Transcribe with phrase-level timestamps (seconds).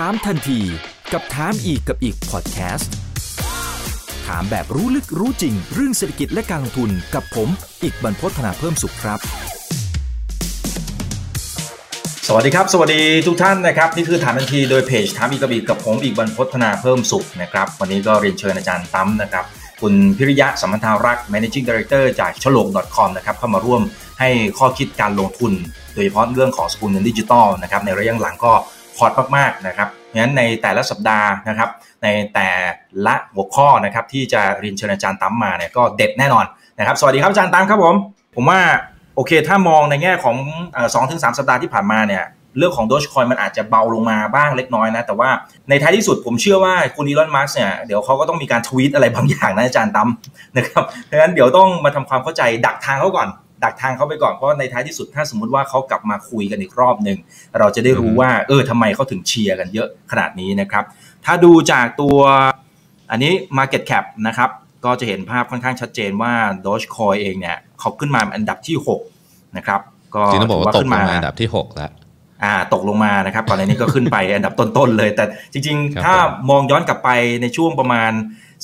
[0.00, 0.60] ถามทันที
[1.12, 2.92] กับถามอีกกับอีกพอดแคสต์
[4.26, 7.48] ถามแบบรู้ลึกรู้จริง เรื่องเศรษฐกิจและการลงทุนกับผม
[7.82, 9.18] อีกบรรพฒนาเพิ่มสุขครับ
[12.28, 19.44] สวัสดีครับ สวัสดีทุกท่านนะครับ นี่คือถามทันทีโดยเพจถามอีกกับอีกกับผมอีกบรรพฒนาเพิ่มสุขนะครับวันนี้ก็เรียนเชิญอาจารย์ตั้มนะครับ
[19.80, 22.66] คุณพิริยะสัมพันธารักษ์ managing director จากฉลก
[22.96, 23.82] .com นะครับเข้ามาร่วม
[24.20, 25.52] ให้ข้อคิดการลงทุน
[25.94, 28.54] โดยเฉพาะเรื่องของสกุลเงินดิจิตอลนะครับในระยะหลังก็
[28.96, 31.70] ฮอตมากๆนะครับงั้นในแต่ละสัปดาห์นะครับ
[32.02, 32.48] ในแต่
[33.06, 36.44] ละหัวข้อนะครับที่จะเรียนเชิญอาจารย์ตั้มมาเนี่ยก็เด็ดแน่นอน
[36.78, 37.94] นะครับสวัสดีครับอาจารย์ตั้มครับผม
[38.34, 38.60] ผมว่า
[39.16, 40.36] โอเค ถ้ามองในแง่ของ
[40.94, 42.24] สองถึงสามสัปดาห์ที่ผ่านมาเนี่ย
[42.58, 45.30] เรื่องของโดชคอยมันอาจจะเบาลงมาบ้างเล็กน้อยนะ แต่ว่า
[45.68, 50.08] ในท้ายที่สุดผมเชื่อว่าคุณ Elon Musk เนี่ยเดี๋ยวเขาก็ต้องมีการทวีตอะไรบางอย่างนะอาจารย์ตั้ม
[50.56, 53.28] นะครับดังนั้นเดี๋ยวต้องมาทำความเข้าใจดักทางเขาก่อน
[53.64, 57.18] ดักทางเขาไปก่อนเพราะในท้ายที่สุดถ้าสมมุติว่าเขากลับมาคุยกันอีกรอบหนึ่ง
[57.58, 60.84] เราจะได้รู้ว่าเออทำไมเขาถึงเชียร์กันเยอะขนาดนี้นะครับ
[61.24, 62.18] ถ้าดูจากตัว
[63.10, 64.50] อันนี้ Market Cap นะครับ
[64.84, 66.32] ก็จะเห็นภาพค่อนข้างชัดเจนว่า
[66.64, 68.76] Dogecoin เองเนี่ยเขาขึ้นมาอันดับที่
[69.16, 69.80] 6 นะครับ
[70.14, 71.92] ก็จริงต้องบอกว่าตกมาอันดับที่ 6 แล้ว
[72.44, 76.14] อ่าตกลงมานะครับก่อนในนี้ก็ขึ้นไปอันดับต้นๆเลย แต่จริง ๆ ถ้า
[76.50, 77.10] มองย้อนกลับไป
[77.42, 78.12] ในช่วงประมาณ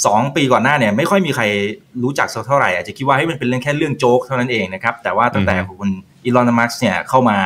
[0.04, 1.44] 2ปีก่อนหน้าเนี่ยไม่ค่อยมีใคร
[2.02, 5.90] รู้จักสักเท่าไหร่อาจจะคิดว่าให้มันเป็นเรื่องแค่เรื่องโจ๊กเท่านั้นเองนะครับ แต่ว่าตั้งแต่คุณ
[6.24, 7.36] อีลอนมัสเนี่ยเข้ามา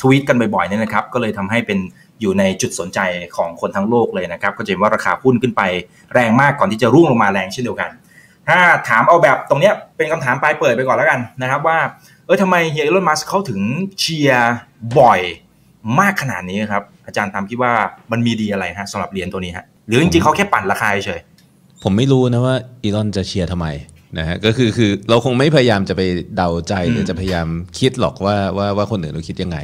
[0.00, 1.78] ทวีตกันบ่อยๆเนี่ยนะครับ ก็เลยทำให้เป็น
[2.20, 3.00] อยู่ในจุดสนใจ
[3.36, 5.62] ของคนทั้งโลกเลยนะครับ ก็จะเห็นว่าราคาหุ้นขึ้นไป
[6.14, 7.90] แรงมากก่อนที่จะร่วงลงมาแรงเช่นเดียวกัน
[8.48, 11.78] ถ้าถามเอาแบบตรงเนี้ยเป็นคำถามปลายเปิดไปก่อนแล้วกันนะครับ ว่า
[12.26, 13.60] เออทำไมเฮียอีลอนมัสเขาถึง
[14.00, 14.54] เชียร์
[14.98, 15.20] บ่อย
[16.00, 17.72] มากขนาดนี้ครับอาจารย์ตามคิดว่า
[18.12, 21.20] มันมีดีอะไรฮะสำหรับเหรียญตัวนี้ฮะหรือจริงๆเขาแค่ปั่นราคาเฉย
[21.84, 23.66] ผมไม่รู้นะว่าอีลอนจะเชียร์ทำไม
[24.18, 26.02] นะฮะก็คือคือเราคงไม่พยายามจะไป
[26.36, 27.46] เดาใจหรือจะพยายาม
[27.78, 29.58] คิดหรอกว่าว่าว่าคนอื่นเราคิดยังไง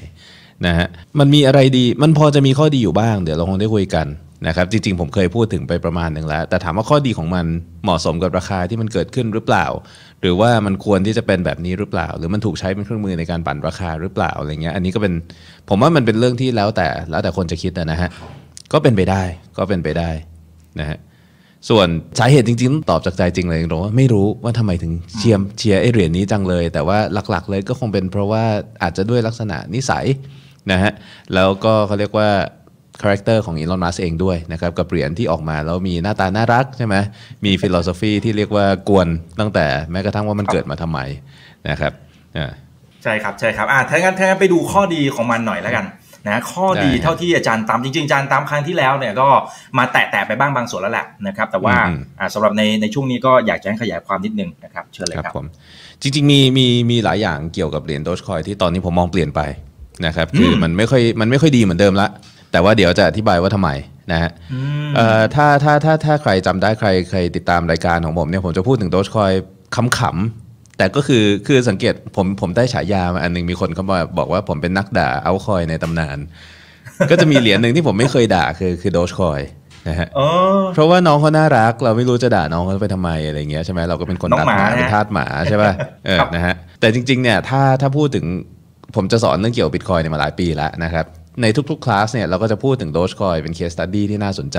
[0.67, 0.87] นะฮะ
[1.19, 4.07] มันมีอะไรดีมันพอจะมีข้อดีอยู่บ้าง เดี๋ยวเราคงได้คุยกัน
[4.47, 7.47] นะครับจริงๆผมเคยพูดถึงไปประมาณหนึ่งแล้ว แต่ถามว่าข้อดีของมัน
[7.85, 9.67] เหมาะสมกับราคาที่มันเกิดขึ้นหรือเปล่า
[10.21, 15.13] หรือว่ามันควรที่จะเป็นแบบนี้หรือเปล่า หรือมันถูกใช้เป็นเครื่องมือในการปั่นราคาหรือเปล่าอะไรเงี้ยอันนี้ก็เป็น
[15.69, 18.11] ผมว่ามันเป็นเรื่องที่แล้วแต่แล้วแต่คนจะคิดนะฮะ
[18.73, 19.23] ก็เป็นไปได้
[19.59, 20.11] ก็เป็นไปได้
[20.81, 20.99] นะฮะ
[21.69, 21.89] ส่วน
[22.19, 26.99] สาเหตุจริงๆ ตอบจากใจจริงเลยตรงว่าไม่รู้ว่าทำไมถึงเชียร์เชียร์ไอเหรียญนี้จังเลย แต่ว่า
[27.31, 28.45] หลักๆ เลยก็คงเป็นเพราะว่า
[28.83, 30.07] อาจจะด้วยลักษณะนิสัย
[30.71, 30.93] นะฮะ
[31.35, 32.31] แล้วก็เขาเรียกว่า
[33.01, 36.97] character ของ Elon Musk เองด้วยนะครับกับเหรียญที่ออกมาแล้วมีหน้าตาน่ารักใช่ไหม
[37.45, 39.09] มี philosophy ที่เรียกว่ากวน
[39.41, 40.99] ตั้งแต่แม้กระทั่งว่ามันเกิดมาทำไม
[41.71, 41.93] นะครับ
[43.03, 45.85] ใช่ครับใช่ครับอ่าถ้างั้นถ้างั้นไปดูข้อดีของมันหน่อยแล้วกัน
[46.27, 49.29] นะข้อดีเท่าที่อาจารย์ตามจริงๆอาจารย์ตามครั้งที่แล้วเนี่ยก็
[49.79, 51.75] มาแตะๆไปบ้างบางส่วนแล้วแหละนะครับ แต่ว่า
[52.35, 55.47] สำหรับในในช่วงนี้ก็อยากจะขยายความนิดนึงนะครับเชิญเลยครับผม
[56.03, 59.41] จริงๆมีมีมีหลายอย่างเกี่ยวกับเหรียญโดชคอยที่ตอนนี้ผมมองเปลี่ยนไป
[60.07, 62.09] นะครับคือมันไม่ค่อยมันไม่ค่อยดีเหมือนเดิมละ
[62.53, 63.71] แต่ว่าเดี๋ยวจะอธิบายว่าทำไม
[64.13, 64.31] นะฮะ
[65.35, 69.33] ถ้าถ้าถ้าถ้าใครจำได้ใครใครติดตามรายการของผมเนี่ยผมจะพูดถึงโดชคอย
[69.99, 70.50] ขำๆ
[70.81, 76.19] แต่ก็คือคือสังเกตผมผมได้ฉายามาอันหนึ่งมีคนเขาบอกบอกว่าผมเป็นนักด่าเอาคอยในตำนาน
[77.11, 79.41] ก็จะมีเหรียญหนึ่งที่ผมไม่เคยด่าคือคือโดชคอย
[79.89, 80.09] นะฮะ
[80.75, 85.73] เพราะว่าน้องเขาน่ารัก เราไม่รู้จะด่าน้องเขาไปทำไมอะไรเงี้ยใช่ไหมเราก็เป็นคนตัดหมาเป็นทาสหมาใช่ป่ะ
[86.07, 88.27] เออนะฮะแต่จริงๆเนี่ยถ้าถ้าพูดถึง
[88.97, 91.05] ผมจะสอนเรื่องเกี่ยวกับบิตคอยเนี่ยมาหลายปีแล้วนะครับ
[91.43, 94.59] ในทุกๆคลาสเนี่ยเราก็จะพูดถึง Dogecoin เป็น case study ที่น่าสนใจ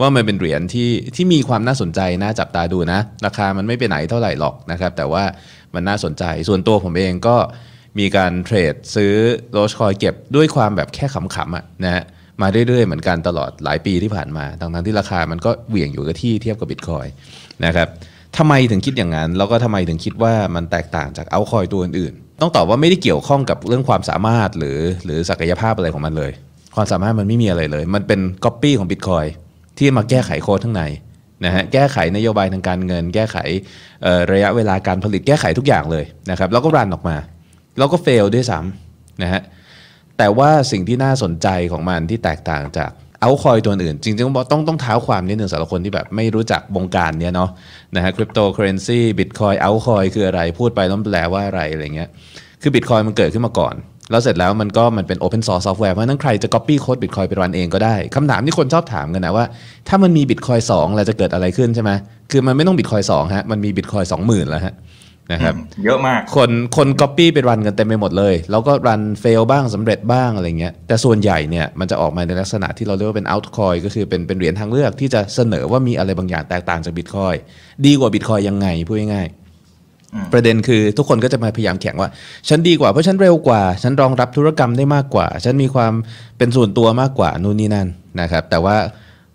[0.00, 5.24] ว่ามันเป็นเหรียญที่ที่มีความน่าสนใจน่าจับตาดูนะ ราคามันไม่ไปไหนเท่าไหร่หรอกนะครับ แต่ว่า
[5.74, 7.36] มันน่าสนใจส่วนตัวผมเองก็
[7.98, 9.12] มีการเทรดซื้อ
[9.54, 12.04] Dogecoin เก็บด้วยความแบบแค่ขำๆอะนะฮะ
[12.42, 17.06] มาเรื่อยๆเหมือนกันตลอดหลายปีที่ผ่านมาทั้งๆที่ราคามันก็เหวี่ยงอยู่กับที่เทียบกับบิตคอย
[17.64, 17.88] นะครับ
[18.38, 26.32] ทำไมถึงคิดอย่างนั้น แล้วก็ทำไมถึงคิดว่ามันแตกต่างจากเอาคอยตัวอื่นต้องตอบว่าไม่ได้เกี่ยวข้องกับเรื่องความสามารถหรือหรือศักยภาพอะไรของมันเลย
[26.76, 29.24] ความสามารถมันไม่มีอะไรเลย มันเป็นก๊อปปี้ของบิตคอย
[29.80, 30.84] ที่มาแก้ไขโค้ดข้างใน
[31.44, 33.36] นะฮะแก้ไขนโยบายทางการเงิน แก้ไข
[34.32, 37.16] ระยะเวลาการผลิตแก้ไขทุกอย่างเลยนะครับแล้วก็ run ออกมา
[37.78, 39.42] แล้วก็ fail ด้วยซ้ำนะฮะ
[40.18, 42.90] แต่ว่าสิ่งที่น่าสนใจของมันที่แตกต่างจาก
[43.20, 47.50] เอาคอยตัวอื่น จริงๆต้องต้องเท้าความนิดหนึ่งสำหรับคนที่แบบไม่รู้จักวงการเนี้ยเนาะ
[47.96, 52.08] นะฮะคริปโตเคอเรนซีบิตคอย altcoin คืออะไรพูดไปต้องแปลว่าอะไรอะไรเงี้ย
[52.62, 53.74] คือบิตคอยมันเกิดขึ้นมาก่อน
[54.10, 59.44] แล้วเสร็จแล้วมันก็มันเป็น Open Source Software เพราะนั้นใครจะ Copy โค้ดบิตคอยไป run เองก็ได้คำถามที่คนชอบถามกันนะว่า
[59.88, 61.90] ถ้ามันมีบิตคอยสองเราจะเกิดอะไรขึ้นใช่ไหม
[62.30, 64.74] คือมันไม่ต้องบิตคอยสองฮะมันมีบิตคอยสองหมื่นแล้วฮะ
[65.32, 65.54] นะครับ
[65.84, 77.34] เยอะมากคนคนก๊อปปี้ไป run กันเต็มไปหมดเลย แล้วก็ run fail บ้างสำเร็จบ้างอะไรเงี้ยแต่ส่วนใหญ่เนี่ยมันจะออกมาในลักษณะที่เราเรียกว่าเป็น altcoin ก็คือเป็นเป็นเหรียญทางเลือกที่จะเสนอว่ามีอะไรบางอย่างแตกต่างจากบิตคอย
[77.86, 79.26] ดีกว่าบิตคอยยังไงพูดง่าย
[80.32, 82.08] ประเด็นคือทุกคนก็จะมาพยายามแข่งว่า
[82.48, 85.92] ฉันดีกว่าเพราะฉันเร็วกว่า ฉันรองรับธุรกรรมได้มากกว่า ฉันมีความ
[86.38, 87.88] เป็นส่วนตัวมากกว่านู่นนี่นั่น
[88.20, 88.76] นะครับ แต่ว่า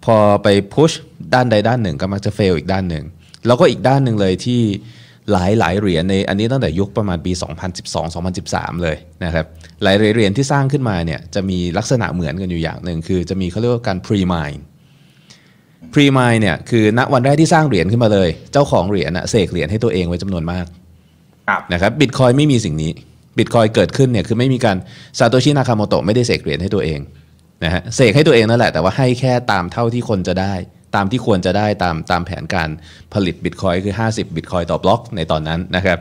[0.05, 0.91] พอไปพุช
[1.33, 3.03] ด้านใดด้านหนึ่งก็มักจะเฟลอีกด้านหนึ่ง
[3.47, 4.61] แล้วก็อีกด้านหนึ่งเลยที่
[5.31, 7.31] หลายหลายเหรียญในอันนี้ตั้งแต่ยุคประมาณปี
[8.07, 9.45] 2012-2013 เลยนะครับ
[9.83, 14.59] หลายเหรียญที่สร้างขึ้นมาเนี่ยจะมีลักษณะเหมือนกันอยู่อย่างหนึ่งคือจะมีเขาเรียกว่าการ pre mine
[15.93, 20.65] pre mine เนี่ยคือณวันแรกที่สร้างเหรียญขึ้นมาเลย เจ้าของเหรียญนะเสกเหรียญให้ตัวเองไว้จำนวนมาก
[21.47, 22.91] ครับนะครับบิตคอยไม่มีสิ่งนี้
[23.37, 24.77] บิตคอยเกิดขึ้นเนี่ยคือไม่มีการ
[25.19, 26.99] ซาโตชินาคาโมโตะไม่ได้เสกเหรียญให้ตัวเอง
[27.63, 30.53] นะฮะเสกให้ตัวเองนั่นแหละ แต่ว่าให้แค่ตามเท่าที่คนจะได้
[30.95, 32.69] ตามที่ควรจะได้ตามตามแผนการ
[33.13, 35.97] ผลิตบิตคอยคือ 50บิตคอยต่อบล็อกในตอนนั้นนะครับ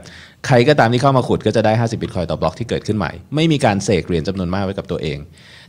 [0.47, 5.19] ใครก็ตามที่เข้ามาขุดก็จะได้ 50บิตคอยต่อบล็อกที่เกิดขึ้นใหม่ ไม่มีการเสกเหรียญจำนวนมากไว้กับตัวเอง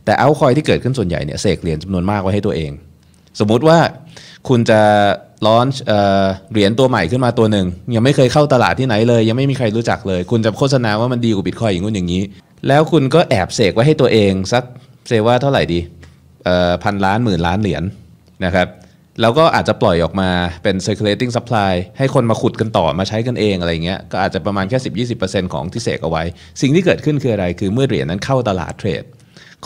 [0.04, 2.70] แต่เอาคอยที่เกิดขึ้นส่วนใหญ่เนี่ยเสกเหรียญจำนวนมากไว้ให้ตัวเอง
[3.38, 3.78] สมมุติว่า
[4.48, 4.80] คุณจะ
[5.46, 5.66] ลอน
[6.52, 12.22] เหรียญตัวใหม่ขึ้นมาตัวหนึ่ง ยังไม่เคยเข้าตลาดที่ไหนเลย ยังไม่มีใครรู้จักเลย คุณจะโฆษณาว่ามันดีกว่าบิตคอยอย่างนู้นอย่างนี้
[12.68, 14.64] แล้วคุณก็แอบเสกไว้ให้ตัวเองสัก
[15.08, 15.80] เซว่าเท่าไหร่ดี
[16.84, 17.82] พันล้านหมื่นล้านเหรียญ
[18.44, 18.68] นะครับ
[19.20, 20.30] แล้วก็อาจจะปล่อยออกมา
[20.62, 24.78] เป็น circulating supply ให้คนมาขุดกันต่อมาใช้กันเองอะไรเงี้ยก็อาจจะประมาณแค่
[25.16, 26.22] 10-20%ของที่เสกเอาไว้
[26.60, 29.02] สิ่งที่เกิดขึ้นคืออะไร คือเมื่อเหรียญนั้นเข้าตลาดเทรด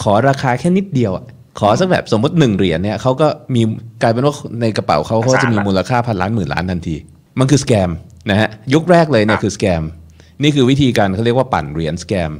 [0.00, 1.12] ขอราคาแค่นิดเดียว
[1.58, 3.62] ขอสักแบบสมมติหนึ่งเหรียญเนี่ยเขาก็มี
[4.02, 6.97] กลายเป็นว่าในกระเป๋าเขาเขาจะมีมูลค่าพันล้านหมื่นล้านทันที
[7.38, 7.91] มันคือสแกม
[8.31, 9.82] นะฮะยุคแรกเลยเนี่ยคือสแกม
[10.43, 12.31] นี่คือวิธีการเขาเรียกว่าปั่นเหรียญสแกม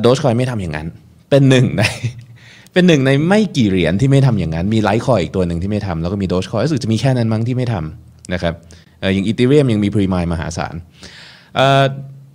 [0.00, 0.86] โดชคอยไม่ทำอย่างนั้น
[1.30, 1.82] เป็นหนึ่งใน
[2.72, 8.54] เป็นหนึ่งในไม่กี่เหรียญที่ไม่ทำอย่างนั้น มีไลท์คอยอีกตัวหนึ่งที่ไม่ทำแล้วก็มีโดชคอยรู้สึกจะมีแค่นั้นมั้งที่ไม่ทำนะครับ
[9.00, 10.74] เอ่ออย่าง Ethereum ยังมี pre mine มหาศาล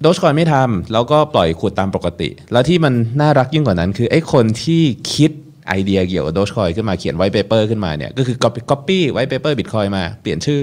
[0.02, 4.82] Dogecoin ไม่ทำแล้วก็ปล่อยขุดตามปกติ แล้วที่มันน่ารักยิ่งกว่านั้น คือไอ้คนที่
[5.14, 5.32] คิด
[5.68, 10.62] ไอเดียเกี่ยวกับ Dogecoin ขึ้นมาเขียน white paper ขึ้นมาเนี่ยก็คือ copy copy white paper บิตคอยมาเปลี่ยนชื่อ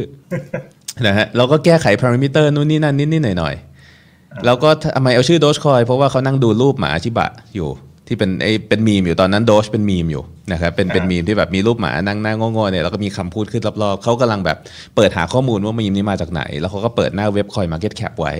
[1.06, 7.68] นะฮะแล้วก็แก้ไขพารามิเตอร์นู่นนี่นั่นนิดๆหน่อยๆแล้วก็ทำไมเอาชื่อโดชคอยเพราะว่าเขานั่งดูรูปหมาชิบะอยู่
[8.06, 14.58] ที่เป็นไอเป็นมีมอยู่ตอนนั้น Doge เป็นมีมอยู่ นะครับเป็นเป็นมีมที่แบบมีรูปหมานั่งหน้าโง่ๆเนี่ยแล้วก็มีคำพูดขึ้นรอบๆเขากำลังแบบ
[14.96, 18.32] เปิดหาข้อมูลว่ามีมนี้มาจากไหน แล้วเขาก็เปิดหน้าเว็บ CoinMarketCap ไว้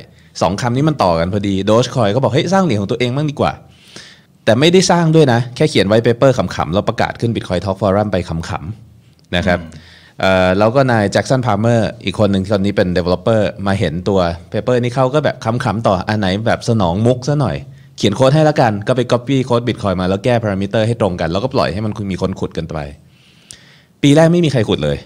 [0.43, 3.53] สองคำนี้มันต่อกันพอดีโดชคอยก็บอกเฮ้ยสร้างเหรียญของตัวเองบ้างดีกว่า
[4.45, 9.59] แต่ไม่ได้สร้างด้วยนะ แค่เขียน white paper ขำๆแล้วประกาศขึ้น Bitcoin Talk Forum ไปขำๆนะครับ
[10.21, 14.21] เอ่อแล้วก็นาย Jackson Palmer อีกคนหนึ่งคนนี้เป็น developer มาเห็นตัว
[14.51, 17.57] paper นี้เขาก็แบบขำๆต่ออันไหนแบบสนองมุกซะหน่อย
[17.97, 22.79] เขียนโค้ดให้แล้วกัน ก็ไป copy โค้ด Bitcoin มาแล้วแก้พารามิเตอร์ให้ตรงกัน แล้วก็ปล่อยให้มันมีคนขุดกันไป
[24.03, 24.97] ปีแรกไม่มีใครขุดเลย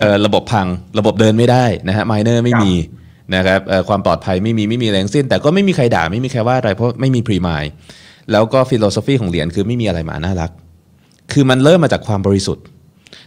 [0.00, 0.66] เอ่อระบบพัง
[0.98, 2.72] ระบบเดินไม่ได้นะฮะ miner ไม่มี
[3.34, 7.64] นะครับเอ่อความปลอดภัยไม่มีไม่มีแรงสิ้น แต่ก็ไม่มีใครด่าไม่มีใครว่าอะไรเพราะไม่มี pre mine
[8.32, 10.50] แล้วก็ philosophy ของเหรียญคือไม่มีอะไรมาน่ารัก
[11.32, 12.64] คือมันเริ่มมาจากความบริสุทธิ์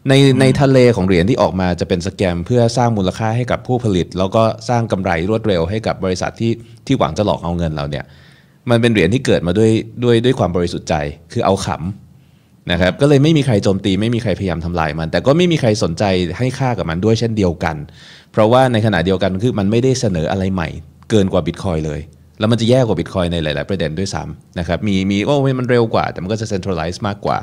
[0.10, 6.52] ในในทะเลของเหรียญที่ออกมาจะเป็น scam เพื่อสร้างมูลค่าให้กับผู้ผลิต แล้วก็สร้างกำไรรวดเร็วให้กับบริษัทที่
[6.86, 8.06] ที่หวังจะหลอกเอาเงินเราเนี่ย
[8.70, 9.72] มันเป็นเหรียญที่เกิดมาด้วย
[10.04, 10.96] ด้วยด้วยความบริสุทธิ์ใจ
[11.32, 16.04] คือเอาขำนะครับ ก็เลยไม่มีใครโจมตีไม่มีใครพยายามทำลายมัน แต่ก็ไม่มีใครสนใจ
[16.38, 17.76] ให้ค่ากับมันด้วยเช่นเดียวกัน
[18.32, 20.70] เพราะว่าในขณะเดียวกันคือมันไม่ได้เสนออะไรใหม่
[21.10, 22.00] เกินกว่าบิตคอยเลย
[22.40, 27.38] แล้วมันจะแย่กว่าบิตคอยในหลาย ๆ ประเด็นด้วยซ้ำนะครับ มีมีโอ้ยมันเร็วกว่า แต่มันก็จะ centralize มากกว่า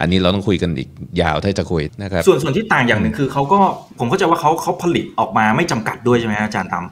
[0.00, 0.88] อันนี้เราต้องคุยกันอีก
[1.20, 3.58] ยาวถ้าจะคุยนะครับส่วนส่วนที่ต่างอย่างหนึ่งคือเขาก็
[3.98, 6.84] ผมเข้าใจว่าเขาเขาผลิตออกมาไม่จำกัดด้วยใช่ไหมอาจารย์ตั้ม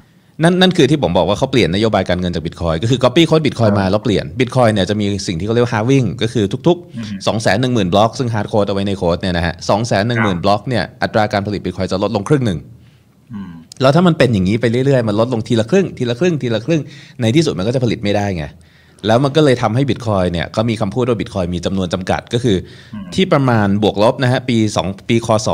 [0.42, 8.68] นั่นนั่นคือที่ผมบอกว่าเขาเปลี่ยนนโยบายการเงินจากบิตคอยก็คือ copy โค้ดบิตคอยมาแล้วเปลี่ยนบิตคอยเนี่ยจะมีสิ่งที่เขาเรียกว่า halving ก็คือทุกๆ 2 1 0 0 0 0 บล็อก ซึ่ง hard code
[8.68, 12.58] เอาไว้ในโค้ดเนี่ยนะฮะ2 1 0 0 0 0 บล็อกเนี่ยอัตราการผลิตบิตคอยจะลดลงครึ่งหนึ่ง
[13.82, 16.82] แล้วถ้ามันเป็นอย่างนี้ไปเรื่อยๆ มันลดลงทีละครึ่งทีละครึ่งทีละครึ่ง
[17.20, 18.44] ในที่สุดมันก็จะผลิตไม่ได้ไง
[19.06, 22.56] แล้วมันก็เลยทำให้บิตคอยเนี่ยก็มีคำพูดว่าบิตคอยมีจำนวนจำกัดก็คือ
[22.94, 25.48] อที่ประมาณบวกลบนะฮะปี2ปีคศ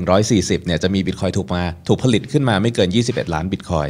[0.00, 3.88] 2140เนี่ยจะมีบิตคอยถูกมาถูกผลิตขึ้นมาไม่เกิน 21 ล้านบิตคอย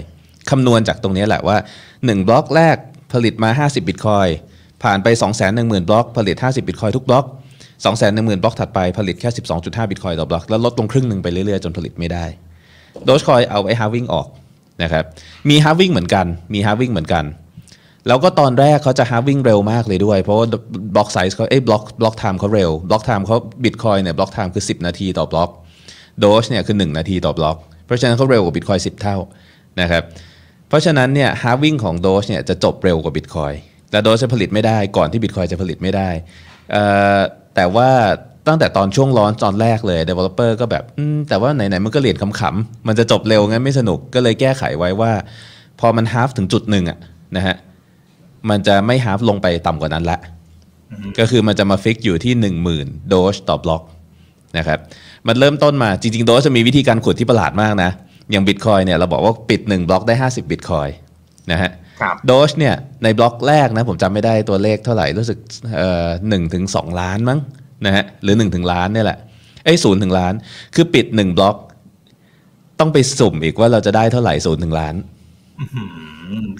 [0.50, 1.56] คำนวณจากตรงนี้แหละว่า
[1.92, 2.76] 1 บล็อกแรก
[3.12, 4.26] ผลิตมา 50 บิตคอย
[4.82, 5.08] ผ่านไป
[5.48, 7.26] 210,000 บล็อก ผลิต 50 บิตคอยทุกบล็อก
[7.84, 9.30] 210,000 บล็อกถัดไปผลิตแค่
[9.60, 12.24] 12.5 บิตคอยต่อบล็อก แล้วลดลงครึ่งหนึ่งไปเรื่อยๆ จนผลิตไม่ได้
[13.04, 14.26] Dogecoin เอาไอ้ halving ออก
[14.82, 15.04] นะครับ
[15.50, 17.24] มี halving เหมือนกันมี halving เหมือนกัน
[18.06, 20.46] แล้วก็ตอนแรกเขาจะ halving เร็วมากเลยด้วย เพราะว่า
[20.94, 25.50] block size เขาเอ้ block block time เขาเร็ว block time เขาบิตคอยเนี่ย block time คือ 10 นาทีต่อบล็อก
[26.20, 29.16] Doge เนี่ยคือ 1 นาทีต่อบล็อก เพราะฉะนั้นเขาเร็วกว่าบิตคอย10 เท่า
[29.80, 30.02] นะครับ
[30.68, 33.52] เพราะฉะนั้นเนี่ย halving ของ Doge เนี่ยจะจบเร็วกว่าบิตคอย
[33.90, 36.08] แต่ Doge จะผลิตไม่ได้ก่อนที่บิตคอยจะผลิตไม่ได้
[37.54, 37.90] แต่ว่า
[38.46, 40.84] ตั้งแต่ตอนช่วงร้อนตอนแรกเลย developer ก็แบบ
[41.28, 45.12] แต่ว่าไหนๆมันก็เหรียญขำๆมันจะจบเร็วงั้นไม่สนุกก็เลยแก้ไขไว้ว่า
[45.80, 46.98] พอมัน half ถึงจุดหนึ่งอะ
[47.36, 47.56] นะฮะ
[48.48, 50.18] มันจะไม่ half ลงไปต่ำกว่านั้นละ
[51.18, 52.32] ก็คือมันจะมา fix อยู่ที่
[52.72, 53.82] 10,000 Doge ต่อบล็อก
[54.58, 54.78] นะครับ
[55.28, 57.90] มันเริ่มต้นมาจริง ๆ Doge จะมีวิธีการขุดที่ประหลาดมากนะ
[58.30, 60.88] อย่างบิตคอยเนี่ยเราบอกว่าปิด 1 บล็อกได้ 50บิตคอย
[61.50, 61.70] นะฮะ
[62.00, 65.38] ครับ Doge เนี่ยในบล็อกแรกนะผมจำไม่ได้ตัวเลขเท่าไหร่รู้สึก
[65.78, 67.38] เอ่อหนึ่งถึงสองล้านมั้ง
[67.86, 69.18] นะฮะหรือ1ถึงล้านเนี่ยแหละ
[69.64, 70.34] ไอ้ศูนย์ถึงล้าน
[70.74, 71.56] คือปิด 1 บล็อก
[72.80, 75.18] ต้องไปสุ่มอีกว่าเราจะได้เท่าไหร่ศูนย์ถึงล้านอืมได้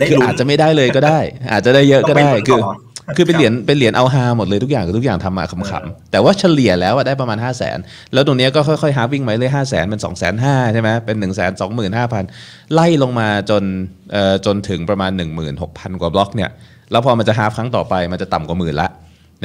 [0.09, 1.19] คือลุ้นอาจจะไม่ได้เลยก็ได้
[1.53, 2.73] อาจจะได้เยอะก็ได้ต้องไปคือต่อ
[3.17, 7.79] คือเป็นเหรียญเป็นเหรียญเอาฮาหมดเลยทุกอย่างคือทุกอย่างทำมาขำๆแต่ว่าเฉลี่ยแล้วอะได้ประมาณ 5 0 0แสน
[8.13, 12.25] แล้วตรงเนี้ยก็ค่อยๆฮาวิ่งมาเลยห้าแสนเป็น2องแสนห้าใช่ไหมเป็น1นึ่งแสนสองหมื่นห้าพัน
[12.73, 13.63] ไล่ลงมาจน
[14.13, 16.51] เอ่อจนถึงประมาณ 1 6 0 0 0 กว่าบล็อกเนี่ย
[16.91, 18.89] แล้วพอมันจะฮาฟครั้งต่อไปมันจะต่ำกว่าหมื่นละ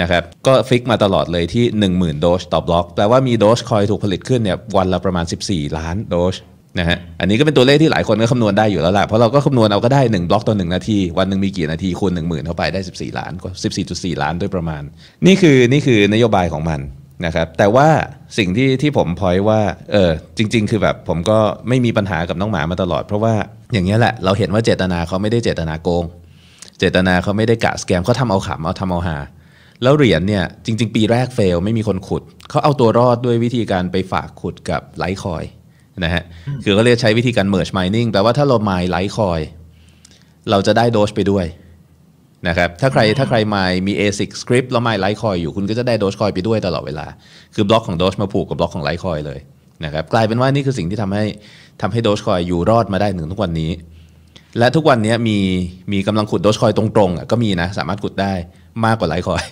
[0.02, 6.36] นะครับก็ฟิกมาตลอดเลยที่ 10,000 โดสต่อบล็อกแปลว่ามีโดสคอยถูกผลิตขึ้นเนี่ยวันละประมาณ 14 ล้านโดส
[6.80, 13.50] นะฮะอันนี้ก็เป็นตัวเลขที่หลายคนก็คำนวณได้อยู่แล้วล่ะเพราะเราก็คำนวณเอาก็ได้ 1 บล็อกต่อ 1 นาที วันหนึ่งมีกี่นาทีคูณ1 0,000 เข้าไปได้ 14 ล้านก็
[13.86, 14.84] 14.4 ล้านด้วยประมาณ
[15.26, 16.80] นี่คือนี่คือนโยบายของมัน
[17.26, 17.88] นะครับแต่ว่า
[18.38, 19.60] สิ่งที่ที่ผมพอยว่า
[19.92, 23.34] เออจริง ๆ คือแบบผมก็ไม่มีปัญหากับน้องหมามาตลอด เพราะว่า
[23.74, 26.06] อย่างนี้ยแหละเราเห็นว่าเจตนาเขาไม่ได้เจตนาโกง
[26.80, 29.18] เจตนาเขาไม่ได้กะสแกมเขาทำเอาขำเอาทำเอาหา
[29.84, 35.44] แล้วเหรียญเนี่ยจริง ๆ ปีแรก fail ไม่มีคนขุดเขาเอาตัวรอดด้วยวิธีการไปฝากขุดกับ Litecoin
[36.04, 36.24] นะฮะ
[36.64, 39.42] คือเขาเรียกใช้วิธีการ merge mining แปลว่าถ้าเรา mine Litecoin
[40.50, 41.46] เราจะได้ Doge ไปด้วย
[42.48, 47.06] นะครับถ้าใครถ้าใครมายมี ASIC script แล้วมายไลท์คอยอยู่คุณก็จะได้โดชคอยไปด้วยตลอดเวลา
[47.56, 49.40] คือบล็อกของ Doge มาผูกกับบล็อกของ Litecoin เลย
[49.86, 51.26] นะครับกลายเป็นว่านี่คือสิ่งที่ทำให้
[51.82, 53.72] ทำให้โดชคอยอยู่รอดมาได้ถึงทุกวันนี้
[54.60, 55.38] และทุกวันนี้มี
[55.92, 58.34] มีกำลังขุดโดชคอยตรงๆอะก็มีนะสามารถขุดได้
[58.86, 59.44] มากกว่า Litecoin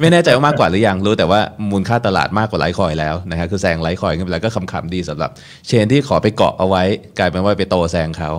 [0.00, 5.30] ไม่แน่ใจว่ามากกว่าหรือยังรู้แต่ว่ามูลค่าตลาดมากกว่า Litecoin แล้วนะฮะคือแซง Litecoin ขึ้นไปแล้วก็ขำๆดีสำหรับ
[5.66, 6.82] chain ที่ขอไปเกาะเอาไว้
[7.18, 8.30] กลายเป็นว่าไปโตแซงเขา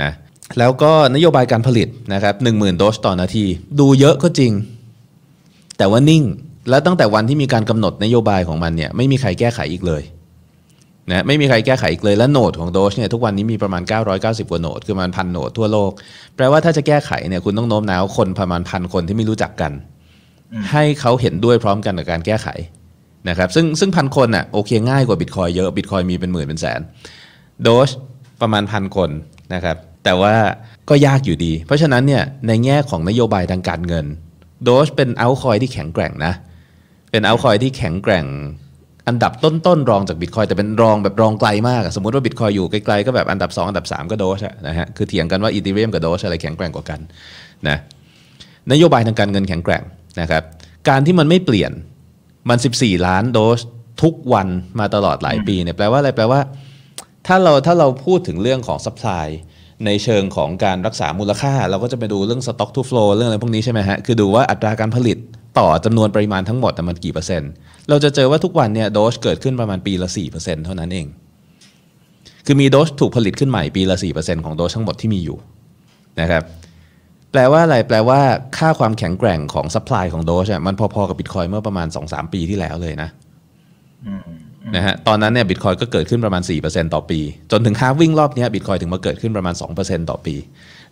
[0.00, 0.10] นะ
[0.58, 3.44] แล้วก็นโยบายการผลิตนะครับหนึ่งหมื่น Doge ต่อนาที
[3.80, 4.52] ดูเยอะก็จริง
[5.78, 6.22] แต่ว่านิ่ง
[6.70, 10.02] แล้วตั้งแต่วันที่มีการกำหนดนโยบายของมันเนี่ยไม่มีใครแก้ไขอีกเลย
[11.10, 13.82] นะไม่มีใครแก้ไขอีกเลยและ node ของ Doge เนี่ยทุกวันนี้มีประมาณ
[14.16, 15.90] 990 กว่าโหนดคือประมาณพันโหนดทั่วโลก
[16.36, 19.72] แปลว่าถ้าจะแก้ไขเนี่ยคุณต้องโน้มน้าวคนประมาณพันคนที่ไม่รู้จักกัน
[20.72, 22.48] ให้เขาเห็นด้วยพร้อมกันกับการแก้ไข
[23.28, 26.80] นะครับซึ่งซึ่งพันคนอะโอเคง่ายกว่าบิตคอยเยอะบิตคอยมีเป็นหมื่นเป็นแสน
[27.62, 27.90] โดส
[28.40, 29.10] ประมาณพันคน
[29.54, 30.34] นะครับแต่ว่า
[30.88, 34.06] ก็ยากอยู่ดี เพราะฉะนั้นเนี่ยในแง่ของนโยบายทางการเงิน
[34.64, 36.32] โดสเป็นเอาคอยที่แข็งแกร่งนะ
[37.10, 38.26] เป็นเอาคอยที่แข็งแกร่ง
[39.08, 47.00] อันดับต้นๆรองจากบิตคอยแต่เป็นรองแบบรองไกลมาก สมมติว่าบิตคอยอยู่ไกลๆก็แบบอันดับ 2 อันดับ 3 ก็โดสอะนะฮะคือเถียงกันว่าอีเทเรียมกับโดสอะไรแข็งแกร่งกว่ากัน
[47.68, 47.76] นะ
[48.72, 49.82] นโยบายทางการเงินแข็งแกร่ง
[50.20, 50.42] นะครับ
[50.88, 51.72] การที่มันไม่เปลี่ยน
[52.48, 53.60] มัน 14 ล้านโดส
[54.02, 56.40] ทุกวันมาตลอดหลายปีเนี่ยแปลว่าอะไรแปลว่า
[57.26, 59.26] ถ้าเราถ้าเราพูดถึงเรื่องของ supply
[59.86, 65.18] ในเชิงของการรักษามูลค่า เราก็จะไปดูเรื่อง stock to flow เรื่องอะไรพวกนี้ใช่ไหมฮะ คือดูว่าอัตราการผลิต
[65.58, 67.50] ต่อจำนวนปริมาณทั้งหมดน่มันกี่เปอร์เซ็นต์
[67.88, 71.06] เราจะเจอว่าทุกวันเนี่ยโดสเกิดขึ้นประมาณปีละ 4%เท่านั้นเอง
[72.46, 75.38] คือมีโดสถูกผลิตขึ้นใหม่ปีละ 4%ของโดสทั้งหมดที่มีอยู่
[76.20, 76.42] นะครับ
[77.34, 78.20] แปลว่าอะไรแปลว่า
[78.58, 83.08] ค่าความแข็งแกร่งของ supply ของโดสอะมันพอๆกับบิตคอยเมื่อประมาณ 2-3 ปีที่แล้วเลยนะ
[84.76, 87.20] นะฮะตอนนั้นเนี่ยบิตคอยก็เกิดขึ้นประมาณ 4%ต่อปี
[87.52, 90.34] จนถึงฮาวิ่งรอบเนี้บิตคอยถึงมาเกิดขึ้นประมาณ 2%ต่อปี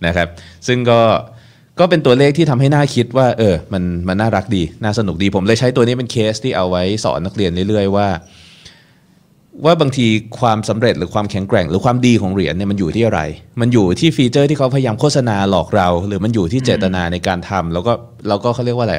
[0.06, 0.28] นะครับ
[0.66, 1.00] ซึ่งก็
[1.78, 8.08] ก็เป็นตัวเลขที่ทำให้น่าคิดว่าเออมันมันน่ารักดี น่าสนุกดีผมเลยใช้ตัวนี้เป็นเคสที่เอาไว้สอนนักเรียนเรื่อยๆว่า
[9.64, 10.06] ว่าบางที
[10.40, 13.20] ความสำเร็จหรือความแข็งแกร่ง หรือความดีของเหรียญเนี่ยมันอยู่ที่อะไร
[13.60, 17.92] มันอยู่ที่ฟีเจอร์ที่เขาพยายามโฆษณาหลอกเรา หรือมันอยู่ที่เจตนาในการทำแล้วก็
[18.28, 18.96] แล้วก็เขาเรียกว่าอะไร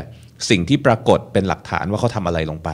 [0.50, 2.69] สิ่งที่ปรากฏเป็นหลักฐานว่าเขาทำอะไรลงไป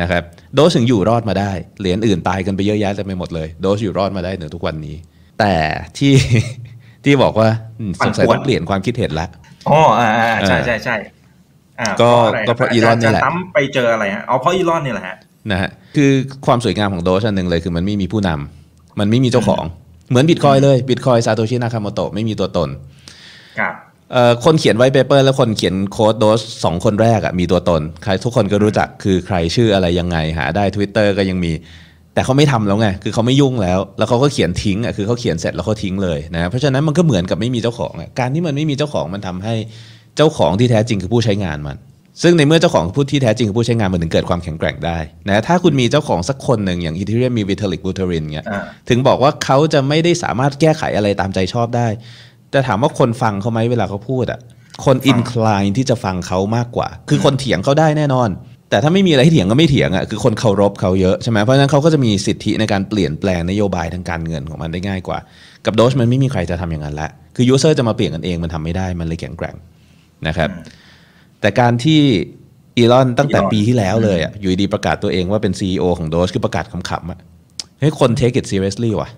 [0.00, 0.22] นะครับ
[0.54, 4.96] โดสถึงอยู่รอดมาได้ เหรียญอื่นตายกันไปเยอะแยะเต็มไปหมดเลย โดสอยู่รอดมาได้ถึงทุกวันนี้
[5.40, 5.54] แต่
[5.98, 6.14] ที่
[7.04, 7.48] ที่บอกว่า
[7.80, 9.26] อืมสงสัยต้องเปลี่ยนความคิดเห็นละ
[9.68, 10.96] อ๋ออ่าอ่าใช่ใช่ใช่
[11.80, 15.16] อ่าก็พราะอะไรก็เพราะอีลอนนี่แหละาจารย์ตั้มไปเจออะไรฮะอ๋อเพราะอีลอนนี่แหละฮะ
[15.52, 16.10] นะฮะคือ
[16.46, 19.64] ความสวยงามของ Doge อันหนึ่งเลยคือมันไม่มีผู้นำมันไม่มีเจ้าของ
[20.10, 22.68] เหมือนบิตคอยเลยบิตคอยซาโตชินากาโมโตะไม่มีตัวตน
[23.58, 23.74] ครับ
[24.12, 31.52] เอ่อคนเขียน white paper และคนเขียน code Doge สองคนแรกอะมีตัวตน ใครทุกคนก็รู้จักคือใครชื่ออะไรยังไงหาได้ Twitter ก็ยังมี
[32.14, 39.54] แต่เขาไม่ทำแล้วไง คือเขาไม่ยุ่งแล้ว แล้วเขาก็เขียนทิ้งอะคือเขาเขียนเสร็จแล้วเขาทิ้งเลยนะเพราะฉะนั้นมันก็เหมือนกับไม่มีเจ้าของอะการที่มันไม่มีเจ้าของมันทำให้
[40.16, 41.76] เจ้าของที่แท้จริงคือผู้ใช้งานมัน
[42.22, 44.98] ซึ่งในเมื่อเจ้าของผู้ที่แท้จริงคือผู้ใช้งานมันถึงเกิดความแข็งแกร่งได้
[45.28, 51.88] นะถ้าคุณมีเจ้าของสักคนหนึ่งอย่างอีเทเรียมมีวิทาลิกบูเทรินเงี้ยอ่าถึงบอกว่าเขาจะไม่ได้สามารถแก้ไขอะไรตามใจชอบได้
[52.50, 54.40] แต่ถามว่าคนฟังเขาไหมเวลาเขาพูดอะ
[54.84, 58.28] คนอินคลายที่จะฟังเขามากกว่า คือคนเถียงเขาได้แน่นอน
[58.70, 65.18] แต่ถ้าไม่มีอะไรให้เถียงก็ไม่เถียงอะคือคนเคารพเขาเยอะใช่ไหมเพราะฉะนั้นเขาก็จะมีสิทธิในการเปลี่ยนแปลงนโยบายทางการเงินของมันได้ง่ายกว่า
[65.66, 69.56] กับโดชมันไม่มีใครจะทำอย่างนั้นละคือ user จะมาเปลี่ยนกันเองมันทำไม่ได้มันเลยแข็งแกร่ง
[70.28, 70.48] นะครับ
[71.40, 72.00] แต่การที่
[72.78, 77.18] อีลอนตั้งแต่อีลอนปีที่แล้วเลยอะอยู่ดีๆประกาศตัวเองว่าเป็น CEO ของ Doge คือประกาศขำๆอะ
[77.80, 79.10] เฮ้ยคน take it seriously ว่ะ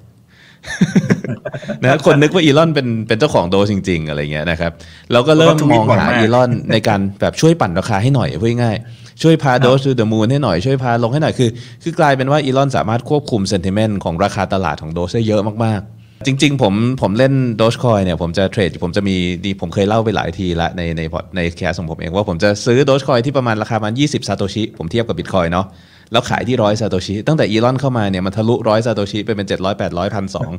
[1.82, 4.72] นะคนนึกว่าอีลอนเป็นเป็นเจ้าของ Doge จริง ๆ อะไรเงี้ยนะครับ
[5.12, 8.76] เราก็เริ่มมองหาอีลอนในการแบบช่วยปั่นราคาให้หน่อยพูดง่าย
[9.22, 11.50] ช่วยพา Doge to the moon ให้หน่อย ช่วยพาลงให้หน่อยคือ
[11.82, 21.02] คือกลายเป็นว่าอีลอนสามารถควบคุม sentiment ของราคาตลาดของ Doge ได้เยอะมากๆ จริง ๆ ผมผมเล่นโดชคอยเนี่ยผมจะ trade ผมจะมีดีผมเคยเล่าไปหลายทีละในใน
[21.36, 25.66] ในแคสของผมเองว่าผมจะซื้อโดชคอยที่ประมาณราคาประมาณ20 ซาโตชิ ผมเทียบกับบิตคอยเนาะ
[26.12, 30.50] แล้วขายที่ร้อยซาโตชิตั้งแต่อีลอนเข้ามาเนี่ยมันทะลุร้อยซาโตชิไปเป็น 700 800พันสอง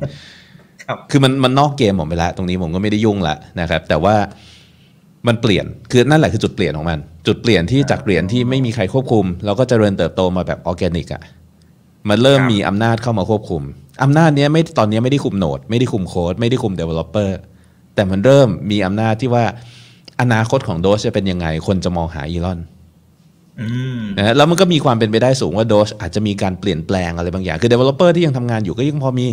[1.10, 4.14] คือมันมันนอกเกมผมไปแล้วตรงนี้ผมก็ไม่ได้ยุ่งละนะครับแต่ว่า
[5.26, 11.22] มันเปลี่ยนคือนั่นแหละคือจุดเปลี่ยนของมัน จุดเปลี่ยนที่จากเหรียญที่ไม่มีใครควบคุม แล้วก็เจริญเติบโตมาแบบออร์แกนิกอะ
[12.08, 13.62] มันเริ่มมีอำนาจเข้ามาควบคุม
[14.02, 17.38] อำนาจนี้ไม่ตอนนี้ไม่ได้คุม node ไม่ได้คุมโค้ดไม่ได้คุม developer
[17.94, 19.44] แต่มันเริ่มมีอำนาจที่ว่า
[20.20, 22.58] อนาคตของ Doge จะเป็นยังไง คนจะมองหาอีลอน
[24.18, 29.26] นะแล้วมันก็มีความเป็นไปได้สูงว่า Doge อาจจะมีการเปลี่ยนแปลงอะไรบางอย่าง คือ developer ที่ยังทำงานอยู่ก็ยังพอมี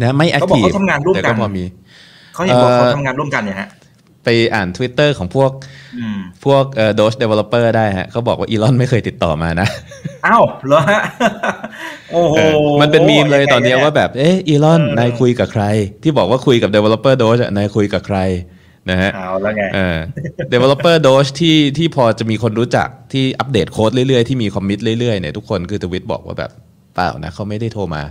[0.00, 0.70] นะไม่ active
[1.14, 1.64] แต่ก็พอมี
[2.34, 3.68] เขาเห็นบอกเขาทำงานร่วมกันเนี่ยฮะ
[4.24, 5.50] ไปอ่าน Twitter ของพวก
[6.44, 9.68] พวกเอ่อ Doge developer ได้ฮะเขาบอกว่าอีลอนไม่เคยติดต่อมานะ
[10.26, 11.02] อ้าวเหรอฮะ
[12.12, 12.34] โอ้โห
[12.80, 15.64] มันเป็นมีมเลยตอนนี้ว่าแบบ เอ๊ะอีลอนนายคุยกับใคร
[16.02, 18.18] ที่บอกว่าคุยกับ developer Doge นายคุยกับใคร
[18.90, 19.98] นะฮะเอาแล้วไงเออ
[20.52, 26.50] developer Doge ที่ที่พอจะมีคนรู้จักที่อัปเดตโค้ดเรื่อยๆ ที่มีคอมมิตเรื่อยๆเนี่ยทุกคนคือทวิตบอกว่าแบบ
[26.94, 28.02] เปล่านะเขาไม่ได้โทรมา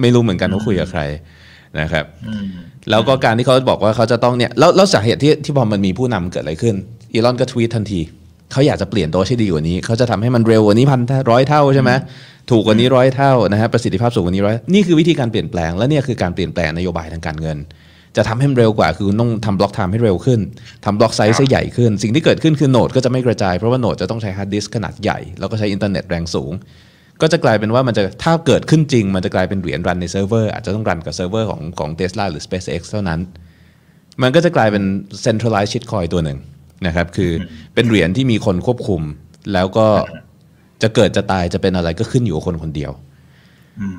[0.00, 1.02] ไม่รู้เหมือนกันว่าคุยกับใคร
[1.80, 2.04] นะครับ
[2.90, 6.74] แล้วก็การที่เขาบอกว่าเขาจะต้องเนี่ยแล้วแล้วสาเหตุที่ที่พอมันมีผู้นำเกิดอะไรขึ้น
[7.12, 8.00] อีลอนก็ทวีตทันที
[8.52, 11.00] เขาอยากจะเปลี่ยน Doge ให้ดีกว่านี้ เขาจะทำให้มันเร็วกว่านี้พัน
[11.30, 11.90] ร้อยเท่าใช่ไหม
[12.50, 17.58] ถูกกว่านี้ร้อยเท่านะฮะประสิทธิภาพสูงกว่านี้ร้อยนี่คือวิธีการเปลี่ยนแปลงและเนี่ยคือการเปลี่ยนแปลงนโยบายทางการเงิน
[18.16, 20.40] จะทำให้มันเร็วกว่าคือต้องทำ block time ให้เร็วขึ้น
[20.84, 26.52] ทำ block size ให้ใหญ่ขึ้น สิ่งที่เกิดขึ้นคือ node ก็จะไม่กระจายเพราะว่า node จะต้องใช้ฮาร์ดดิสก์ขนาดใหญ่แล้วก็ใช้อินเทอร์เน็ตแรงสูง
[27.22, 33.20] ก็จะกลายเป็นว่ามันจะถ้าเกิดขึ้นจริง มันจะกลายเป็นเหรียญ run ในเซิร์ฟเวอร์อาจจะต้อง run กับเซิร์ฟเวอร์ของของเทสลาหรือ SpaceX เท่านั้น
[34.22, 34.84] มันก็จะกลายเป็น
[35.24, 36.38] centralized shitcoin ตัวหนึ่ง
[36.86, 37.30] นะครับคือ
[37.74, 39.02] เป็นเหรียญที่มีคนควบคุม
[39.52, 39.86] แล้วก็
[40.82, 42.92] จะเกิดจะตายจะเป็นอะไรก็ขึ้นอยู่กับคนคนเดียว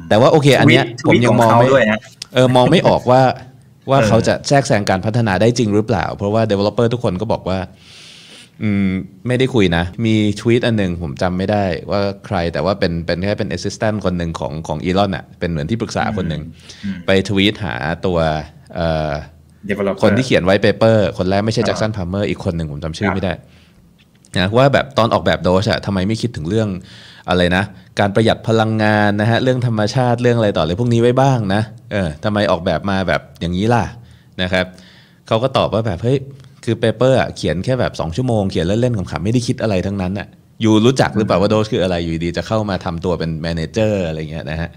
[0.09, 1.67] แต่ว่าโอเค อันเนี้ยผมยังมองไม่
[2.33, 3.21] เออมองไม่ออกว่า
[3.89, 7.57] ว่าเขาจะแทรกแซงการพัฒนาได้จริงหรือเปล่า เพราะว่า developer ทุกคนก็บอกว่า
[8.63, 8.89] อืม
[9.27, 16.41] ไม่ได้คุยนะ มีทวีตอันหนึ่งผมจำไม่ได้ว่าใครแต่ว่าเป็นเป็นแค่เป็น assistant คนหนึ่งของของอีลอนอะ เป็นเหมือนที่ปรึกษาคนหนึ่ง
[17.05, 18.17] ไปทวีตหาตัว
[18.75, 19.11] เอ่อ
[20.03, 23.33] คนที่เขียน white paper คนแรกไม่ใช่ Jackson Palmer อีกคนหนึ่งผมจำชื่อไม่ได้
[24.37, 26.69] นะว่าแบบตอนออกแบบ Doge อะทำไมไม่คิดถึงเรื่อง
[27.29, 27.63] อะไรนะ
[27.99, 33.83] การประหยัดพลังงานนะฮะเรื่องธรรมชาติเรื่องอะไรต่ออะไรพวกนี้ไว้บ้างนะเออทำไมออกแบบมาแบบอย่างนี้ล่ะ
[34.41, 34.65] นะครับ
[35.27, 36.17] เขาก็ตอบว่าแบบเฮ้ย
[36.65, 40.27] คือ paper เขียนแค่แบบ 2 ชั่วโมงเขียนเล่นๆขำๆไม่ได้คิดอะไรทั้งนั้นอะ
[40.61, 44.69] you รู้จักหรือเปล่าว่า Doge คืออะไรอยู่ดีๆจะเข้ามาทำตัวเป็น manager อะไรเงี้ยนะฮะ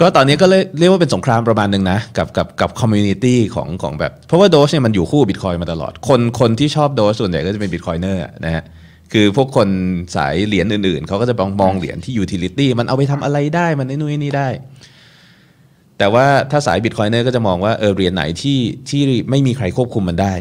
[0.00, 0.46] ก็ตอนนี้ก็
[0.78, 8.64] เรียกว่าเป็นสงครามประมาณหนึ่งนะ กับกับกับ community ของของแบบ เพราะว่า Doge เนี่ยมันอยู่คู่บิตคอยมาตลอด คนคนที่ชอบ Doge ส่วนใหญ่ก็จะเป็น bitcoiner นะฮะ
[9.12, 9.68] คือพวกคน
[10.16, 14.48] สายเหรียญอื่นๆ เขาก็จะมองมองเหรียญที่ utility มันเอาไปทำอะไรได้มันไอ้นู่นนี่ได้
[15.98, 20.34] แต่ว่าถ้าสาย bitcoiner ก็จะมองว่าเออเหรียญไหนที่ที่ไม่มีใครควบคุมมันได้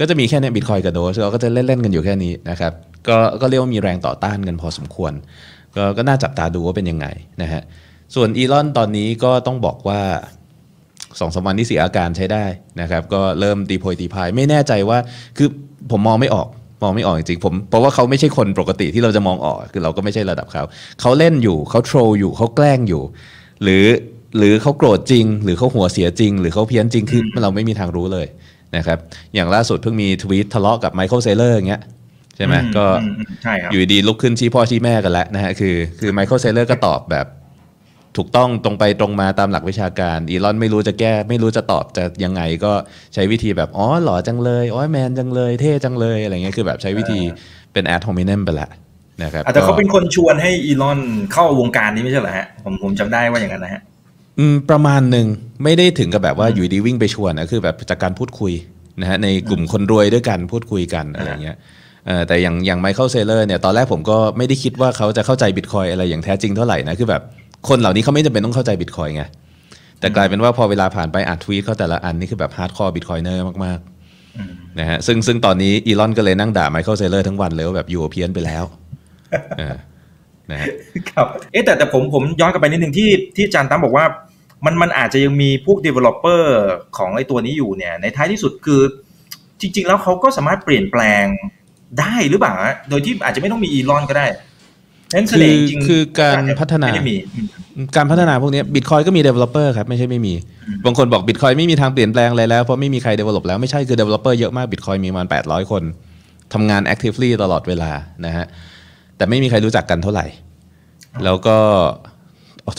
[0.00, 2.72] ก็จะมีแค่นี้บิตคอยกับ Doge เราก็จะเล่นๆกันอยู่แค่นี้นะครับ
[3.08, 5.12] ก็ก็เรียกว่ามีแรงต่อต้านกันพอสมควร
[5.76, 7.06] ก็ก็น่าจับตาดูว่าเป็นยังไง
[7.42, 7.62] นะฮะ
[8.14, 10.00] ส่วนอีลอนตอนนี้ก็ต้องบอกว่า
[11.20, 12.44] สองสามวันนี้เสียอาการใช้ได้
[12.80, 14.98] นะครับก็เริ่มตีโพยตีพายไม่แน่ใจว่า
[15.38, 15.48] คือ
[15.90, 16.48] ผมมองไม่ออก
[16.82, 20.62] มองไม่ออกจริงๆผมเพราะว่าเขาไม่ใช่คนปกติที่เราจะมองออก คือเราก็ไม่ใช่ระดับเขา
[21.00, 23.02] เขาเล่นอยู่เขา troll อยู่เขาแกล้งอยู่
[23.62, 23.86] หรือ
[24.38, 28.26] หรือเขาโกรธจริง หรือเขาหัวเสียจริง หรือเขาเพี้ยนจริงคือเราไม่มีทางรู้เลย
[28.76, 28.98] นะครับ
[29.34, 31.82] อย่างล่าสุดเพิ่งมีทวีตทะเลาะกับ Michael Saylor อย่างเงี้ย
[32.36, 32.84] ใช่ไหมก็
[33.70, 37.26] อยู่ดีๆลุกขึ้นชี้พ่อชี้แม่กันแล้วนะฮะคือคือ Michael Saylor ก็ตอบแบบ
[38.16, 42.72] ถูกต้องตรงไปตรงมาตามหลักวิชาการอีลอนไม่รู้จะแก้ ไม่รู้จะตอบจะยังไงก็
[43.14, 47.20] ใช้วิธีแบบ อ๋อหล่อจังเลยอ๋อแมนจังเลย เท่จังเลยอะไรเงี้ยคือแบบใช้วิธี
[47.72, 48.68] เป็น ad hominem ไปละ
[49.22, 50.98] นะครับแต่เขาเป็นคนชวนให้อีลอน
[51.32, 53.89] เข้าวงการนี้ไม่ใช่เหรอฮะผมผมจำได้ว่าอย่างนั้นนะฮะอืม
[54.70, 55.26] ประมาณหนึ่ง
[55.64, 58.52] ไม่ได้ถึงกับแบบว่าอยู่ดีๆวิ่งไปชวนนะคือแบบจากการพูดคุย
[59.00, 61.56] นะฮะในกลุ่มคนรวยด้วยกันพูดคุยกันอะไรเงี้ย
[62.28, 67.22] แต่อย่างอย่าง Michael Saylor เนี่ยตอนแรกผมก็ไม่ได้คิดว่าเขาจะเข้าใจบิตคอยอะไรอย่างแท้จริงเท่าไหร่นะคือแบบ
[67.68, 69.22] คนเหล่านี้เขาไม่จำเป็นต้องเข้าใจบิตคอยไง
[70.00, 78.64] แต่กลายเป็นว่าพอเวลาผ่านไปอ่านทวีตเขาแต่ละอันนี่คือแบบ hardcore bitcoiner มากๆนะฮะซึ่งซึ่งตอนนี้อีลอนก็เลยนั่งด่า Michael Saylor ทั้งวันเลยว่าแบบ you เพี้ยนไปแล้ว
[79.60, 80.66] นะฮะ
[81.10, 84.04] ครับเอ๊แต่แต่ผมผมย้อนกลับไปนิดนึงที่ที่อาจารย์ตั้มบอกว่า
[84.64, 86.42] มันมันอาจจะยังมีพวก developer
[86.96, 88.80] ของไอ้ตัวนี้อยู่เนี่ย ในท้ายที่สุดคือ
[89.60, 91.24] จริง ๆ แล้วเขาก็สามารถเปลี่ยนแปลง
[92.00, 92.54] ได้หรือเปล่า
[92.90, 94.26] โดยที่อาจจะไม่ต้องมีอีลอนก็ได้
[95.14, 97.16] นั้นเสคืน่อห์จริงคือการพัฒนาไม่ได้มี
[97.76, 100.34] อืมการพัฒนาพวกนี้บิตคอยก็มี developer ครับ ไม่ใช่ไม่มี
[100.84, 105.82] บางคนบอกบิตคอยไม่มีทางเปลี่ยนแปลงอะไรแล้ว เพราะไม่มีใคร develop แล้ว ไม่ใช่คือ developer เยอะมากบิตคอยมีประมาณ 800 คน
[106.52, 107.90] ทำงาน actively ตลอดเวลา
[108.26, 108.46] นะฮะ
[109.16, 110.26] แต่ไม่มีใครรู้จักกันเท่าไหร่
[111.24, 111.58] แล้วก็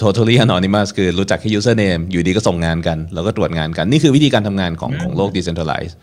[0.01, 5.95] totally anonymous คือรู้จักแค่ username อยู่ดีก็ส่งงานกัน แล้วก็ตรวจงานกัน นี่คือวิธีการทำงานของของโลก decentralized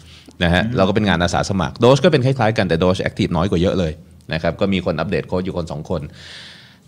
[0.44, 3.92] นะฮะเราก็เป็นงานอาสาสมัคร Doge ก็เป็นคล้ายๆกันแต่ Doge active น้อยกว่าเยอะเลย
[4.32, 6.00] นะครับก็มีคนอัปเดตโค้ดอยู่คนสองคน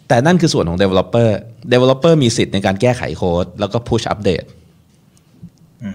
[0.09, 1.29] แต่นั่นคือส่วนของ developer
[1.73, 4.43] developer มีสิทธิ์ในการแก้ไขโค้ดแล้วก็ push อัปเดต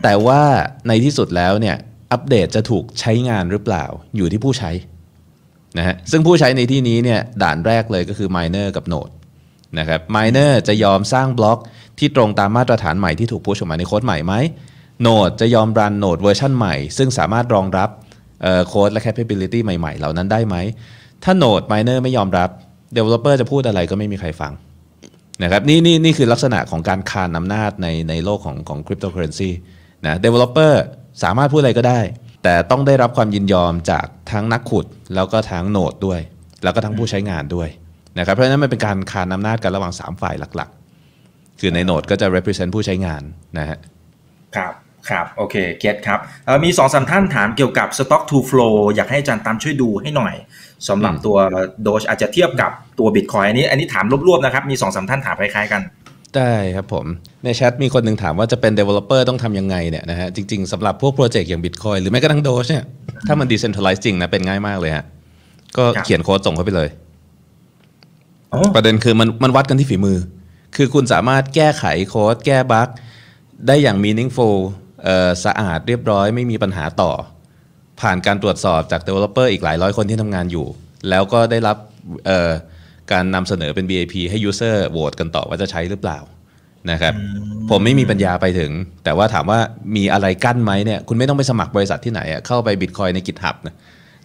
[0.04, 0.42] แต่ว่า
[0.88, 1.76] ในที่สุดแล้วเนี่ย
[2.12, 3.86] อัปเดตจะถูกใช้งานหรือเปล่า
[4.18, 4.72] อยู่ที่ผู้ใช้
[5.78, 9.14] นะฮะซึ่งผู้ใช้ในที่นี้เนี่ยด่านแรกเลยก็คือ miner กับ node
[9.80, 11.60] นะครับ miner จะยอมสร้างบล็อก
[12.00, 14.34] ที่ตรงตามมาตรฐานใหม่ที่ถูก push ออกมาในโค้ดใหม่ไหม
[15.06, 17.90] node จะยอมรัน node เวอร์ชันใหม่ ซึ่งสามารถรองรับ
[18.68, 20.56] โค้ดและ capability ใหม่ ๆ เหล่านั้นได้ไหม
[21.24, 22.50] ถ้า node miner ไม่ยอมรับ
[22.96, 24.54] developer จะพูดอะไรก็ไม่มีใครฟัง
[25.44, 29.50] นะครับนี่นี่นี่คือลักษณะของการคานอำนาจในในโลกของของคริปโตเคอเรนซี
[30.06, 30.74] นะ developer
[31.24, 32.00] สามารถพูดอะไรก็ได้
[32.44, 34.86] แต่ต้องได้รับความยินยอมจากทั้งนักขุด
[35.16, 36.20] แล้วก็ทั้งโนดด้วย
[36.64, 37.70] แล้วก็ทั้งผู้ใช้งานด้วย
[38.20, 43.22] นะครับเพราะฉะนั้นมันเป็นการคานอำนาจกันระหว่าง 3 ฝ่ายหลักๆ คือในโนดก็จะ represent ผู้ใช้งาน
[43.58, 43.78] นะฮะ
[44.56, 44.74] ครับ
[45.10, 50.34] ครับโอเคเก็ตครับเอ่อมีสองสามท่านถามเกี่ยวกับ Stock to Flow อยากให้อาจารย์ตามช่วยดูให้หน่อย
[50.88, 51.38] สำหรับอืมตัว
[51.84, 55.82] โดชอาจจะเทียบกับตัว Bitcoin อันนี้อันนี้ถามรวบๆนะครับ มีสองสามท่านถามคล้ายๆกัน
[56.36, 57.06] ได้ครับผม
[57.44, 62.84] ในแชทมีคนหนึ่งถามว่าจะเป็น developer ต้องทำยังไงเนี่ยนะฮะจริง ๆสำหรับพวกโปรเจกต์อย่าง Bitcoin หรือแม้กระทั่ง Doge เนี่ย
[63.28, 65.06] ถ้ามัน decentralized จริงนะเป็นง่ายมากเลยฮะ
[65.78, 67.05] ก็ครับเขียนโค้ดส่งเข้าไปเลยอ๋อ
[68.76, 70.18] ประเด็นคือมันมันวัดกันที่ฝีมือ
[70.76, 72.88] คือคุณสามารถแก้ไขโค้ดแก้บั๊ก
[73.68, 74.56] ได้อย่าง meaningful
[75.04, 77.12] เอ่อสะอาดเรียบร้อยไม่มีปัญหาต่อ
[78.02, 80.66] ผ่านการตรวจสอบจาก developer อีกหลายร้อยคนที่ทำงานอยู่
[81.10, 81.78] แล้วก็ได้รับ
[82.28, 82.50] เอ่อ
[83.12, 86.20] การนำเสนอเป็น BIP ให้ user โหวตกันต่อว่าจะใช้หรือเปล่า
[86.92, 87.14] นะครับ
[87.70, 88.72] ผมไม่มีปัญญาไปถึง
[89.04, 89.60] แต่ว่าถามว่า
[89.96, 93.76] มีอะไรกั้นไหมเนี่ยคุณไม่ต้องไปสมัครบริษัทที่ไหนอะเข้าไป Bitcoin ใน GitHub นะ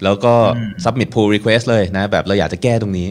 [0.05, 0.35] แล้วก็
[0.85, 3.07] submit pull request เลยนะแบบเราอยากจะแก้ตรงนี้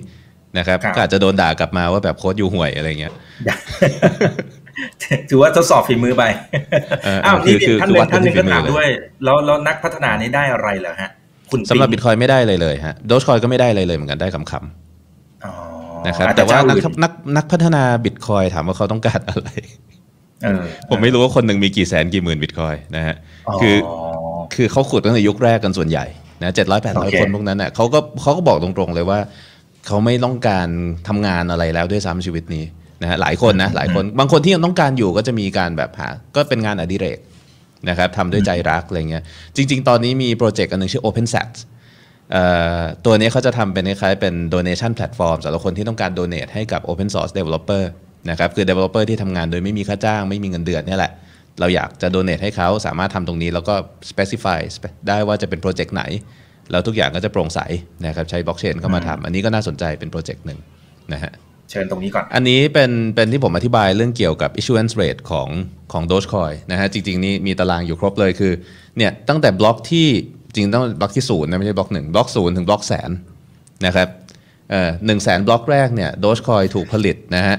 [0.57, 3.13] นะครับครับก็อาจจะโดนด่ากลับมาว่าแบบโค้ดอยู่ห่วยอะไรเงี้ย
[5.29, 6.23] ถือว่าทดสอบฝีมือไป
[7.03, 8.87] เอออ้าวคือนี่คือท่านคือหนึ่วัดงท่านหนึ่งกัก็นที่ฝีมือถามด้วย
[9.23, 11.09] แล้วแล้วนักพัฒนานี้ได้อะไรเหรอฮะ
[11.49, 15.53] คุณสำหรับปิ๊ง Bitcoin ไม่ได้เลยเลยฮะ Dogecoin ก็ไม่ได้เลยเลยเหมือนกันได้คำๆอ๋อ
[16.07, 19.49] นะครับอาจจะแต่ว่านักเจ้อื่นนักนักพัฒนาบิตคอยถามว่าเขาต้องการอะไร
[20.43, 23.15] เออผมไม่รู้ว่าคนหนึ่งมีกี่แสนกี่หมื่นบิตคอยนะฮะ
[23.61, 23.75] คือ
[24.55, 26.05] คือเขาขุดตั้งแต่ยุคแรกกันส่วนใหญ่
[26.43, 29.19] นะเจ็ดร้อยแปดร้อยโอเคคนพวกนั้นเน่ะเขาก็เขาก็บอกตรงๆเลยว่า
[29.87, 30.67] เขาไม่ต้องการ
[31.07, 32.65] ทำงานอะไรแล้วด้วยซ้ำชีวิตนี้
[33.01, 37.19] นะฮะหลายคนนะหลายคนบางคนที่ยังต้องการอยู่ก็จะมีการแบบหาก็เป็นงานอดิเรก
[37.89, 39.23] นะครับทำด้วยใจรักอะไรเงี้ย
[39.55, 41.49] จริง ๆ ตอนนี้มีโปรเจกต์อันหนึ่งชื่อ OpenSats
[42.31, 42.43] เอ่
[42.79, 47.83] อตัวนี้เขาจะทำเป็นคล้ายๆเป็น donation platform สำหรับคนที่ต้องการ donate ให้กับ open source developer
[48.29, 51.11] นะครับคือ developer ที่ทำงานโดยไม่มีค่าจ้าง ไม่มีเงินเดือนเนี่ยแหละ
[51.59, 53.73] เราอยากจะ donate ให้เขาสามารถทำตรงนี้แล้วก็
[54.11, 54.59] specify
[55.07, 56.03] ได้ว่าจะเป็นโปรเจกต์ไหน
[56.71, 57.59] แล้วทุกอย่างก็จะโปร่งใส
[58.05, 60.59] นะครับใช้บล็อกเชนเข้ามาทำอันนี้ก็น่าสนใจเป็นโปรเจกต์หนึ่ง
[61.13, 61.31] นะฮะ
[61.69, 65.49] เชิญตรงนี้ก่อน อันนี้เป็นเป็นที่ผมอธิบายเรื่องเกี่ยวกับ issuance rate ของ
[65.91, 68.53] ของ Dogecoin นะฮะจริง ๆ นี่มีตารางอยู่ครบเลยคือ
[68.97, 70.07] เนี่ยตั้งแต่บล็อกที่
[70.55, 73.11] จริงต้องบล็อกที่ศูนย์นะไม่ใช่บล็อกหนึ่งบล็อกศูนย์ถึงบล็อกแสน
[73.85, 74.07] นะครับ
[75.05, 77.57] หนึ่งแสนบล็อกแรกเนี่ย Dogecoin ถูกผลิตนะฮะ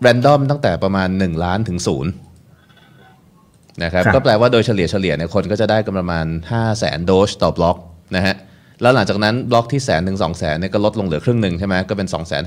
[0.00, 2.10] random ตั้งแต่ประมาณ 1 ล้านถึงศูนย์
[3.82, 7.76] นะครับครับก็แปลว่าโดยเฉลี่ยเฉลี่ยเนี่ยคนก็จะได้กันประมาณ 5 0 0แสน Doge ต่อบล็อก
[8.16, 8.36] นะฮะ
[8.82, 12.40] แล้วหลังจากนั้นบล็อกที่แสนถึงสองแสนเนี่ยก็ลดลงเหลือครึ่งหนึ่งใช่ไหมก็เป็น2 5 0 0 0 0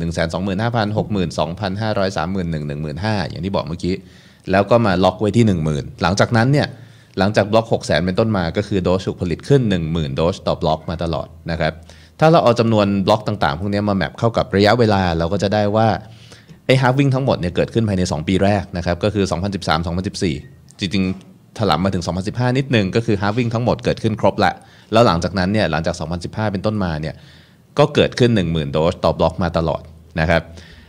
[0.00, 3.04] 1 2 5 0 0 0 6 2 5 0 0 3 1 1 1
[3.04, 3.94] 5อย่างที่บอกเมื่อกี้
[4.50, 6.66] แล้วก็มาล็อกไว้ที่10,000หลังจากนั้นเนี่ย
[7.18, 11.72] หลังจากบล็อก6 0 0 0 0เป็นต้นมาก็คือ Doge ถูกผลิตขึ้น10,000 Doge ต่อบล็อกมาตลอดนะครับ
[12.20, 15.88] ถ้าเราเอาจำนวนบล็อกต่างๆ พวกนี้มา map เข้ากับระยะเวลาเราก็จะได้ว่า
[16.66, 19.24] ไอ้ halving ทั้งหมดเนี่ยเกิดขึ้นภายใน 2 ปีแรกนะครับก็คือ
[20.08, 24.52] 2013-2014 จริงๆถลำมาถึง 2015 นิดนึงก็คือ halving ทั้งหมดเกิดขึ้นครบละ
[24.92, 27.14] แล้วหลังจากนั้นเนี่ยหลังจาก 2015 เป็นต้นมาเนี่ย
[27.78, 29.82] ก็เกิดขึ้น 10,000 โดสต่อบล็อกมาตลอด
[30.20, 30.42] นะครับ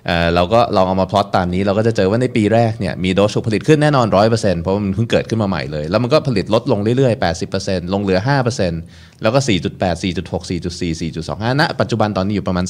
[0.07, 7.23] เเราก็ลองเอามาพลอตตามนี้เราก็จะเจอว่าในปีแรกเนี่ยมีโดสถูกผลิตขึ้นแน่นอน 100%เพราะว่ามันเพิ่งเกิดขึ้นมาใหม่เลย แล้วมันก็ผลิตลดลงเรื่อยๆ
[7.53, 8.19] 80%ลงเหลือ
[8.69, 12.65] 5%แล้วก็ 4.8 4.6 4.4 4.25ณปัจจุบันตอนนี้อยู่ประมาณ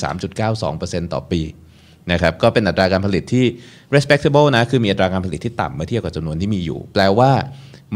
[0.53, 1.41] 3.92%ต่อปี
[2.12, 3.45] นะครับก็เป็นอัตราการผลิตที่
[3.95, 7.31] respectable นะคือมีอัตราการผลิตที่ต่ำเมื่อเทียบกับจำนวนที่มีอยู่ แปลว่า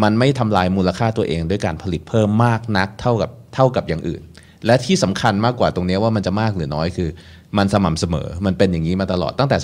[0.04, 4.22] มันไม่ทำลายมูลค่าตัวเองด้วยการผลิตเพิ่มมากนักเท่ากับเท่ากับอย่างอื่น
[4.66, 7.10] และที่สำคัญมากกว่าตรงนี้ว่ามันจะมากหรือน้อยคือ
[7.58, 9.58] มันสม่ำเสมอมันเป็นอย่างนี้มาตลอดตั้งแต่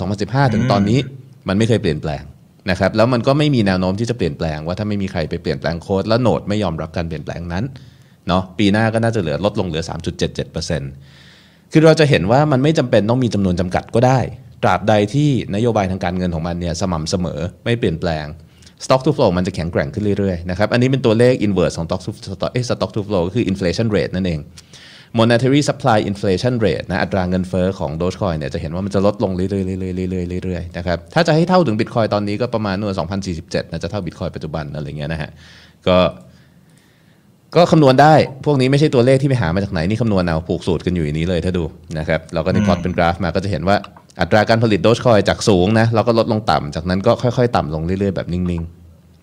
[0.48, 0.98] 2015 ถึงตอนนี้
[1.48, 2.22] มันไม่เคยเปลี่ยนแปลง
[2.70, 7.64] นะครับแล้วมันก็ไม่มีแนวโน้มที่จะเปลี่ยนแปลงว่าถ้าไม่มีใครไปเปลี่ยนแปลงโค้ดแล้วโนดไม่ยอมรับการเปลี่ยนแปลงนั้น
[8.28, 14.18] เนาะปีหน้าก็น่าจะเหลือลดลงเหลือ 3.77%เคือเราจะเห็นว่ามันไม่จำเป็นต้องมีจำนวนจำกัดก็ได้
[14.62, 18.26] ตราบใดที่นโยบายทางการเงินของมันเนี่ยสม่ำเสมอไม่เปลี่ยนแปลง
[18.84, 23.44] stock to flow มันจะแข็งแกร่งขึ้นเรื่อยๆนะครับ อันนี้เป็นตัวเลข inverse ของ stock to stock เอ้ย stock to flow ก็คือ
[23.50, 24.40] inflation rate นั่นเอง
[25.18, 32.94] monetary supply inflation rate นะอัตราเงินเฟ้อของ Dogecoin เนี่ยจะเห็นว่ามันจะลดลงเรื่อยๆเรื่อยๆเรื่อยๆๆนะครับ ถ้าจะให้เท่าถึง Bitcoin ตอนนี้ก็ประมาณนู่น
[33.32, 35.30] 2047นะจะเท่า Bitcoin ปัจจุบันอะไรเงี้ยนะฮะ
[35.88, 35.96] ก็
[37.56, 41.64] ก็คำนวณได้ พวกนี้ไม่ใช่ตัวเลขที่ไปหามาจากไหน นี่คำนวณเอาผูกสูตรกันอยู่อย่างนี้เลยถ้าดู
[41.98, 43.76] นะครับ เราก็นี่พอตเป็นกราฟมาก็จะเห็นว่า
[44.20, 48.62] อัตราการผลิต Dogecoin จากสูงนะเราก็ลดลงต่ำจากนั้นก็ค่อยๆ ต่ำลงเรื่อยๆ แบบนิ่ง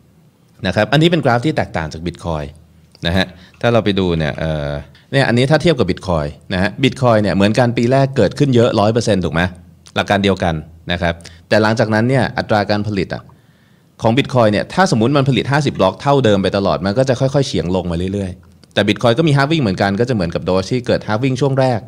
[0.03, 2.45] ๆนะครับ อันนี้เป็นกราฟที่แตกต่างจาก Bitcoin
[3.07, 3.25] นะฮะ
[3.61, 4.69] ถ้าเราไปดูเนี่ยเอ่อ
[5.11, 9.41] เนี่ยอันนี้ถ้าเทียบกับบิตคอยนะฮะ บิตคอยเนี่ยเหมือนกันปีแรกเกิดขึ้นเยอะร้อยเปอร์เซ็นต์ถูกไหม
[9.95, 10.55] หลักการเดียวกัน
[10.91, 11.13] นะครับ
[11.49, 13.21] แต่หลังจากนั้นเนี่ยอัตราการผลิตอะ
[14.01, 21.79] ของบิตคอยเนี่ยถ้าสมมติมันผลิต 50 บล็อกเท่าเดิมไปตลอด มันก็จะค่อยๆเฉียงลงมาเรื่อยๆ แต่บิตคอยก็มี halving เหมือนกันก็จะเหมือนกับ Doge ที่เกิด halving ช่วงแรก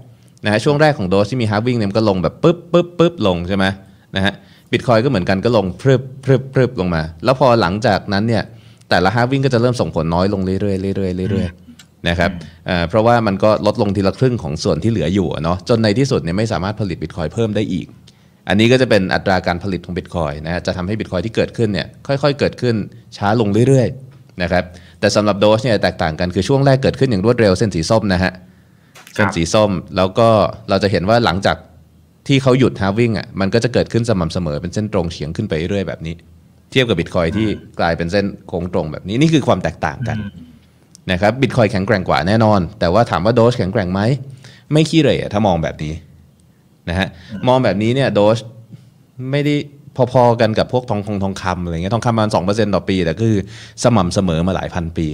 [0.45, 3.65] นะฮะช่วงแรกของ Doge ที่มี halving เนี่ยมันก็ลงแบบปึ๊บปึ๊บปึ๊บลงใช่ไหม
[4.15, 4.33] นะฮะ
[4.71, 8.43] บิตคอยก็เหมือนกันก็ลงพรึบพรึบพรึบลงมา แล้วพอหลังจากนั้นเนี่ย
[8.89, 12.31] แต่ละ halving ก็จะเริ่มส่งผลน้อยลงเรื่อยๆเรื่อยๆเรื่อยๆนะครับ
[12.89, 17.85] เพราะว่ามันก็ลดลงทีละครึ่งของส่วนที่เหลืออยู่เนาะจนในที่สุดเนี่ยไม่สามารถผลิตบิตคอยเพิ่มได้อีก
[18.49, 22.75] อันนี้ก็จะเป็นอัตราการผลิตของบิตคอยนะฮะจะทำให้บิตคอยที่เกิดขึ้นเนี่ยค่อยๆ เกิดขึ้น
[23.17, 24.63] ช้าลงเรื่อยๆนะครับ
[24.99, 28.31] แต่สำหรับ Doge เนี่ยแตกต่างกันคือช่วงแรกเกิดขึ้นอย่างรวดเร็วเส้นสีส้มนะฮะ
[29.15, 30.29] เส้นสีส้มแล้วก็
[30.69, 31.57] เราจะเห็นว่าหลังจาก
[32.27, 36.15] ที่เขาหยุดฮาวิ่งอะมันก็จะเกิดขึ้นสม่ำเสมอเป็นเส้นตรงเฉียงขึ้นไปเรื่อยๆแบบนี้
[36.71, 37.47] เทียบกับบิตคอยที่
[37.79, 40.17] กลายเป็นเส้นโค้งตรงแบบนี้นี่คือความแตกต่างกัน
[41.11, 44.01] นะครับบิตคอยแข็งแกร่งกว่าแน่นอน แต่ว่าถามว่าโดสแข็งแกร่งไหม
[44.71, 45.93] ไม่ขี้เหร่ถ้ามองแบบนี้
[46.89, 47.07] นะฮะ
[47.47, 48.39] มองแบบนี้เนี่ยโดส
[49.31, 49.55] ไม่ได้
[50.11, 53.35] พอๆกันกับพวกทองคงทองคำอะไรเงี้ยทองคำประมาณสองเปอร์เซ็นต์ต่อปี แต่คือ
[53.83, 55.07] สม่ำเสมอมาหลายพันปี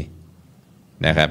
[1.07, 1.29] นะครับ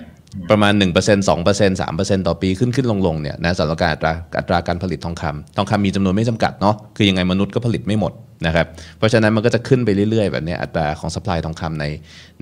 [0.50, 8.12] ประมาณ 1% 2% 3%ต่อปีขึ้นขึ้นลงลงเนี่ยนะสำหรับการอัตราอัตราการผลิตทองคำทองคำมีจำนวนไม่จำกัดเนาะคือยังไงมนุษย์ก็ผลิตไม่หมด
[8.46, 8.66] นะครับ
[8.98, 11.84] เพราะฉะนั้นมันก็จะขึ้นไปเรื่อยๆ แบบนี้อัตราของสป라이ทองคำใน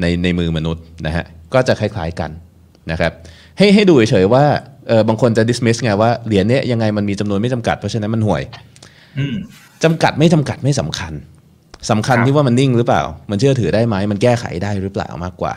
[0.01, 1.25] ในในมือมนุษย์นะฮะ
[1.55, 2.31] ก็จะคล้ายๆกัน
[2.91, 3.13] นะครับ
[3.59, 4.45] ให้ให้ดูเฉยๆว่า
[4.89, 8.43] เออบางคนจะ dismiss ไงว่าเหรียญเนี้ยยังไงมันมีจำนวนไม่จำกัดเพราะฉะนั้นมันห่วย
[9.85, 11.13] จำกัดไม่จำกัดไม่สำคัญ
[11.91, 15.55] สำคัญที่ว่ามันนิ่งหรือเปล่า มันเชื่อถือได้ไหมมันแก้ไขได้หรือเปล่ามากกว่า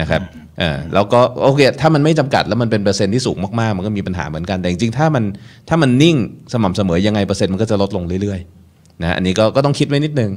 [0.00, 0.22] นะครับ
[0.58, 5.24] เออแล้วก็โอเคถ้ามันไม่จำกัดแล้วมันเป็นเปอร์เซ็นต์ที่สูงมากๆ มันก็มีปัญหาเหมือนกันแต่จริงๆถ้ามัน
[5.68, 6.16] ถ้ามันนิ่ง
[6.52, 10.30] สม่ำเสมอยังไงเปอร์เซ็นต์มันก็จะลดลงเรื่อยๆนะอันนี้ก็ก็ต้องคิดไว้นิดนึง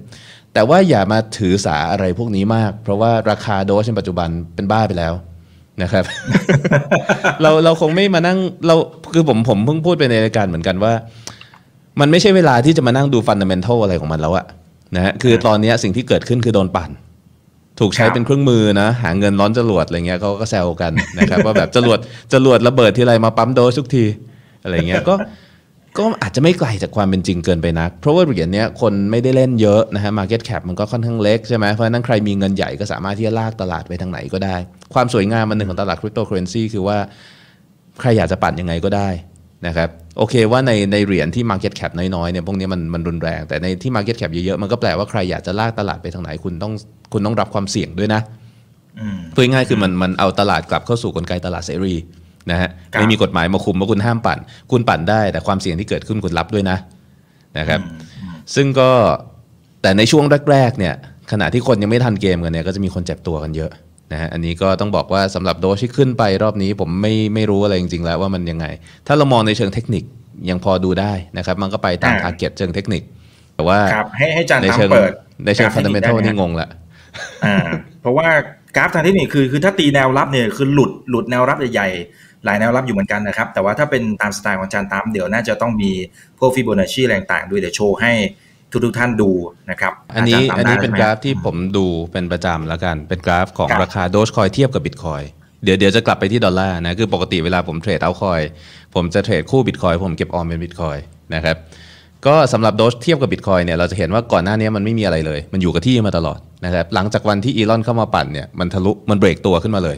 [0.53, 5.13] แต่ว่าอย่ามาถือสาอะไรพวกนี้มาก เพราะว่าราคาโดสในปัจจุบันเป็นบ้าไปแล้ว
[5.81, 6.05] นะครับ
[7.41, 8.75] เราเราคงไม่มานั่งเรา
[9.13, 10.93] คือผมผมเพิ่งพูดไปในรายการเหมือนกันว่า
[11.99, 14.45] มันไม่ใช่เวลาที่จะมานั่งดู fundamental อะไรของมันแล้วอะ
[14.95, 16.89] นะฮะคือตอนนี้สิ่งที่เกิดขึ้นคือโดนปั่น
[17.79, 21.99] ถูกใช้เป็นเครื่องมือนะ หาเงินร้อนจรวดอะไรเงี้ยเขาก็แซวกันนะครับ ว่าแบบจรวด
[22.33, 24.05] จรวดระเบิดทีไรมา pump Doge ทุกที
[24.63, 25.15] อะไรเงี้ยก็
[25.97, 34.55] ก็อาจจะไม่ไกลจากความเป็นจริงเกินไปนัก เพราะว่าเหรียญเนี้ยคนไม่ได้เล่นเยอะนะฮะ market cap มันก็ค่อนข้างเล็กใช่ไหมเพราะฉะนั้นใครมีเงินใหญ่ก็สามารถที่จะลากตลาดไปทางไหนก็ได้
[34.93, 36.97] ความสวยงามอันหนึ่งของตลาดคริปโตเคอเรนซีคือว่า
[38.01, 39.09] ใครอยากจะปั่นยังไงก็ได้
[39.67, 46.73] นะครับโอเคว่าในในเหรียญที่ Market Cap น้อยๆเนี่ยพวกนี้มันมันรุนแรง แต่ในที่ Market Cap เยอะๆ มันก็แปลว่าใครอยากจะลากตลาดไปทางไหนคุณต้อง
[47.13, 48.21] คุณต้องรับความเสี่ยงด้วยนะ
[49.33, 51.95] พูดง่ายๆคือมันมันเอาตลาดกลับเข้าสู่กลไกตลาดเสรี
[52.51, 54.39] นะฮะไม่มีกฎหมายมาคุมว่าคุณห้ามปั่น
[54.71, 56.77] คุณปั่นได้ แต่ความเสี่ยงที่เกิดขึ้นคุณรับด้วยนะ
[57.57, 57.79] นะครับ
[58.55, 58.89] ซึ่งก็
[59.81, 60.93] แต่ในช่วงแรกๆเนี่ย
[61.31, 63.71] ขณะที่คนยังไม่ทันเกมกันเนี่ยก็จะมีคนเจ็บตัวกันเยอะ
[64.11, 68.65] นะฮะอันนี้ก็ต้องบอกว่าสำหรับ Doge ที่ขึ้นไปรอบนี้ผมไม่ไม่รู้อะไรจริงๆแล้วว่ามันยังไง
[69.07, 70.03] ถ้าเรามองในเชิงเทคนิค
[70.49, 73.03] ยังพอดูได้นะครับ มันก็ไปตาม target เชิงเทคนิค
[73.55, 73.79] แต่ว่า
[74.17, 75.11] ให้ให้จันในเชิงเปิด
[75.45, 76.69] ในเชิง fundamental นี่งงละ
[77.45, 77.57] อ่า
[78.01, 78.27] เพราะว่า
[78.75, 85.91] กราฟทางเทคนิคคือคือถ้าตีแนวรับเนี่ยคือหลุดหลุดแนวรับใหญ่ๆ หลายแนวรับอยู่เหมือนกันนะครับ แต่ว่าถ้าเป็นตามสไตล์ของจันตามเดี๋ยวน่าจะต้องมี
[86.39, 88.11] พวกฟิโบนัชชีแรงต่างด้วยเดี๋ยวโชว์ให้
[88.71, 89.31] ทุกทุกท่านดู
[89.71, 95.21] นะครับ อันนี้อันนี้เป็นกราฟที่ผมดูเป็นประจำแล้วกัน เป็นกราฟของราคา Dogecoin เทียบกับบิตคอย
[95.63, 98.41] เดี๋ยวเดี๋ยวจะกลับไปที่ดอลลาร์นะ คือปกติเวลาผมเทรด altcoin
[98.95, 100.97] ผมจะเทรดคู่บิตคอยผมเก็บออมเป็นบิตคอย
[101.35, 101.55] นะครับ
[102.25, 109.97] ก็สำหรับ Doge เทียบกับบิตคอยเนี่ยเราจะเห็นว่าก่อนหน้านี้มันไม่มีอะไรเลย มันอยู่กับที่มาตลอดนะครับ หลังจากวันที่อีลอนเข้ามาปั่นเนี่ยมันทะลุมันเบรกตัวขึ้นมาเลย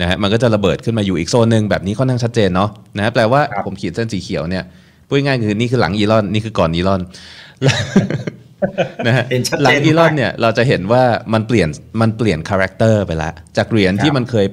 [0.00, 4.64] นะฮะมันก็จะระเบิดขึ้นมาอยู่อีกโซนหนึ่งแบบนี้ค่อนข้างชัดเจนเนาะนะแปลว่าผมขีดเส้นสีเขียวเนี่ย
[5.08, 7.02] พูดง่ายคือนี่คือหลังอีลอนนี่คือก่อนอีลอน
[9.06, 9.24] นะฮะ
[9.62, 11.02] หลังอีลอนเนี่ยเราจะเห็นว่า
[11.32, 11.68] มันเปลี่ยน
[12.00, 14.46] มันเปลี่ยนคาแรคเตอร์ไปแล้วจากเหรียญที่มันเคย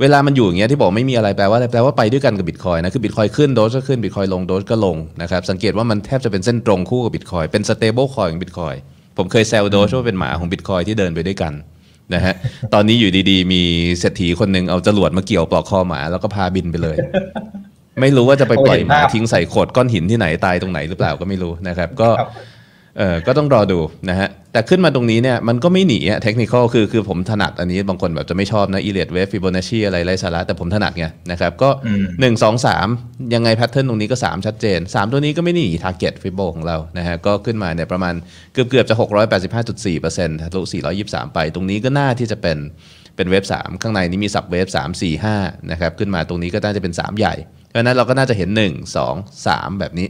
[0.00, 8.74] เวลามันอยู่อย่างเงี้ยที่บอกไม่มีอะไรแปลว่าอะไรแปลว่าไปด้วยกันกับบิตคอยนะคือบิตคอยขึ้น Doge ก็ขึ้นบิตคอยลง Doge ก็ลงนะครับสังเกตว่ามันแทบจะเป็นเส้นตรงคู่กับบิตคอยเป็น stablecoin ของบิตคอย
[9.16, 11.52] ผมเคยแซว Doge ว่าเป็นหมาของบิตคอยที่เดินไปด้วยกัน
[12.14, 12.34] นะฮะ
[12.74, 13.62] ตอนนี้อยู่ดีๆ มี
[13.98, 16.96] เศรษฐีคนหนึ่งเอาจรวดมาเกี่ยวปลอกคอหมาแล้วก็พาบินไปเลย
[18.00, 22.30] ไม่รู้ว่าจะไปปล่อยหมาโอ้เห็นภาพทิ้งใส่โขดก้อนหินที่ไหนตายตรงไหนหรือเปล่าก็ไม่รู้นะครับ ก็ครับ
[22.98, 23.78] เออก็ต้องรอดู
[24.10, 32.86] นะฮะ แต่ขึ้นมาตรงนี้เนี่ยมันก็ไม่หนีอะเทคนิคคือคือผมถนัดอันนี้บางคนแบบจะไม่ชอบนะ Elliott Wave Fibonacci อะไรไร้สาระแต่ผมถนัดไงนะครับก็อืมหนึ่งสองสาม
[33.34, 38.14] ยังไง pattern ตรงนี้ก็ 3 ชัดเจน 3 ตัวนี้ก็ไม่หนี target Fibo ของเรานะฮะก็ขึ้นมาเนี่ยประมาณ
[38.52, 38.96] เกือบเกือบๆจะ
[39.58, 40.62] 685.4%ทะลุ
[40.98, 42.58] 423 ไป ตรงนี้ก็น่าที่จะเป็น
[43.16, 47.34] เป็นเวฟ3ข้างในนี้มีสับเวฟ3 4 5นะครับขึ้นมาตรงนี้ก็น่าจะเป็น 3 ใหญ่
[47.68, 50.08] เพราะฉะนั้นเราก็น่าจะเห็น 1 2 3 แบบนี้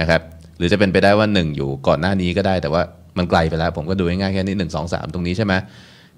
[0.00, 0.20] นะครับ
[0.58, 2.82] หรือจะเป็นไปได้ว่า 1 อยู่ก่อนหน้านี้ก็ได้ แต่ว่า
[3.18, 5.54] มันไกลไปแล้ว ผมก็ดูง่ายๆแค่นี้1 2 3ตรงนี้ใช่ไหม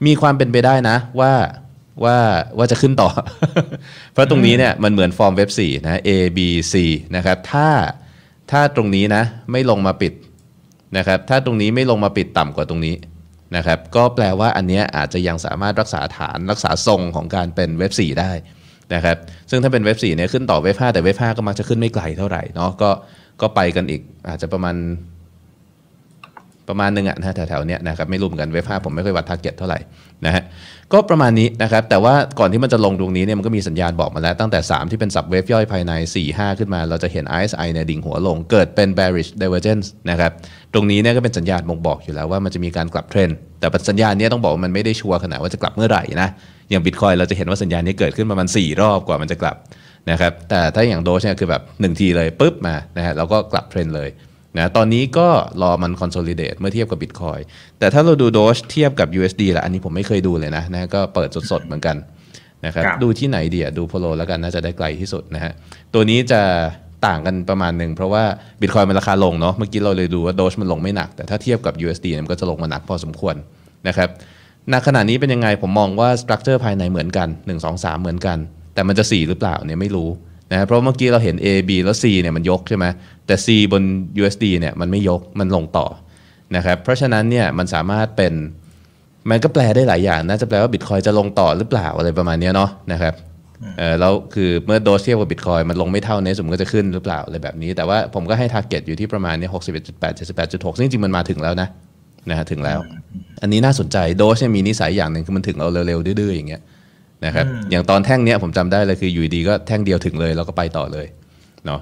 [0.07, 1.33] มีความเป็นไปได้นะว่า
[2.05, 2.17] ว่า
[2.59, 3.09] ว่าจะขึ้นต่อ
[4.13, 6.39] เพราะตรงนี้เนี่ยมันเหมือนฟอร์มเว็บ4นะ A B
[6.73, 6.75] C
[7.17, 7.69] นะครับถ้า
[8.51, 9.23] ถ้าตรงนี้นะ
[9.53, 10.13] ไม่ลงมาปิด
[10.97, 12.95] นะครับถ้าตรงนี้ไม่ลงมาปิดต่ำกว่าตรงนี้
[13.57, 18.31] นะครับก็แปลว่าอันเนี้ยอาจจะยังสามารถรักษาฐานรักษาทรงของการเป็น wave 4ได้
[18.95, 19.17] นะครับ
[19.51, 22.91] ซึ่งถ้าเป็น wave 4เนี่ยขึ้นต่อ wave 5แต่ wave 5ก็มักจะขึ้นไม่ไกลเท่าไหร่เนาะก็
[23.41, 24.77] ก็ไปกันอีก อาจจะประมาณ
[26.69, 29.79] ประมาณหนึ่งอะนะแถวๆเนี้ยนะครับไม่รวมกัน wave 5ผมไม่ค่อยวัด target เท่าไหร่
[30.27, 30.43] นะฮะ
[30.93, 39.87] ก็ประมาณนี้นะครับ แต่ว่าก่อนที่มันจะลงตรงนี้เนี่ยมันก็มีสัญญาณบอกมาแล้ว ตั้งแต่ 3 ที่เป็น subwave ย่อยภายใน 4 5 ขึ้นมา เราจะเห็น RSI เนี่ยดิ่งหัวลง เกิดเป็น bearish divergence
[40.11, 40.33] นะครับ
[40.73, 46.29] ตรงนี้เนี่ยก็เป็นสัญญาณบ่งบอกอยู่แล้วว่ามันจะมีการกลับเทรนด์แต่สัญญาณนี้ต้องบอกว่ามันไม่ได้ชัวร์ขนาดว่าจะกลับเมื่อไหร่นะ
[46.71, 49.57] อย่างบิตคอยเราจะเห็นว่าสัญญาณนี้เกิดขึ้นประมาณ4รอบกว่ามันจะกลับ
[50.11, 54.09] นะครับแต่ถ้าอย่างโดชเนี่ยคือแบบหนึ่งทีเลยปุ๊บมานะฮะเราก็กลับเทรนด์เลย
[54.57, 55.29] นะตอนนี้ก็
[55.63, 57.41] รอมัน consolidate เมื่อเทียบกับ Bitcoin
[57.79, 61.97] แต่ถ้าเราดู Doge เทียบกับ USD ละอันนี้ผมไม่เคยดูเลยนะนะก็เปิดสดๆเหมือนกัน
[62.67, 65.53] นะครับครับดูที่ไหนดีอะดูโพโลแล้วกันน่าจะได้ไกลที่สุดนะฮะ
[65.95, 66.41] ตัวนี้จะ
[67.07, 68.25] ต่างกันประมาณหนึ่งเพราะว่า
[68.61, 73.35] Bitcoin มันราคาลงเนาะเมื่อกี้เราเลยดูว่า Doge มันลงไม่หนัก แต่ถ้าเทียบกับ USD เนี่ยมันก็จะลงมาหนักพอสมควร
[73.89, 74.09] นะครับ
[74.73, 78.39] ณขณะนี้เป็นยังไงผมมองว่า structure ภายในเหมือนกัน 1 2 3 เหมือนกัน
[78.77, 80.09] แต่มันจะ 4 หรือเปล่าเนี่ยไม่รู้
[80.53, 82.87] นะเพราะเมื่อกี้เราเห็น A B แล้ว C เนี่ยมันยกใช่ไหม
[83.27, 83.83] แต่ C บน
[84.21, 85.87] USD เนี่ยมันไม่ยกมันลงต่อ
[86.57, 88.35] นะครับเพราะฉะนั้นเนี่ยมันสามารถเป็น
[89.31, 93.15] มันก็แปลได้หลายอย่างน่าจะแปลว่าบิตคอยจะลงต่อหรือเปล่าอะไรประมาณเนี้ยเนาะนะครับ
[93.79, 101.69] เออแล้วคือเมื่อ Doge เทียบกับบิตคอยมันลงไม่เท่าเนสมก็จะขึ้นหรือเปล่าอะไรแบบนี้ แต่ว่าผมก็ให้ target อยู่ที่ประมาณเนี้ยหกสิบเอ็ดจุดแปดเจ็ดสิบแปดจุดหกซึ่งจริงๆมันมาถึงแล้วนะ
[102.31, 102.79] นะฮะถึงแล้ว
[103.43, 106.63] อันนี้น่าสนใจ Doge เนี่ยมีนิสัยอย่างหนึ่งคือมันถึงเราเร็วๆดื้อๆอย่างเงี้ย
[107.25, 111.07] นะครับอย่างตอนแท่งเนี้ยผมจำได้เลยคืออยู่ดีๆก็แท่งเดียวถึงเลยแล้วก็ไปต่อเลย
[111.67, 111.81] เนาะ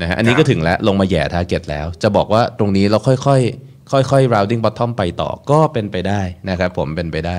[0.00, 7.38] นะฮะอันนี้ก็ถึงแล้วลงมาแหย่ target แล้ว จะบอกว่าตรงนี้เราค่อยๆค่อยๆ rounding bottom ไปต่อก็เป็นไปได้นะครับผมเป็นไปได้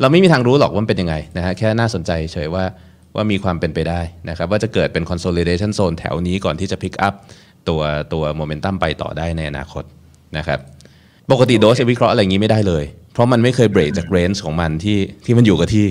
[0.00, 2.64] เราไม่มีทางรู้หรอกว่ามันเป็นยังไงนะฮะแค่น่าสนใจเฉยว่า
[3.14, 7.14] ว่ามีความเป็นไปได้นะครับว่าจะเกิดเป็น consolidation zone แถวนี้ก่อนที่จะ pick up
[7.68, 7.80] ตัว
[8.12, 9.84] ตัว momentum ไปต่อได้ในอนาคต
[10.36, 10.58] นะครับ
[11.32, 15.86] ปกติโดสจะวิเคราะห์อะไรอย่างนี้ไม่ได้เลย เพราะมันไม่เคยเบรกจาก range ของมันที่ที่มันอยู่กับที่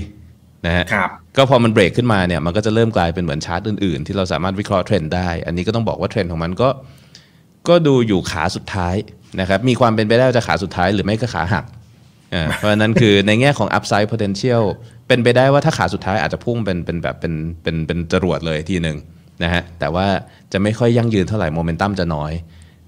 [0.65, 6.69] นะฮะครับก็พอมันเบรกขึ้นมาเนี่ยมันก็จะเริ่มกลายเป็นเหมือนชาร์ตอื่นๆ ที่เราสามารถวิเคราะห์เทรนด์ได้ อันนี้ก็ต้องบอกว่าเทรนด์ของมันก็
[7.67, 8.95] ก็ดูอยู่ขาสุดท้าย
[9.39, 11.65] นะครับมีความเป็นไปได้ว่าจะขาสุดท้ายหรือไม่ก็ขาหัก
[12.33, 14.63] อ่าเพราะฉะนั้นคือในแง่ของ upside potential
[15.07, 18.97] เป็นไปได้ว่าถ้าขาสุดท้ายอาจจะพุ่งเป็นเป็นแบบเป็นเป็นเป็นจรวดเลยทีหนึ่ง
[19.43, 20.07] นะฮะแต่ว่า
[20.51, 22.31] จะไม่ค่อยยั่งยืนเท่าไหร่โมเมนตัมจะน้อย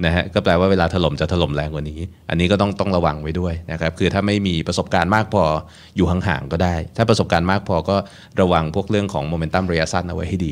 [0.06, 5.44] นะฮะก็แปลว่าเวลาถล่มจะถล่มแรงกว่านี้ อันนี้ก็ต้องต้องระวังไว้ด้วยนะครับคือถ้าไม่มีประสบการณ์มากพอ
[5.96, 7.98] อยู่ห่างๆก็ได้ ถ้าประสบการณ์มากพอก็
[8.42, 10.52] ระวังพวกเรื่องของโมเมนตัมระยะสั้นเอาไว้ให้ดี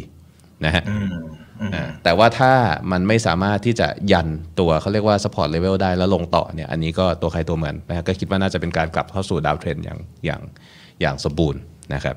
[0.65, 1.15] นะฮะอืม
[1.61, 2.51] อืมอ่าแต่ว่าถ้า
[2.91, 4.27] มันไม่สามารถที่จะยัน
[4.59, 10.41] ตัวเขาเรียกว่า support level ได้แล้วลงต่อเนี่ยอันนี้ก็ตัวใครตัวมันนะฮะก็คิดว่าน่าจะเป็นการกลับเข้าสู่ดาวเทรนอย่างอย่าง
[11.01, 11.59] อย่างสมบูรณ์
[11.93, 12.15] นะครับ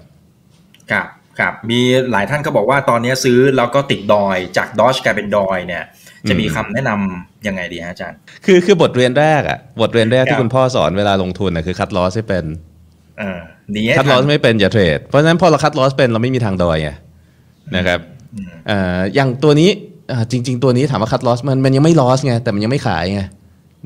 [0.92, 1.06] ครับ
[1.38, 1.80] ครับมี
[2.12, 5.84] หลายท่านก็บอกว่าตอนนี้ซื้อแล้วก็ติดดอยจากดอชกลายเป็นดอยเนี่ย
[6.28, 12.44] จะมีคำแนะนำยังไงดีฮะอาจารย์ คือคือบทเรียนแรกอะบทเรียนแรกครัที่บคุณพ่อสอนเวลาลงทุนนะคือคัดลอสให้เป็น
[13.18, 13.38] เออ
[13.76, 16.90] ดีให้คัดลอสทันไม่เป็นอย่าเทรด เพราะฉะนั้นพอเราคัดลอสเป็นเราไม่มีทางดอยไง
[17.76, 18.00] นะครับ
[18.68, 19.70] เอ่ออย่างตัวนี้
[20.12, 23.22] อ่าจริง ๆ ตัวนี้ถามว่าคัดลอสมันมันยังไม่ลอสไงแต่มันยังไม่ขายไง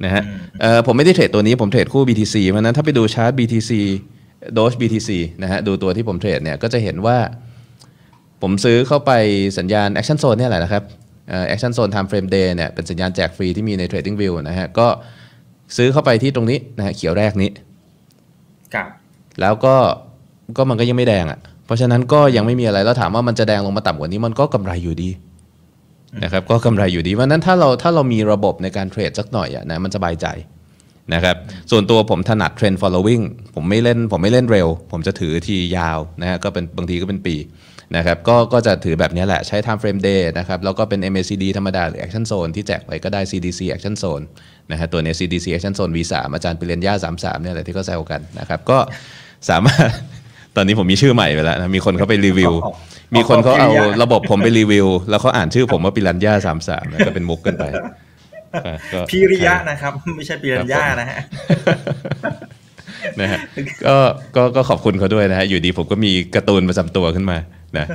[0.04, 0.22] นะฮะ
[0.60, 3.70] เอ่อผมไม่ได้เทรดตัวนี้ผมเทรดคู่ BTC เพราะฉะนั้นถ้าไปดูชาร์ต BTC
[4.54, 5.10] โดช BTC
[5.42, 7.16] นะฮะดูตัวที่ผมเทรดเนี่ยก็จะเห็นว่า
[8.42, 9.12] ผมซื้อเข้าไป
[9.58, 10.82] สัญญาณ Action Zone เนี่ยแหละนะครับ
[11.28, 14.86] เอ่อ Action Zone Time Frame Day เนี่ยเป็นสัญญาณแจกฟรีที่มีใน Trading View นะฮะก็
[15.76, 17.50] ซื้อเข้าไปที่ตรงนี้นะฮะเขียวแรกนี้
[18.74, 18.88] ครับ
[19.40, 19.74] แล้วก็
[20.56, 25.10] ก็มันก็ยังไม่แดงอะ่ะ เพราะฉะนั้นก็ยังไม่มีอะไรแล้วถามว่ามันจะแดงลงมาต่ำกว่านี้มันก็กำไรอยู่ดี
[26.24, 30.26] นะครับก็กำไรอยู่ดีเพราะฉะนั้นถ้าเราถ้าเรามีระบบในการเทรดสักหน่อยอะนะมันสบายใจ
[31.14, 31.36] นะครับ
[31.70, 33.24] ส่วนตัวผมถนัดเทรน following
[33.54, 37.34] ผมไม่เล่นผมไม่เล่นเร็ว ผมจะถือทียาวนะฮะก็เป็นบางทีก็เป็นปี
[37.96, 44.24] นะครับก็ก็จะถือแบบนี้แหละใช้ time frame day นะครับแล้วก็เป็น MACD ธรรมดาหรือ action zone ที่แจกไปก็ได้ CDC action zone
[44.70, 48.78] นะฮะตัวเนี้ย CDC action zone V3 อาจารย์ปริญญา33เนี่ยแหละที่เขาแซวกันนะครับก็
[49.50, 49.90] สามารถ
[50.56, 52.52] ตอนนี้ผมมีชื่อใหม่ไปแล้วนะมีคนเขาไปรีวิว
[53.16, 53.70] มีคนเขาเอา
[54.02, 57.64] ระบบผมไปรีวิว แล้วเขาอ่านชื่อผมว่าปิรันย่าสามสามก็เป็นมุกกันไป
[59.10, 61.18] พิริยะนะครับ ไม่ใช่ปิรันย่านะฮะ
[63.20, 63.38] นะฮะ
[63.86, 63.96] ก็
[64.36, 67.38] ก็ก็ขอบคุณเขาด้วยนะฮะอยู่ดีผมก็มีการ์ตูนประจำตัวขึ้นมา
[67.78, 67.86] นะ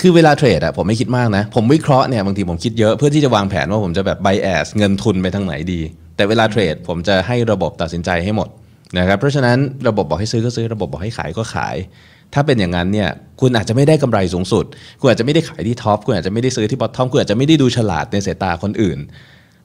[0.00, 5.80] คือเวลาเทรดอะผมไม่คิดมากนะ ผมวิเคราะห์เนี่ยบางทีผมคิดเยอะเพื่อที่จะวางแผนว่าผมจะแบบไบแอสเงินทุนไปทางไหนดี
[6.16, 8.48] แต่เวลาเทรดผมจะให้ระบบตัดสินใจให้หมด
[8.98, 9.58] นะครับเพราะฉะนั้น
[9.88, 11.76] ระบบบอกให้ซื้อก็ซื้อระบบบอกให้ขายก็ขาย
[12.34, 13.08] ถ้าเป็นอย่างนั้นเนี่ย
[13.40, 14.64] คุณอาจจะไม่ได้กำไรสูงสุด
[15.00, 18.98] คุณอาจจะไม่ได้ขายที่ท็อปคุณอาจจะไม่ได้ซื้อที่บอททอมคุณอาจจะไม่ได้ดูฉลาดในสายตาคนอื่น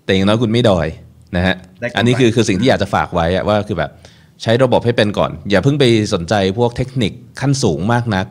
[0.05, 0.87] แต่อย่างน้อยคุณไม่ดอย
[1.35, 1.55] นะฮะ
[1.97, 3.91] อันนี้คือคือสิ่งที่อยากจะฝากไว้ว่าคือแบบ
[4.43, 8.25] ใช้ระบบให้เป็นก่อน อย่าเพิ่งไปสนใจพวกเทคนิคขั้นสูงมากนัก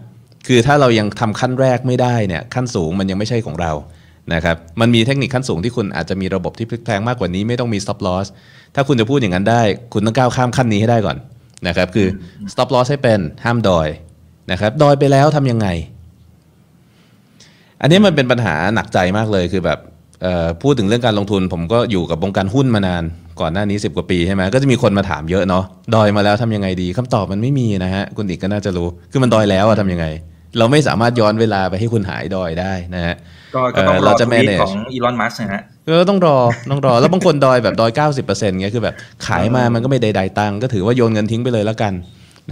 [0.47, 3.73] คือถ้าเรายังทำขั้นแรกไม่ได้เนี่ยขั้นสูงมันยังไม่ใช่ของเรา
[4.35, 8.27] นะครับมันมีเทคนิคขั้นสูงที่คุณอาจจะมีระบบที่พลิกแพลงมากกว่านี้ไม่ต้องมี stop loss
[8.75, 11.17] ถ้าคุณจะพูดอย่างนั้นได้ คุณต้องก้าวข้ามขั้นนี้ให้ได้ก่อน
[11.69, 12.09] นะครับคือ
[12.53, 13.89] stop loss ให้เป็นห้ามดอย
[14.53, 15.69] นะครับดอยไปแล้วทำยังไง
[17.81, 19.79] อันนี้มันเป็นปัญหาหนักใจมากเลยคือแบบ
[20.63, 23.05] พูดถึงเรื่องการลงทุน ผมก็อยู่กับวงการหุ้นมานาน
[23.41, 30.07] ก่อนหน้านี้ 10 กว่าปีใช่ไหมก็จะมีคนมาถามเยอะเนาะดอยมาแล้วทำยังไงดีคำตอบมันไม่มีนะฮะคุณอีกก็น่าจะรู้ คือมันดอยแล้วอะทำยังไง
[30.59, 33.17] เราไม่สามารถย้อนเวลาไปให้คุณหายดอยได้นะฮะ
[33.55, 35.63] ก็ต้องรอทวีตของอีลอนมัสนะฮะ
[36.01, 36.37] ก็ต้องรอ
[36.71, 37.91] ต้องรอ แล้วบางคนดอยแบบดอย
[38.27, 38.95] 90%เงี้ยคือแบบ
[39.27, 41.93] ขายมามันก็ไม่ได้ใดตังก็ถือว่าโยนเงินทิ้งไปเลยแล้วกัน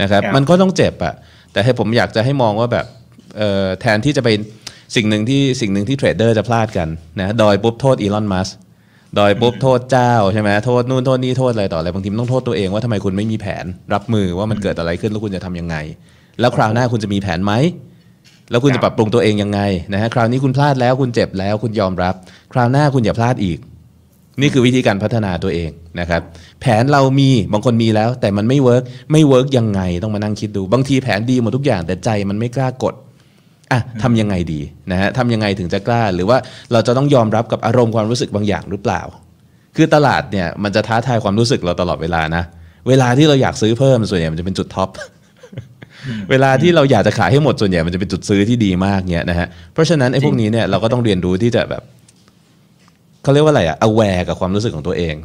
[0.01, 1.13] นะครับมันก็ต้องเจ็บอะ
[1.51, 2.85] แต่ให้ผมอยากจะให้มองว่าแบบ
[3.81, 4.29] แทนที่จะไป
[4.95, 6.87] สิ่งหนึ่งที่สิ่งหนึ่งที่เทรดเดอร์จะพลาดกัน
[7.19, 8.49] นะดอยปุ๊บโทษอีลอนมัส
[9.19, 15.75] ดอยปุ๊บโทษเจ้าใช่ไหมโทษนู่นโทษนี่โทษอะไรต่ออะไรบางทีต้องโทษตัวเองว่าทำไมคุณไม่มีแผนรับมือว่ามันเกิดอะไรขึ้นแล้วคุณจะทำยังไง
[16.39, 17.53] แล้วคราวหน้าคุณจะมีแผนไหม
[18.49, 19.59] แล้วคุณจะปรับปรุงตัวเองยังไง
[19.93, 22.15] นะฮะคราวนี้คุณพลาดแล้วคุณเจ็บแล้วคุณยอมรับ
[22.53, 23.59] คราวหน้าคุณอย่าพลาดอีก
[24.41, 25.69] นี่คือวิธีการพัฒนาตัวเอง
[25.99, 26.21] นะครับ
[26.61, 32.93] แผนเรามีบางคนมีแล้ว แต่มันไม่ work ไม่ work ยังไงต้องมานั่งคิดดู บางทีแผนดีหมดทุกอย่างแต่ใจมันไม่กล้ากด
[33.71, 34.59] อะทำยังไงดี
[34.91, 36.37] นะฮะทำยังไงถึงจะกล้า หรือว่า
[36.71, 39.01] เราจะต้องยอมรับกับอารมณ์ความรู้สึกบางอย่างหรือเปล่า
[39.75, 42.43] คือตลาดเนี่ยมันจะท้าทายความรู้สึกเราตลอดเวลานะ
[42.87, 44.89] เวลาที่เราอยากซื้อเพิ่มส่วนใหญ่มันจะเป็นจุดท็อป
[46.29, 51.83] เวลาที่เราอยากจะขายให้หมดส่วนใหญ่มันจะเป็นจุดซื้อที่ดีมากเนี่ยนะฮะเพราะฉะนั้นไอ้พวกนี้เนี่ยเราก็ต้องเรียนรู้ที่จะแบบ
[53.23, 55.15] เขาเรียกว่าอะไรอะ aware กับความรู้สึกของตัวเอง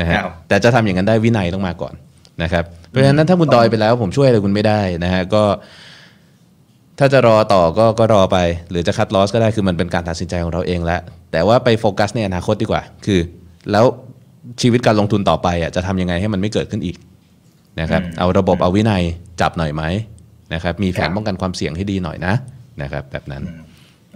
[0.00, 0.16] นะฮะ
[0.48, 1.94] แต่จะทำอย่างนั้นได้วินัยต้องมาก่อน
[2.42, 5.44] นะครับ เพราะฉะนั้นถ้าคุณดอยไปแล้ว ผมช่วยอะไรคุณไม่ได้นะฮะก็
[6.98, 8.38] ถ้าจะรอต่อก็ก็รอไป
[8.70, 11.00] หรือจะคัดลอสก็ได้คือมันเป็นการตัดสินใจของเราเองแล้ว
[11.32, 13.20] แต่ว่าไปโฟกัสในอนาคตดีกว่า คือ
[13.72, 13.84] แล้ว
[14.62, 16.96] ชีวิตการลงทุนต่อไปอะจะทำยังไงให้มันไม่เกิดขึ้นอีก
[17.80, 19.02] นะครับ เอาระบบเอาวินัย
[19.40, 19.82] จับหน่อยไหม
[20.54, 22.34] นะครับมีแผนป้องกันความเสี่ยงให้ดีหน่อยนะ
[22.82, 23.42] นะครับแบบนั้น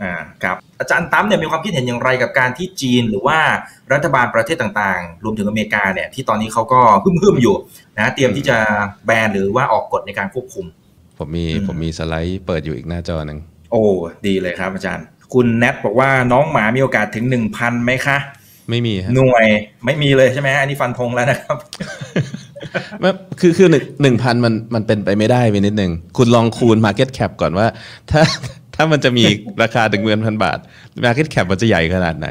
[0.02, 3.38] อ่าครับอาจารย์ตั้มเนี่ยมีความคิดเห็นอย่างไรกับการที่จีนหรือว่า
[3.92, 7.56] รัฐบาลประเทศต่างๆ รวมถึงอเมริกาเนี่ยที่ตอนนี้เขาก็ฮึ่มๆอยู่
[7.98, 8.56] นะเตรียมที่จะ
[9.06, 10.66] แบนหรือว่าออกกฎในการควบคุม
[11.18, 13.38] ผมมีผมมีสไลด์เปิดอยู่อีกหน้าจอหนึ่ง
[13.70, 13.82] โอ้
[14.26, 18.18] ดีเลยครับอาจารย์ คุณแนทบอกว่าน้องหมามีโอกาสถึงหนึ่งพันไหมคะ
[18.70, 19.46] ไม่มีหน่วย
[19.84, 21.56] ไม่มีเลยใช่ไหมอันนี้ฟันธงแล้วนะครับ
[23.40, 27.66] คือคือหนึ่งหนึ่งพันมันมันเป็นไปไม่ได้ไปนิดหนึ่งคุณลองคูณ Market Cap ก่อนว่า
[28.10, 28.22] ถ้า
[28.74, 29.24] ถ้ามันจะมี
[29.62, 30.58] ราคาถึงเงินพันบาท
[31.04, 32.28] Market Cap มันจะใหญ่ขนาดไหน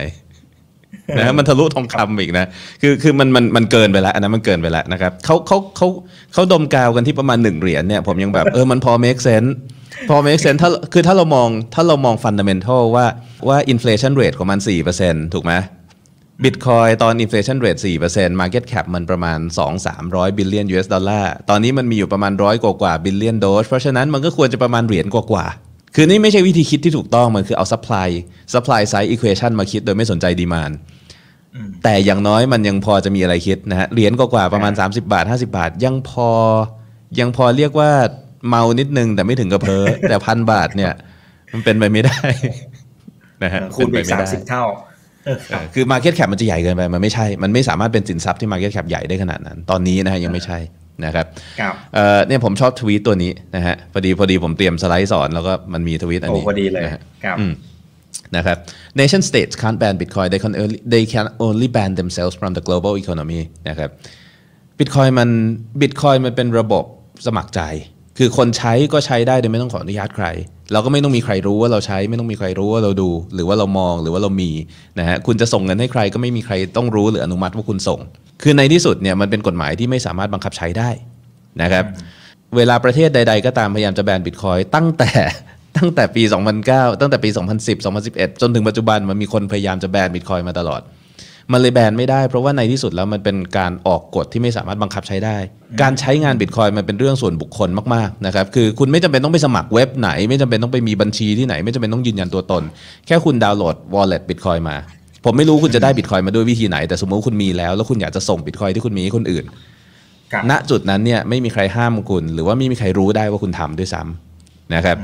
[1.18, 2.46] นะมันทะลุทองคำอีกนะ
[2.82, 5.88] คือคือมันมันมันเกินไปแล้วอันนั้นมันเกินไปแล้วนะครับเขาเขาเขา
[6.34, 9.50] เขาดมกาวกันที่ประมาณหนึ่งเหรียญเนี่ยผมยังแบบเออมันพอ make sense
[10.10, 13.06] พอ make sense ถ้าคือถ้าเรามองถ้าเรามอง fundamental ว่า
[13.48, 14.60] ว่า inflation rate ของมัน
[14.98, 15.54] 4%ถูกไหม
[16.44, 17.82] บิตคอยตอน inflation rate
[18.12, 19.40] 4% market cap มันประมาณ
[19.90, 25.46] 2-300 billion US ดอลลาร์ ตอนนี้มันมีอยู่ประมาณร้อยกว่ากว่า billion dose เพราะฉะนั้นมันก็ควรจะประมาณเหรียญกว่ากว่า
[25.96, 28.10] คือนี่ไม่ใช่วิธีคิดที่ถูกต้อง มันคือเอา supply
[28.54, 30.74] supply side equation มาคิดโดยไม่สนใจ demand
[31.84, 36.30] แต่อย่างน้อยมันยังพอจะมีอะไรคิดนะฮะ เหรียญกว่าประมาณ 30 บาท 50 บาท ยังพอ
[37.20, 37.92] ยังพอเรียกว่า
[38.48, 40.94] เมานิดนึงแต่ไม่ถึงกระเพอแต่พันบาทเนี่ย
[41.54, 42.22] มันเป็นไปไม่ได้
[43.44, 44.64] นะฮะคูณไปสามสิบเท่า
[45.74, 50.60] คือ Market Cap มันจะใหญ่เกินไป มันไม่ใช่ มันไม่สามารถเป็นสินทรัพย์ที่ Market Cap ใหญ่ได้ขนาดนั้น ตอนนี้นะฮะยังไม่ใช่
[51.06, 51.26] นะครับ
[52.28, 56.84] เนี่ยผมชอบทวีตตัวนี้นะฮะพอดีพอดีผมเตรียมสไลด์สอนแล้วก็มันมีทวีตอันนี้พอดีเลย
[57.26, 57.38] ครับ
[58.36, 58.58] นะครับ
[59.00, 62.64] nation states can't ban Bitcoin they can only they can only ban themselves from the
[62.68, 63.90] global economy นะครับ
[64.80, 65.30] Bitcoin มัน
[65.82, 66.84] Bitcoin มันเป็นระบบ
[67.28, 67.62] สมัครใจ
[68.18, 70.28] คือคนใช้ก็ใช้ได้โดยไม่ต้องขออนุญาตใคร
[70.72, 74.52] เราก็ไม่ต้องมีใครรู้ว่าเราใช้ไม่ต้องมีใครรู้ว่าเราดู หรือว่าเรามองหรือว่าเรามี
[75.00, 78.00] นะฮะคุณจะส่งเงินให้ใครก็ไม่มีใครต้องรู้หรืออนุมัติว่าคุณส่ง
[78.44, 80.90] คือในที่สุดเนี่ยมันเป็นกฎหมายที่ไม่สามารถบังคับใช้ได้
[81.62, 81.86] นะครับ
[82.58, 85.12] เวลาประเทศใด ๆ ก็ตามพยายามจะแบนบิตคอยตั้งแต่
[85.78, 86.24] ตั้งแต่ปี
[86.62, 90.82] 2009 ตั้งแต่ปี 2010 2011 จนถึงปัจจุบันมันมีคนพยายามจะแบนบิตคอยมาตลอด
[91.54, 95.38] มันเลยแบนไม่ได้ เพราะว่าในที่สุดแล้วมันเป็นการออกกฎที่ไม่สามารถบังคับใช้ได้
[95.82, 102.64] การใช้งานบิตคอยมันเป็นเรื่องส่วนบุคคลมากๆนะครับคือคุณไม่จำเป็นต้องไปสมัครเว็บไหน ไม่จำเป็นต้องไปมีบัญชีที่ไหน ไม่จำเป็นต้องยืนยันตัวตน
[103.08, 104.76] แค่คุณดาวน์โหลด wallet บิตคอยมา
[105.26, 109.46] ผมไม่รู้คุณจะได้บิตคอยมาด้วยวิธีไหน แต่สมมติว่าคุณมีแล้วแล้วคุณอยากจะส่งบิตคอยที่คุณมีให้คนอื่น
[110.34, 114.98] ครับณจุดนั้นเนี่ยไม่มีใครห้ามคุณ หรือว่าไม่มีใครรู้ได้ว่าคุณทำด้วยซ้ำนะครับ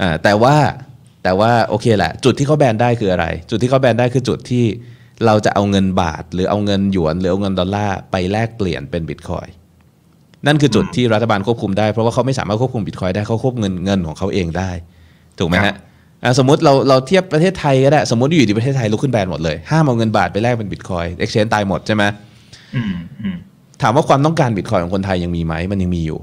[0.00, 0.54] อ่าแต่ว่า
[1.22, 4.64] แต่ว่าโอเคแหละ จุดที่เขาแบนได้คืออะไร จุดที่เขาแบนได้คือจุดที่
[5.26, 9.46] เราจะเอาเงินบาท หรือเอาเงินหยวน หรือเอาเงินดอลลาร์ไปแลกเปลี่ยนเป็นบิตคอย
[10.46, 14.70] นั่นคือจุดที่รัฐบาลควบคุมได้เพราะว่าเขาไม่สามารถควบคุมบิตคอยได้เขาควบคุมเงินเงินของเขาเองได้
[15.38, 15.76] ถูกไหมครัฮะบ
[16.24, 22.04] อะสมมติเราเราเทียบประเทศไทยก็ได้ สมมติอยู่ดีประเทศไทยลุกขึ้นแบนหมดเลย ห้ามเอาเงินบาทไปแลกเป็นบิตคอยเอ็กชแนนตายหมดใช่ไหม
[22.74, 23.36] อืมอืม
[23.82, 26.18] ถามว่าความต้องการบิตคอยของคนไทยยังมีไหมมันยังมีอยู่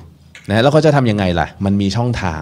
[0.49, 2.41] นะแล้วเขาจะทำยังไงล่ะ มันมีช่องทาง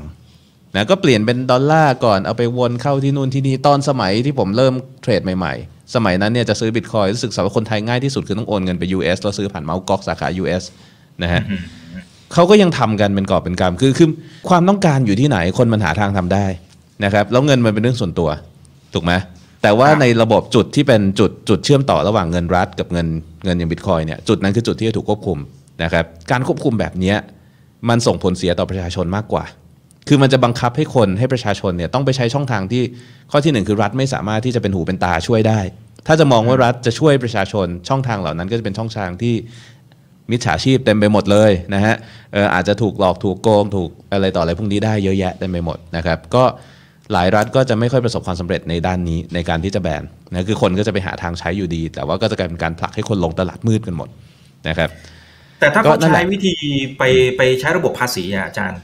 [0.76, 10.64] นะก็เปลี่ยนเป็นดอลลาร์ก่อนเอาไปวนเข้าที่นู่นที่นี่ตอนสมัยที่ผมเริ่มเทรดใหม่ ๆ สมัยนั้นเนี่ยจะซื้อบิตคอยรู้สึกสำหรับคนไทยง่ายที่สุดคือต้องโอนเงินไป US แล้วซื้อผ่านเมาส์ก๊อกสาขา US
[11.24, 11.42] นะฮะ
[12.34, 14.10] เขาก็ยังทำกันเป็นกอบเป็นกำคือคือ
[14.50, 16.46] ความต้องการอยู่ที่ไหนคนมันหาทางทำได้
[17.04, 18.30] นะครับแล้วเงินมันเป็นเรื่องส่วนตัว
[18.94, 19.14] ถูกไหม
[19.64, 23.08] แต่ว่าครับในระบบจุดที่เป็นจุดจุดเชื่อมต่อระหว่างเงินรัฐกับเงิน
[23.46, 25.38] เงินอย่างบิตคอยเนี่ยจุดนั้นคือจุดที่จะถูกควบคุม
[25.84, 27.18] นะครับการควบคุมแบบเนี้ย
[27.90, 29.44] มันส่งผลเสียต่อประชาชนมากกว่า
[30.08, 32.84] คือมันจะบังคับให้คนให้ประชาชนเนี่ยต้องไปใช้ช่องทางที่
[33.32, 35.60] ข้อที่หนึ่งคือรัฐไม่สามารถที่จะเป็นหูเป็นตาช่วยได้
[36.08, 39.36] ถ้าจะมองว่ารัฐจะช่วยประชาชนช่องทางเหล่านั้นก็จะเป็นช่องทางที่
[40.32, 41.96] มิจฉาชีพเต็มไปหมดเลยนะฮะ
[42.36, 46.44] อออาจจะถูกหลอกถูกโกงถูกอะไรต่ออะไรพวกนี้ได้เยอะแยะเต็มไปหมดนะครับก็
[47.14, 54.10] หลายรัฐก็จะไม่ค่อยประสบความสำเร็จในด้านนี้ในการที่จะแบนนะคือคนก็จะไปหาทางใช้อยู่ดี แต่ว่าก็จะกลายเป็นการผลักให้คนลงตลาดมืดกันหมด
[54.68, 54.90] นะครับ
[55.60, 56.54] แต่ถ้าเขาใช้วิธี
[56.98, 57.04] ไป
[57.38, 58.80] ไปใช้ระบบภาษีอะอาจารย์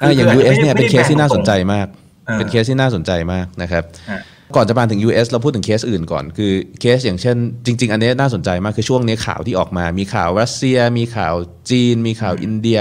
[0.00, 1.86] อะอย่างคื US จจะไม่เนี่ยเป็นเคสที่น่าสนใจไม่ได้แบมาก
[2.26, 4.20] เออเป็นเคสที่น่าสนใจมากนะครับฮะ
[4.56, 7.36] ก่อนจะมาถึง US เราพูดถึงเคสอื่นก่อน คือเคสอย่างเช่น
[7.66, 11.34] จริง ๆ อันนี้น่าสนใจมากคือช่วงนี้ข่าวที่ออกมา มีข่าวรัสเซีย มีข่าว
[11.70, 12.78] จีน มีข่าวอินเดีย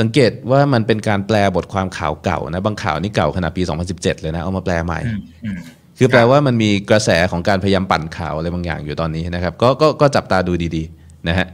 [0.00, 3.62] สังเกตว่ามันเป็นการแปลบทความข่าวเก่านะ บางข่าวนี่เก่าขนาดปี
[3.92, 5.58] 2017 เลยนะ เอามาแปลใหม่อืมอืม
[5.98, 11.46] คือแปลว่ามันมีกระแสของการพยายามปั่นข่าวอะไรบางอย่างอยู่ตอนนี้นะครับ ก็ก็ก็จับตาดูดีๆนะฮะ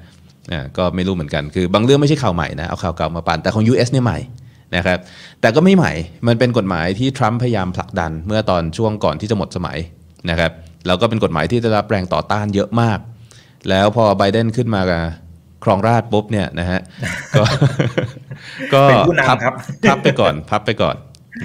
[0.53, 4.19] อ่าก็ไม่รู้เหมือนกันคือบางเรื่องไม่ใช่ข่าวใหม่นะเอาข่าวเก่ามาปั่นแต่ของ US เนี่ยใหม่
[4.77, 4.99] นะครับ
[5.41, 5.93] แต่ก็ไม่ใหม่
[6.27, 9.79] มันเป็นกฎหมายที่ทรัมป์พยายามผลักดันเมื่อตอนช่วงก่อนที่จะหมดสมัย
[10.31, 10.53] นะครับ
[10.87, 12.99] แล้วก็เป็นกฎหมายที่ได้รับแรงต่อต้านเยอะมาก
[13.69, 14.81] แล้วพอไบเดนขึ้นมา
[15.65, 16.81] ครองราชย์ปุ๊บเนี่ยนะฮะ
[17.37, 17.43] ก็
[18.75, 19.55] ก็เป็นผู้พับนำครับ
[19.89, 20.97] พับไปก่อน พับไปก่อน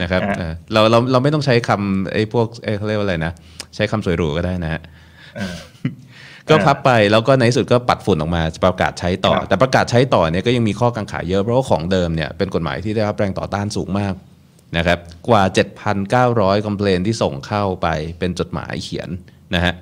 [0.01, 3.31] นะครับฮะเออเราเราเราไม่ต้องใช้คำไอ้พวกเอ้ยเขาเรียกว่าอะไรนะ
[3.75, 4.81] ใช้คำสวยหรูก็ได้นะฮะ
[5.35, 5.53] เออ
[6.49, 14.13] ก็พับไปแล้วก็ในที่สุดก็ปัดฝุ่นออกมาประกาศใช้ต่อครับแต่ประกาศใช้ต่อเนี่ยก็ยังมีข้อกังขาเยอะเพราะว่าของเดิมเนี่ยเป็นกฎหมายที่ได้รับแรงต่อต้านสูงมาก
[14.77, 15.43] นะครับกว่า
[16.05, 17.87] 7,900 คอมเพลนที่ส่งเข้าไป
[18.19, 19.09] เป็นจดหมายเขียน
[19.55, 19.73] นะฮะ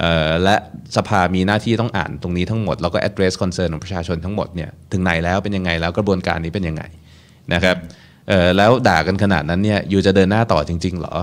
[0.00, 0.56] เอ่อและ
[0.96, 6.82] สภามีหน้าที่ต้องอ่านตรงนี้ทั้งหมด แล้วก็ address concern ของประชาชนทั้งหมดเนี่ยถึงไหนแล้วเป็นยังไงแล้วกระบวนการนี้เป็นยังไง
[7.52, 7.76] นะครับ
[8.28, 11.16] เอ่อแล้วด่ากันขนาดนั้นเนี่ยอยู่จะเดินหน้าต่อจริงๆเหรอ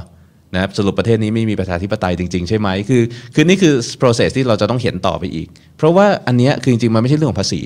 [0.53, 3.01] นะครับสรุปประเทศนี้ไม่มีประชาธิปไตยจริง ๆ ใช่ไหมคือ
[3.33, 7.61] คือนี่คือ process ที่เราจะต้องเห็นต่อไปอีก เพราะว่าอันเนี้ยคือจริงๆมันไม่ใช่เรื่องของภาษี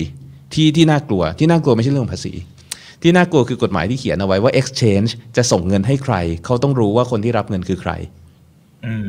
[0.54, 2.32] ที่ที่น่ากลัวที่น่ากลัวไม่ใช่เรื่องของภาษี
[3.02, 6.14] ที่น่ากลัวคือกฎหมายที่เขียนเอาไว้ว่า exchange จะส่งเงินให้ใคร
[6.44, 7.92] เขาต้องรู้ว่าคนที่รับเงินคือใคร
[8.86, 9.08] อืม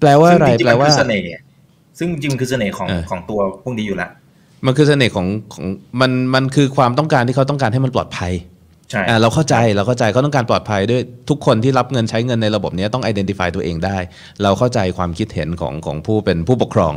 [0.00, 1.26] แปลว่าอะไรซึ่งจงๆแปลว่ามันคือเสน่ห์
[1.98, 4.10] ซึ่งจริงๆมันคือเสน่ห์ของเออของตัวพวกนี้อยู่แล้ว
[4.66, 5.66] มันคือเสน่ห์ของของ
[6.00, 8.32] มันมันคือความต้องการที่เขาต้องการให้มันปลอดภัย
[8.90, 13.98] ใช่อ่าเราเข้าใจเราเข้าใจเขาต้องการปลอดภัยด้วยทุกคนที่รับเงินใช้เงินในระบบนี้ต้อง identify ตัวเองได้
[14.42, 16.92] เราเข้าใจความคิดเห็นของของผู้เป็นผู้ปกครอง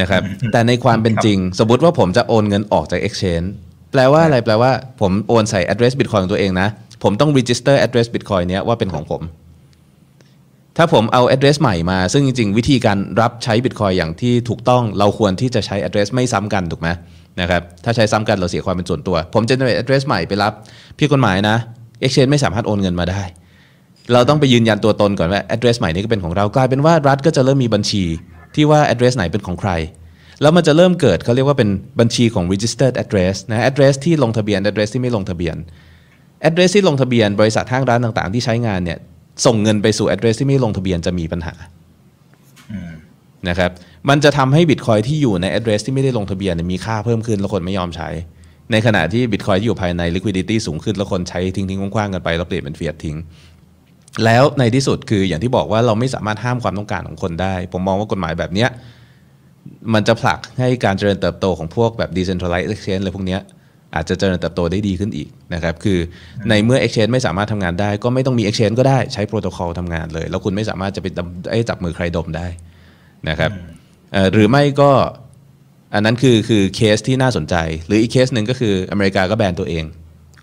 [0.00, 3.48] นะครับแต่ในความเป็นจริง สมมติว่าผมจะโอนเงินออกจาก exchange
[3.92, 6.68] แปลว่าอะไรแปลว่าผมโอนใส่ address bitcoin ของตัวเองนะ
[7.02, 9.22] ผมต้อง register address bitcoin เนี้ยว่าเป็นของผม
[10.76, 16.88] ถ้าผมเอา address ใหม่มา ซึ่งจริง ๆ วิธีการรับใช้ bitcoin อย่างที่ถูกต้องเราควรที่จะใช้ address ไม่ซ้ำกันถูกไหม
[17.40, 20.52] นะครับถ้าใช้ซ้ำกันเราเสียความเป็นส่วนตัว ผม generate address ใหม่ไปรับ
[20.98, 21.56] พี่กฎหมายนะ
[22.04, 23.22] exchange ไม่สามารถโอนเงินมาได้
[24.12, 28.04] เราต้องไปยืนยันตัวตนก่อนว่า address ใหม่นี้ก็เป็นของเรากลายเป็นว่ารัฐก็จะเริ่มมีบัญชี
[28.54, 29.70] ที่ว่า address ไหนเป็นของใคร
[30.42, 31.70] แล้วมันจะเริ่มเกิดเขาเรียกว่าเป็น
[32.00, 35.56] บัญชีของ registered address นะ address ที่ลงทะเบียน address ที่ไม่ลงทะเบียน
[36.48, 38.98] address ที่ลงทะเบียนบริษัทห้างร้านต่างๆ ที่ใช้งานเนี่ย
[39.46, 41.54] ส่งเงินไปสู่ address ที่ไม่ลงทะเบียนจะมีปัญหา
[43.48, 43.70] นะครับ
[44.08, 48.08] มันจะทำให้บิตคอยที่อยู่ใน address ที่ไม่ได้ลงทะเบียนมีค่าเพิ่มขึ้นแล้วคนไม่ยอมใช้
[48.72, 53.16] ในขณะที่บิตคอยที่อยู่ภายใน liquidity สูงขึ้นแล้วคนใช้ทิ้งๆขว้างๆกันไปแล้วเปลี่ยนเป็น fiat ทิ้ง
[54.24, 58.70] แล้วในที่สุดคืออย่างที่บอกว่าเราไม่สามารถห้ามความต้องการของคนได้ ผมมองว่ากฎหมายแบบเนี้ย
[59.94, 63.40] มันจะผลักให้การเจริญเติบโตของพวกแบบ decentralized exchange อะไรพวกเนี้ย
[63.94, 65.98] อาจจะเจริญเติบโตได้ดีขึ้นอีกนะครับคือ
[66.48, 71.06] ในเมื่อ exchange ไม่สามารถทำงานได้ ก็ไม่ต้องมี exchange ก็ได้ใช้โปรโตคอลทำงานเลย แล้วคุณไม่สามารถจะไป
[71.68, 72.46] จับมือใครดมได้
[73.28, 73.50] นะครับ
[74.12, 74.90] เอ่อหรือไม่ก็
[75.94, 77.54] อันนั้นคือคือเคสที่น่าสนใจ
[77.86, 79.84] หรืออีกเคสหนึ่งก็คืออเมริกาก็แบนตัวเอง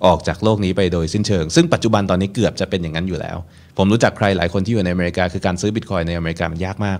[0.05, 3.37] ออกจากโลกนี้ไปโดยสิ้นเชิง ซึ่งปัจจุบันตอนนี้เกือบจะเป็นอย่างนั้นอยู่แล้ว
[3.77, 6.99] ผมรู้จักใครหลายคนที่อยู่ในอเมริกาคือการซื้อบิตคอยในอเมริกามันยากมาก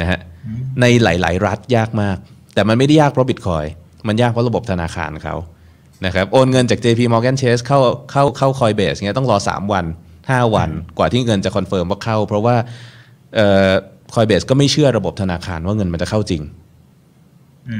[0.00, 0.18] นะฮะ
[0.80, 2.16] ในหลาย ๆ รัฐยากมาก
[2.54, 3.64] แต่มันไม่ได้ยากเพราะบิตคอย
[4.08, 5.34] มันยากเพราะระบบธนาคารเขา
[6.06, 7.80] นะครับโอนเงินจาก JP Morgan Chase เข้า
[8.10, 9.84] เข้าเข้า Coinbase เงี้ยต้องรอ 3 วัน
[10.20, 12.56] 5 วัน กว่าที่เงินจะ confirm ว่าเข้า เพราะว่า
[14.12, 16.42] เอ่อ Coinbase ก็ไม่เชื่อระบบธนาคารว่าเงินมันจะเข้าจริง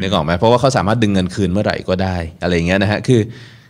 [0.03, 3.20] นึกออกไหมเพราะว่าเขาสามารถดึงเงินคืนเมื่อไหร่ก็ได้ อะไรอย่างเงี้ยนะฮะคือ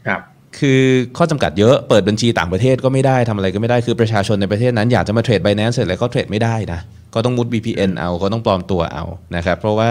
[0.09, 0.21] ครับ
[0.59, 0.81] คือ
[1.17, 6.81] ข้อจำกัดเยอะเปิดบัญชีต่างประเทศก็ไม่ได้ทำอะไรก็ไม่ได้คือประชาชนในประเทศนั้นอยากจะมาเทรด Binance เสร็จแล้วก็เทรดไม่ได้นะ
[7.15, 9.05] ก็ต้องมุด VPN เอาก็ต้องปลอมตัวเอา
[9.37, 9.89] นะครับเพราะว่า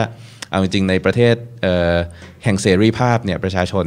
[0.51, 1.95] เอาจริงๆในประเทศเอ่อ
[2.43, 3.85] แห่งเสรีภาพเนี่ยประชาชน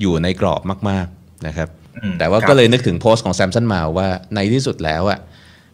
[0.00, 1.68] อยู่ในกรอบมาก ๆนะครับ
[2.02, 5.18] อืมแต่ว่าครับก็เลยนึกถึงโพสต์ของ Samson Mow ว่าในที่สุดแล้วอะ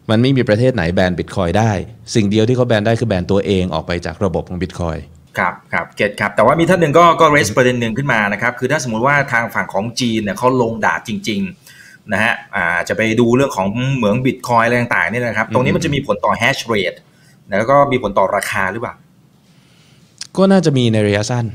[0.09, 1.71] มันไม่มีประเทศไหนแบนบิตคอยได้
[2.15, 4.97] สิ่งเดียวที่เขาแบนได้คือแบนตัวเองออกไปจากระบบของบิตคอย
[5.37, 11.41] ครับครับ get ครับแต่ว่ามีท่านหนึ่งก็ก็ raise ประเด็นหนึ่งขึ้นมานะครับคือถ้าสมมุติว่าทางฝั่งของจีนเนี่ยเขาลงดาบจริง
[11.75, 16.93] ๆนะฮะอ่าจะไปดูเรื่องของเหมืองบิตคอยอะไรต่างๆเนี่ยนะครับ ตรงนี้มันจะมีผลต่อ hash rate
[17.47, 18.93] แล้วก็มีผลต่อราคาหรือเปล่า
[20.37, 21.45] ก็น่าจะมีในระยะสั้น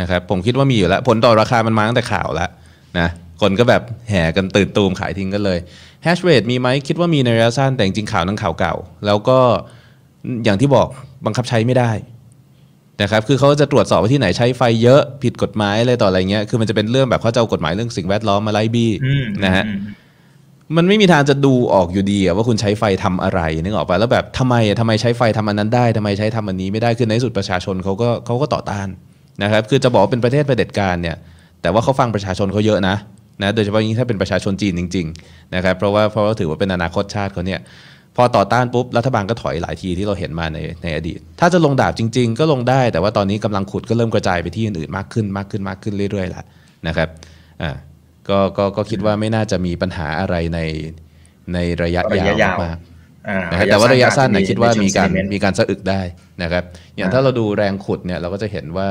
[0.00, 2.50] นะครับผมคิดว่ามีอยู่แล้ว ผลต่อราคามันมาตั้งแต่ข่าวแล้ว
[2.98, 3.08] นะ
[3.40, 5.58] คนก็แบบแห่กันตื่นตูมขายทิ้งกันเลย
[6.02, 8.74] แฮชเรทมีไหมคิดว่ามีในระยะสั้นแต่จริงๆข่าวนั้นข่าวเก่า
[9.06, 9.38] แล้วก็
[10.44, 10.88] อย่างที่บอก
[11.26, 11.90] บังคับใช้ไม่ได้
[13.02, 19.78] นะครับคือเขาจะตรวจสอบว่าที่ไหนใช้ไฟเยอะผิดกฎหมายอะไรต่ออะไรเงี้ยคือมันจะเป็นเรื่องแบบเขาจะเอากฎหมายเรื่องสิ่งแวดล้อมมาไล่บี้อืมนะฮะอืม
[20.76, 28.88] มันไม่มีทางจะดูออกอยู่ดีอะว่าคุณใช้ไฟทำอะไรนึกออกปะแล้วแบบทำไมอะทำไมใช้ไฟทำอันนั้นได้ทำไมใช้ทำอันนี้ไม่ได้คือในที่สุดประชาชนเขาก็เขาก็ต่อต้าน
[29.42, 31.16] นะครับคือจะบอกว่าเป็นประเทศเผด็จการเนี่ย
[31.62, 32.96] แต่ว่าเขาฟังประชาชนเขาเยอะนะ
[33.42, 37.60] นะโดยเฉพาะยิ่งถ้าเป็นประชาชนจีนจริงๆนะครับเพราะว่าเพราะว่าถือว่าเป็นอนาคตชาติเขาเนี่ย
[38.16, 46.44] พอต่อต้านปุ๊บรัฐบาลก็ถอยหลายทีที่เราเห็นมาในในอดีต ถ้าจะลงดาบจริง ๆ ก็ลงได้ แต่ว่าตอนนี้กำลังขุดก็เริ่มกระจายไปที่อื่นๆมากขึ้นมากขึ้นมากขึ้นเรื่อยๆแล้ว
[46.86, 47.08] นะครับ
[47.62, 47.70] อ่า
[48.28, 50.60] ก็ก็ก็คิดว่าไม่น่าจะมีปัญหาอะไรใน
[51.54, 52.76] ในระยะระยาวยะยาวมาก
[53.28, 56.00] อ่านะครับแต่ว่าระยะสั้นนะคิดว่ามีการในเชิง sentiment มีการสะอึกได้
[56.42, 56.64] นะครับ
[56.96, 58.88] อย่างอ่าถ้าเราดูแรงขุดเนี่ยเราก็จะเห็นว่า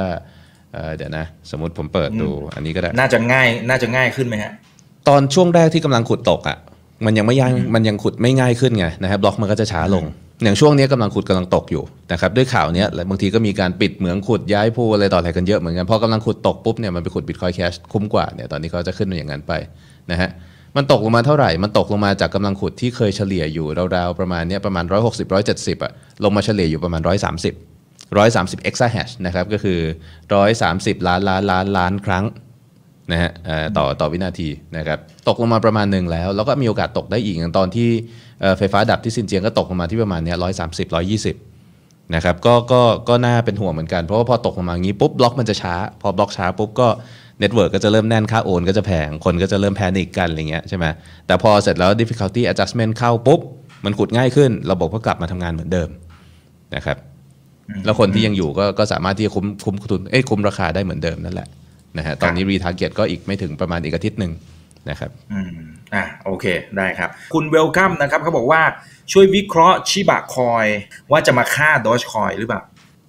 [0.76, 4.52] เอ่อเดี๋ยวนะ สมมติผมเปิดดูอันนี้ก็ได้ น่าจะง่ายน่าจะง่ายขึ้นไหมฮะ
[5.08, 6.58] ตอนช่วงแรกที่กำลังขุดตกอะ
[7.06, 10.04] มันยังไม่ย่างมันยังขุดไม่ง่ายขึ้นไงนะครับบล็อกมันก็จะช้าลง
[10.44, 19.54] อย่างช่วงนี้กำลังขุดกำลังตกอยู่นะครับด้วยข่าวเนี้ยแล้วบางทีก็มีการปิดเหมืองขุดย้ายภูอะไรต่ออะไรกันเยอะเหมือนกันพอกำลังขุดตกปุ๊บเนี่ยมันไปขุดบิตคอยแคชคุ้มกว่าเนี่ยตอนนี้เขาจะขึ้นมาอย่างนั้นไป
[20.12, 20.30] นะฮะ
[20.76, 23.66] มันตกลงมาเท่าไหร่ มันตกลงมาจากกำลังขุดที่เคยเฉลี่ยอยู่
[23.96, 25.92] ราวๆประมาณเนี้ยประมาณ 160 170อะ
[26.24, 27.02] ลงมาเฉลี่ยอยู่ประมาณ
[27.44, 27.75] 130
[28.14, 29.80] 130 exahash นะครับก็คือ
[30.44, 32.26] 130 ล้านล้านล้านล้านครั้ง
[33.12, 33.32] นะฮะ
[33.78, 37.90] ต่อต่อวินาทีนะครับตกลงมาประมาณหนึ่งแล้ว แล้วก็มีโอกาสตกได้อีกอย่างตอนที่
[38.58, 41.36] ไฟฟ้าดับที่ซินเจียงก็ตกลงมาที่ประมาณเนี้ยร้อยสามสิบร้อยยี่สิบ
[42.16, 46.88] นะครับก็ก็ก็น่าเป็นห่วงเหมือนกัน เพราะว่าพอตกลงมาอย่างนี้ปุ๊บบล็อกมันจะช้า พอบล็อกช้าปุ๊บก็
[47.40, 50.86] network ก็จะเริ่มแน่นค่าโอนก็จะแพง คนก็จะเริ่ม panic กันอะไรเงี้ยใช่ไหม
[51.28, 53.40] แต่พอเสร็จแล้ว difficulty adjustment เข้าปุ๊บ
[53.86, 55.90] มันขุดง่ายขึ้น ระบบก็กลับมาทำงานเหมือนเดิม
[56.76, 56.98] นะครับ
[57.86, 61.48] แล้วคนที่ยังอยู่ก็ก็สามารถที่จะคุ้มคุ้มทุนเอ้ยคุ้มราคาได้เหมือนเดิมนั่นแหละ
[61.98, 64.32] นะฮะตอนนี้ retarget ก็อีกไม่ถึงประมาณอีกอาทิตย์หนึ่ง
[64.90, 65.52] นะครับอืม
[65.94, 66.46] อะโอเค
[66.78, 68.62] ได้ครับ คุณ Welcome นะครับเขาบอกว่า
[69.12, 70.66] ช่วยวิเคราะห์ Shiba Coin
[71.12, 72.62] ว่าจะมาฆ่า Dogecoin หรือเปล่า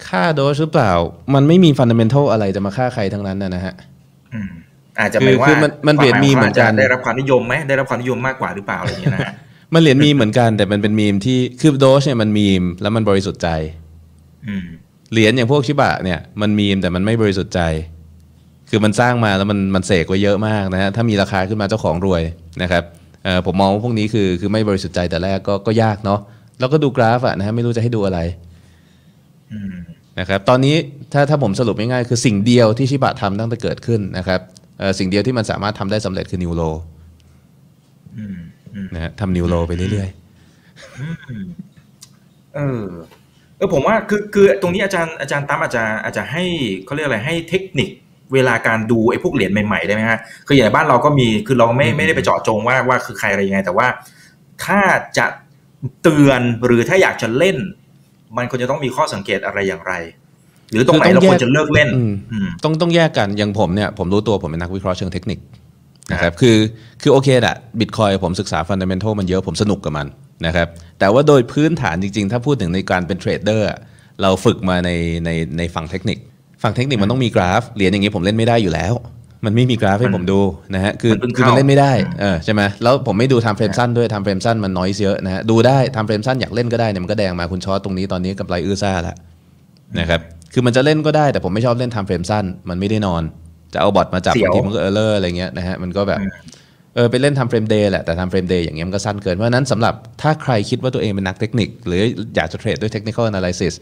[0.09, 0.92] ฆ่า Doge หรือเปล่า
[1.34, 3.74] มันไม่มี fundamental อะไรจะมาฆ่าใครทั้งนั้นนะนะฮะ
[4.34, 4.50] อืม
[5.00, 9.34] อาจจะหมายคือว่าคือมันมันเบียดมีเหมือนกันควาหายว่าาจจะได้รับความนิยมไหมได้รับความนิยมมากกว่าหรือเปล่าอะไรอย่างเงี้ยนะฮะ
[9.74, 13.86] มันเหรียญมีเหมือนกันแต่มันเป็นมีมที่คือโดสเนี่ยมันมีมแล้วมันบริสุทธิ์ใจอืม
[15.12, 17.61] เหรียญอย่างพวกชิบะเนี่ยมันมีมแต่มันไม่บริสุทธิ์ใจ
[18.70, 22.22] คือมันสร้างมาแล้วมันมันเสกไว้เยอะมากนะฮะถ้ามีราคาขึ้นมาเจ้าของรวย
[22.62, 22.84] นะครับ
[23.24, 26.20] เอ่อผมมองว่าพวกนี้คือคือไม่บริสุทธิ์ใจแต่แรกก็ก็ยากเนาะ
[26.59, 28.20] แล้วก็ดูกราฟอะนะฮะไม่รู้จะให้ดูอะไร
[29.53, 29.74] อืม
[30.20, 30.76] นะครับตอนนี้
[31.12, 34.40] ถ้าถ้าผมสรุปง่ายๆคือสิ่งเดียวที่ชิบะทำตั้งแต่เกิดขึ้นนะครับ
[34.78, 36.62] เอ่อสิ่งเดียวที่มันสามารถทำได้สำเร็จคือนิวโร
[38.16, 38.38] อืม
[38.74, 40.09] อืมนะฮะทำนิวโรไปเรื่อย
[42.57, 42.84] เออ
[43.57, 46.44] เออผมว่าคือคือตรงนี้อาจารย์อาจารย์ตั้มอาจจะอาจจะให้
[46.84, 47.90] เขาเรียกอะไรให้เทคนิค
[48.34, 53.86] เวลาการดูไอ้พวกเหรียญใหม่ๆได้ไหมฮะคืออย่างบ้านเราก็มีคือเราไม่ไม่ได้ไปเจาะจงว่าว่าคือใครอะไรยังไง แต่ว่า
[54.64, 54.80] ถ้า
[55.18, 55.26] จะ
[56.02, 57.57] เตือนหรือถ้าอยากจะเล่น
[58.36, 59.92] มันควรจะต้องมีข้อสังเกตอะไรอย่างไร
[60.72, 65.38] หรือตรงไหนเราควรจะเลิกเล่นอืมอืมต้องต้องแยกกันอย่างผมเนี่ยผมรู้ตัวผมเป็นนักวิเคราะห์เชิงเทคนิค
[66.12, 66.57] นะครับคือ
[67.02, 70.07] คือโอเคแหละบิตคอยผมศึกษา fundamental มันเยอะผมสนุกกับมัน
[70.47, 70.68] นะครับ
[70.99, 73.78] แต่ว่าโดยพื้นฐานจริงๆ ถ้าพูดถึงในการเป็น trader อะ
[74.22, 74.91] เราฝึกมาใน
[75.24, 76.18] ในในฝั่งเทคนิค
[76.62, 78.95] ฝั่งเทคนิคมันต้องมีกราฟเหรียญอย่างนี้ผมเล่นไม่ได้อยู่แล้ว
[79.45, 80.41] มันไม่มีกราฟให้ผมดู
[80.74, 89.16] นะฮะคือมันเพิ่งคือมันเข้าเล่นไม่ได้เออใช่ไหมแล้วผมไม่ดู time frame สั้นด้วย time frame สั้นมัน noise เยอะนะฮะดูได้ time frame สั้นอยากเล่นก็ได้เนี่ยมันก็แดงมาคุณ short ตรงนี้ตอนนี้กำไรอื้อซ่าแล้ว
[89.99, 90.20] นะครับ
[90.53, 93.22] คือมันจะเล่นก็ได้แต่ผมไม่ชอบเล่น time frame สั้น มันไม่ได้นอน
[93.72, 96.20] จะเอาบอทมาจับเสียวบางทีมันก็ error อะไรเงี้ยนะฮะมันก็แบบ
[96.97, 102.03] เออไปเล่น time frame day แหละแต่ time frame day อย่างเงี้ยมันก็สั้นเกิน เพราะนั้นสำหรับถ้าใครคิดว่าตัวเองเป็นนักเทคนิค หรือ
[102.36, 103.74] อยากจะเทรดด้วย technical analysis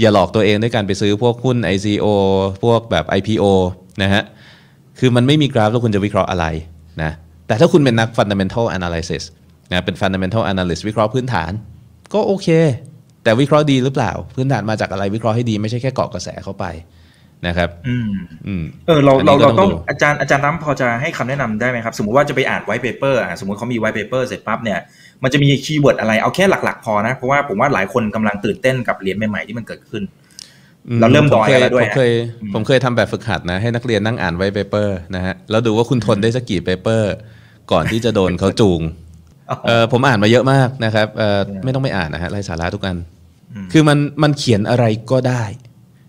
[0.00, 2.06] อย่าหลอกตัวเองด้วยการไปซื้อพวกหุ้น ICO
[2.62, 3.44] พวกแบบ IPO
[4.02, 4.22] นะฮะ
[4.98, 6.46] คือมันไม่มีกราฟแล้วคุณจะวิเคราะห์อะไร
[7.02, 7.12] นะ
[7.46, 9.22] แต่ถ้าคุณเป็นนัก fundamental analysis
[9.72, 11.52] นะเป็น fundamental analyst วิเคราะห์พื้นฐาน
[12.14, 12.48] ก็โอเค
[13.22, 16.64] แต่วิเคราะห์ดีหรือเปล่า พื้นฐานมาจากอะไรวิเคราะห์ให้ดีไม่ใช่แค่เกาะกระแสเข้าไป
[17.46, 18.10] นะครับ อืม
[18.46, 24.78] อืมเออเราอันนี้เราก็เราต้องต้องดูอาจารย์อาจารย์น้ำพอจะให้คำแนะนำได้ไหมครับ สมมุติว่าจะไปอ่าน white paper อะสมมติเขามี white paper เสร็จปั๊บเนี่ย
[25.22, 30.02] มันจะมี keyword อะไรเอาแค่หลักๆ พอนะ เพราะว่าผมว่าหลายคนกำลังตื่นเต้นกับเหรียญใหม่ๆที่มันเกิดขึ้น
[31.00, 32.10] เราเริ่มผดอยเคกันแล้วด้วยผมเคย
[32.54, 37.12] ผมเคยทำแบบฝึกหัดนะ ให้นักเรียนนั่งอ่าน white paper นะฮะแล้วดูว่าคุณทนได้สักกี่ paper
[37.72, 38.80] ก่อนที่จะโดนเขาจูง
[39.66, 42.96] เออผมอ่านมาเยอะมากนะครับเออไม่ต้องไม่อ่านนะฮะไร้สาระทุกอัน
[43.72, 45.44] คือมันมันเขียนอะไรก็ได้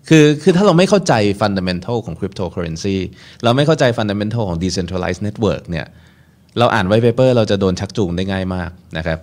[0.09, 2.97] คือคือถ้าเราไม่เข้าใจ fundamental ของ cryptocurrency
[3.43, 5.87] เราไม่เข้าใจ fundamental ของ decentralized network เนี่ย
[6.59, 9.19] เราอ่านไว้ paper เราจะโดนชักจูงได้ง่ายมากนะครับ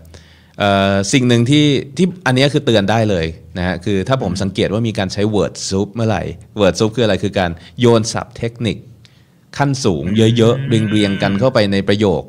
[0.58, 1.66] เอ่อสิ่งหนึ่งที่
[1.96, 3.26] ที่อันนี้คือเตือนได้เลย
[3.58, 6.22] นะฮะคือถ้าผมสังเกตว่ามีการใช้ word soup เมื่อไหร่
[6.60, 8.76] word soup คืออะไรคือการโยนศัพท์เทคนิค
[9.58, 10.02] ขั้นสูง
[10.36, 12.22] เยอะๆ เรียงๆ กันเข้าไปในประโยค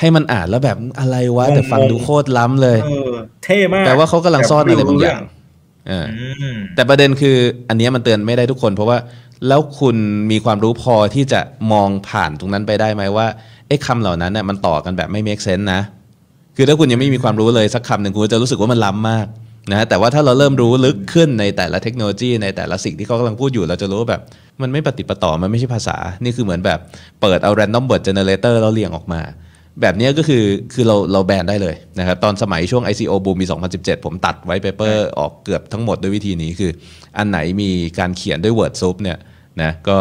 [0.00, 5.33] ให้มันอ่านแล้วแบบอะไรวะ แต่ฟังดูโคตรล้ำเลยเออเท่มากแปลว่าเขากำลังซ่อนอะไรบางอย่างเอออืม
[6.74, 7.36] แต่ประเด็นคือ
[7.68, 8.98] อันเนี้ยมันเตือนไม่ได้ทุกคน เพราะว่า
[9.48, 9.96] แล้วคุณ
[10.30, 11.40] มีความรู้พอที่จะ
[11.72, 13.26] มองผ่านตรงนั้นไปได้ไหมว่า
[13.68, 15.80] ไอ้คำเหล่านั้นน่ะมันต่อกันแบบไม่ make sense นะ
[16.56, 19.26] คือถ้าคุณยังไม่มีความรู้เลยสักคำหนึ่งคุณจะรู้สึกว่ามันล้ำมาก
[19.70, 24.22] นะแต่ว่าถ้าเราเริ่มรู้ลึกขึ้นในแต่ละเทคโนโลยี ในแต่ละสิ่งที่เขากำลังพูดอยู่ เราจะรู้ว่าแบบ
[24.62, 26.78] มันไม่ปะติดปะต่อมันไม่ใช่ภาษา นี่คือเหมือนแบบ
[27.20, 29.20] เปิดเอา random word generator แล้วเรียงออกมา
[29.80, 33.46] แบบเนี้ยก็คือคือเราเราแบนได้เลยนะครับตอนสมัยช่วง ICO boom ปี
[33.76, 36.70] 2017 ผมตัด white paper ออกเกือบทั้งหมดด้วยวิธีนี้คือ
[37.18, 39.18] อันไหนมีการเขียนด้วย word soup เนี่ย
[39.62, 39.98] นะก็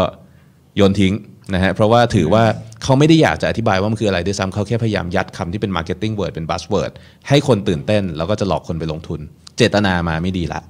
[0.76, 1.14] โยนทิ้ง
[1.54, 2.44] นะฮะเพราะว่าถือว่า
[2.84, 6.92] เขาไม่ได้อยากจะอธิบายว่ามันคืออะไรด้วยซ้ำเขาแค่พยายามยัดคำที่เป็น marketing word เป็น buzzword
[7.30, 9.20] ให้คนตื่นเต้น แล้วก็จะหลอกคนไปลงทุน
[9.58, 10.62] เจตนามาไม่ดีละ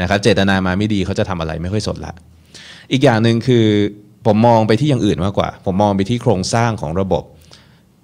[0.00, 2.12] นะครับเจตนามาไม่ดีเขาจะทำอะไรไม่ค่อยสนละ
[2.92, 3.66] อีกอย่างหนึ่งคือ
[4.26, 7.24] ผมมองไปที่อย่างอื่นมากกว่า ผมมองไปที่โครงสร้างของระบบ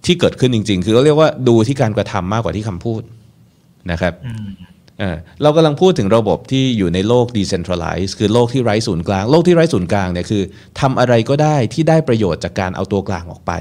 [0.04, 3.02] ที่เกิดขึ้นจริง ๆ คือเราเรียกว่าดูที่การกระทำมากกว่าที่คำพูด
[3.90, 4.14] นะครับ
[5.00, 10.42] เออเรากำลังพูดถึงระบบที่อยู่ในโลก decentralized คือโลกที่ไร้ศูนย์กลาง โลกที่ไร้ศูนย์กลางเนี่ยคือ
[10.80, 13.52] ทำอะไรก็ได้ที่ได้ประโยชน์จากการเอาตัวกลางออกไป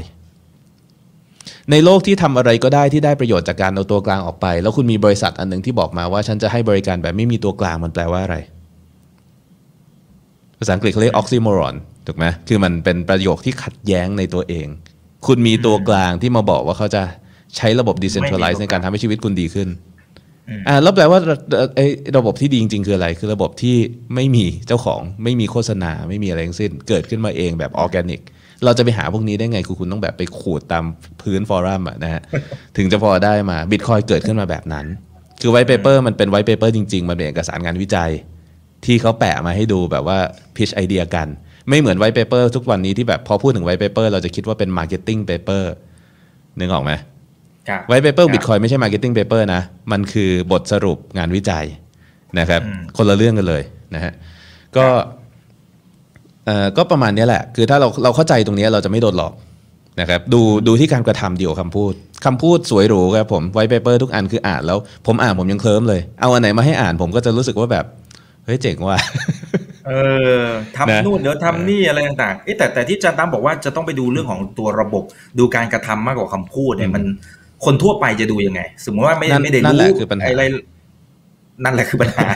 [1.71, 8.37] ในโลกที่ทำอะไรก็ได้ที่ได้ประโยชน์จากการเอาตัวกลางออกไป แล้วคุณมีบริษัทอันหนึ่งที่บอกมาว่าฉันจะให้บริการแบบไม่มีตัวกลางมันแปลว่าอะไร
[10.57, 11.75] ภาษาอังกฤษเขาเรียก oxymoron
[12.07, 14.67] ถูกไหมคือมันเป็นประโยคที่ขัดแย้งในตัวเอง
[15.28, 17.01] คุณมีตัวกลางที่มาบอกว่าเขาจะ
[17.57, 19.69] ใช้ระบบ decentralize ในการทำให้ชีวิตคุณดีขึ้น
[20.67, 21.19] อ่าแล้วแปลว่า
[21.76, 21.86] ไอ้
[22.17, 23.78] ระบบที่ดีจริงๆคืออะไร คือระบบที่
[24.15, 28.22] ไม่มีเจ้าของไม่มีโฆษณาไม่มีอะไรทั้งสิ้น เกิดขึ้นมาเองแบบออร์แกนิก
[28.65, 30.84] เราจะไปหาพวกนี้ได้ไงคือคุณต้องแบบไปขูดตาม
[31.22, 32.22] พื้น forum อะนะฮะ
[32.78, 34.86] ถึงจะพอได้มาบิตคอยเกิดขึ้นมาแบบนั้น
[35.41, 38.11] คือ white paper มันเป็น white paper จริง ๆ มันเป็นเอกสารงานวิจัย
[38.86, 40.19] ที่เขาแปะมาให้ดูแบบว่า
[40.55, 41.28] pitch ไอเดียกัน
[41.70, 45.72] ไม่เหมือน white paper ทุกวันนี้ที่แบบพอพูดถึง white paper เราจะคิดว่าเป็น marketing paper
[46.59, 46.91] นึกออกไหม
[47.70, 51.66] ครับ white paper ขอร์คบิตคอยไม่ใช่ marketing paper นะ มันคือบทสรุปงานวิจัย
[52.39, 52.62] นะครับ
[52.97, 53.64] คนละเรื่องกันเลย
[53.95, 54.14] นะฮะ
[54.78, 54.86] ก็
[56.45, 59.34] เอ่อก็ประมาณเนี้ยแหละ คือถ้าเราเราเข้าใจตรงเนี้ยเราจะไม่โดนหลอก
[60.01, 61.93] นะครับดูดูที่การกระทำอย่าเอาคำพูด
[62.26, 67.86] คำพูดสวยหรูครับผม white paper ทุกอันคืออ่านแล้ว ผมอ่านผมยังเคลิ้มเลย เอาอันไหนมาให้อ่านผมก็จะรู้สึกว่าแบบ
[68.45, 68.97] เฮ้ยเจ๋งว่ะ
[69.88, 69.91] เอ
[70.43, 75.03] อนะทำนู่นเดี๋ยวทำนี่อะไรต่างๆเอ๊ะแต่แต่ที่อาจารย์ตั้มบอกว่าจะต้องไปดูเรื่องของตัวระบบ
[75.39, 77.03] ดูการกระทำมากกว่าคำพูดเนี่ยมัน
[77.65, 80.45] คนทั่วไปจะดูยังไง สมมติว่าไม่นั่นไม่ได้นั่นรู้แหละคือปัญหาอะไร
[81.63, 82.27] นั่นแหละคือปัญหา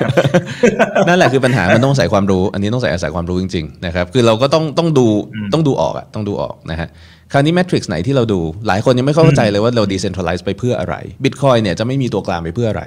[1.07, 5.07] นั่นแหละคือปัญหา มันต้องใส่ความรู้ อันนี้ต้องใส่อาศัยความรู้จริงๆนะครับ คือเราก็ต้องต้องดู
[5.53, 6.87] ต้องดูออกอะต้องดูออกนะฮะ
[7.31, 12.83] คราวนี้แมทริกซ์ไหนที่เราดู หลายคนยังไม่เข้าใจเลยว่าเรา decentralize ไปเพื่ออะไร Bitcoin เนี่ยจะไม่มีตัวกลางไปเพื่ออะไร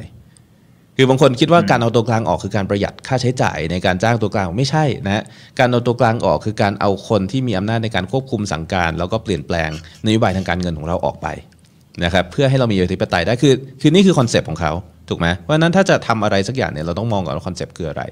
[1.01, 5.25] คือบางคนคิดว่าการเอาตัวกลางออกคือการประหยัดค่าใช้จ่ายในการจ้างตัวกลางไม่ใช่นะฮะ
[5.59, 9.71] การเอาตัวกลางออกคือการเอาคนที่มีอำนาจในการควบคุมสั่งการ แล้วก็เปลี่ยนแปลง
[10.05, 11.27] นโยบายทางการเงินของเราออกไป
[12.05, 14.73] นะครับเพื่อให้เรามีอธิปไตยได้คือคือนี่คือ concept ของเขา
[15.09, 18.03] ถูกไหมเพราะฉะนั้นถ้าจะทำอะไรสักอย่างเนี่ยเราต้องมองก่อนว่า concept คืออะไร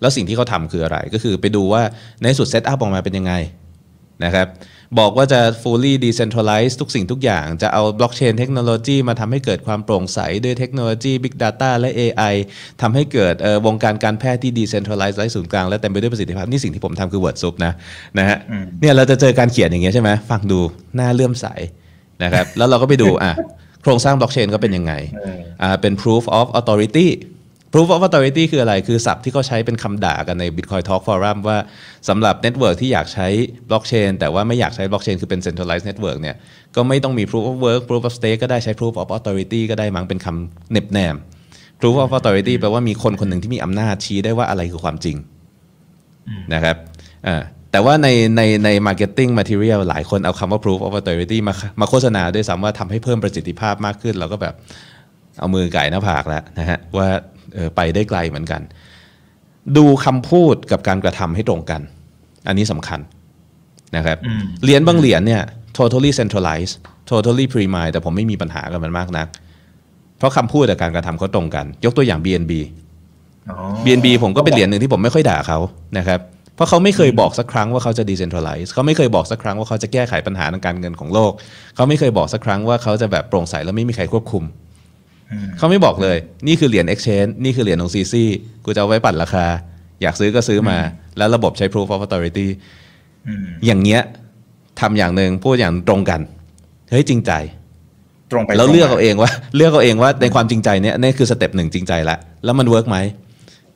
[0.00, 1.82] แล้วสิ่งที่เขาทำคืออะไรก็คือไปดูว่า
[2.22, 3.32] ในสุด setup ออกมาเป็นยังไง
[4.24, 4.46] นะครับ
[4.98, 12.34] บอกว่าจะ fully decentralize ทุกสิ่งทุกอย่าง จะเอา blockchain technology มาทำให้เกิดความโปร่งใส ด้วยเทคโนโลยี big data และ AI
[12.82, 13.34] ทำให้เกิด
[13.66, 17.72] วงการการแพทย์ที่ decentralize ไร้ศูนย์กลาง และเต็มไปด้วยประสิทธิภาพ นี่สิ่งที่ผมทำคือ word soup นะ
[18.18, 18.38] นะฮะ
[18.80, 20.60] เนี่ยเราจะเจอการเขียนอย่างเงี้ยใช่ไหมฟังดู
[20.98, 21.46] น่าเลื่อมใส
[22.24, 23.32] นะครับแล้วเราก็ไปดูอะ
[23.82, 24.92] โครงสร้างบล็อกเชนก็เป็นยังไง
[25.62, 27.08] อ่าเป็น proof of authority
[27.72, 31.58] proof of authority คืออะไร คือศัพท์ที่เขาใช้เป็นคำด่ากันใน Bitcoin Talk Forum ว่า
[32.08, 33.26] สำหรับ network ที่อยากใช้
[33.68, 36.36] บล็อกเชนแต่ว่าไม่อยากใช้บล็อกเชนคือเป็น centralized network เนี่ย
[36.76, 41.16] ก็ไม่ต้องมี proof of work proof of stake ก็ได้ใช้ proof of authority ก็ได้มั้งเป็นคำเหน็บแนม
[41.80, 45.16] proof of authority แปลว่ามีคนคนหนึ่งที่มีอำนาจชี้ได้ว่าอะไรคือความจริง
[46.54, 46.76] นะครับ
[47.72, 54.54] แต่ว่าในในใน marketing material หลายคนเอาคำว่า proof of authority มามาโฆษณาด้วยซ้ำว่าทำให้เพิ่มประสิทธิภาพมากขึ้น เราก็แบบ
[55.38, 57.08] เอามือไก่หน้าผากแล้วนะฮะว่า
[57.76, 58.62] ไปได้ไกลเหมือนกัน
[59.76, 61.80] ดูคำพูดกับการกระทำให้ตรงกัน
[62.48, 63.00] อันนี้สำคัญ
[63.96, 64.18] นะครับ
[64.62, 65.42] เหรียญบางเหรียญเนี่ย
[65.78, 66.74] totally centralized
[67.10, 69.26] totally pre-mine แต่ผมไม่มีปัญหากับมันมากนัก
[70.18, 72.52] เพราะคำพูดกับการกระทำเขาตรงกัน ยกตัวอย่าง BNB
[73.84, 75.58] BNB ผมก็เป็นเหรียญหนึ่งที่ผมไม่ค่อยด่าเขา
[75.98, 76.20] นะครับ
[76.54, 81.32] เพราะเขาไม่เคยบอกสักครั้งว่าเขาจะ decentralize เขาไม่เคยบอกสักครั้งว่าเขาจะแก้ไขปัญหาทางการเงินของโลก
[81.76, 84.44] เขาไม่เคยบอกสักครั้งว่าเขาจะแบบโปร่งใสแล้วไม่มีใครควบคุม
[85.58, 86.16] เขาไม่บอกเลย
[86.46, 88.24] นี่คือเหรียญ exchange นี่คือเหรียญของซีซี
[88.64, 89.46] กูจะเอาไว้ปั่นราคา
[90.02, 90.78] อยากซื้อก็ซื้อมา
[91.18, 92.48] แล้วระบบใช้ proof of authority
[93.66, 94.02] อย่างเงี้ย
[94.80, 96.20] ทำอย่างหนึ่งพูดอย่างตรงกัน
[96.90, 97.32] เฮ้ยจริงใจ
[98.32, 102.98] ตรงไปแล้วเลือกเอาเองว่า เลือกเอาเองว่าในความจริงใจเนี้ยนี่คือ step หนึ่งจริงใจละแล้วมัน work ไหม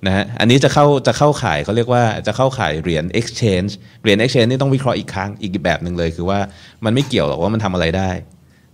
[0.06, 3.70] นะฮะอันนี้จะเข้าจะเข้าข่ายเขาเรียกว่าจะเข้าข่ายเหรียญ exchange
[4.02, 6.38] เหรียญ exchange นี่ต้องวิเคราะห์อีกครั้งอีกแบบหนึ่งเลย คือว่า
[6.84, 8.10] มันไม่เกี่ยวหรอกว่ามันทำอะไรได้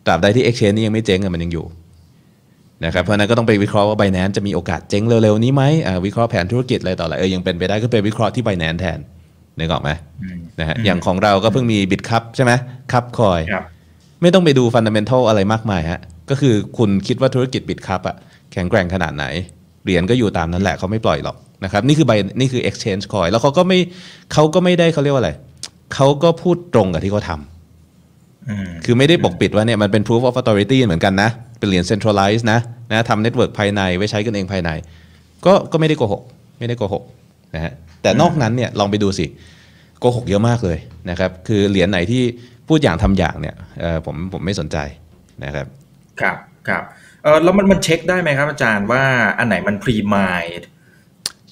[0.07, 1.67] ตราบใดที่ exchange นี่ยังไม่เจ๊งมันยังอยู่
[2.85, 5.63] นะครับเพราะนั้นก็ต้องไปวิเคราะห์ว่า Binance จะมีโอกาสเจ๊งเร็วๆนี้ไหม
[6.07, 8.99] วิเคราะห์แผนธุรกิจอะไรต่ออะไรเออยังเป็นไปได้ก็ไปวิเคราะห์ที่ Binance แทน
[9.59, 9.91] นึกออกไหม
[10.61, 12.53] นะฮะอย่างของเราก็เพิ่งมี Bitkub ใช่ไหม
[12.93, 13.41] KUB Coin
[14.23, 16.01] ไม่ต้องไปดู fundamental อะไรมากมายฮะ
[16.31, 18.17] ก็คือคุณคิดว่าธุรกิจ Bitkub อะ
[18.53, 19.25] แข็งแกร่งขนาดไหน
[19.85, 23.79] เหรียญก็อยู่ตามนั้นแหละเขาไม่ปล่อยหรอกนะครับนี่คือใบนี่คือ exchange coin แล้วเขาก็ไม่
[24.33, 25.33] เขาก็ไม่ได้เขาเรียกว่าอะไร
[25.95, 27.58] เขาก็พูดตรงกับที่เขาทำ
[28.85, 34.71] คือไม่ได้ปกปิดว่าเนี่ยมันเป็น proof of authority เหมือนกันนะ เป็นเหรียญ centralized นะนะทำ network ภายในไว้ใช้กันเองภายใน
[35.47, 36.23] ก็ก็ไม่ได้โกหก
[36.59, 37.03] ไม่ได้โกหก
[37.55, 37.73] นะฮะ
[38.03, 39.27] แต่นอกนั้นเนี่ยลองไปดูสิ
[40.01, 40.79] โกหกเยอะมากเลย
[41.11, 42.23] นะครับ คือเหรียญไหนที่
[42.69, 43.55] พูดอย่างทำอย่างเนี่ย
[44.07, 44.77] ผมผมไม่สนใจ
[45.45, 45.67] นะครับ
[46.21, 46.37] ครับ
[46.69, 46.83] ครับ
[47.25, 49.03] เออแล้วมันมันเช็คได้ไหมครับอาจารย์ว่า
[49.39, 50.45] อันไหนมันพรีมาย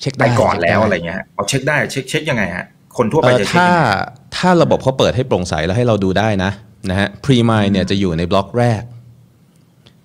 [0.00, 2.66] เช็คได้ก่อนแล้วอะไรเงี้ยเอาเช็คได้เช็คเช็คยังไงฮะ
[2.96, 3.68] คนทั่วไปจะเช็คถ้า
[4.36, 6.50] ถ้าระบบเขาเปิดให้โปร่งใสแล้วให้เราดูได้นะ
[6.90, 8.82] นะฮะพรีมายเนี่ยจะอยู่ในบล็อกแรก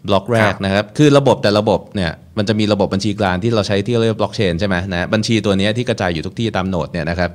[0.07, 7.32] บล็อกแรกนะครับ คือระบบแต่ระบบเนี่ยมันจะมีระบบบัญชีกลางที่เราใช้ที่เรียกบล็อกเชนใช่ไหมนะบัญชีตัวนี้ที่กระจายอยู่ทุกที่ตาม node เนี่ยนะครับ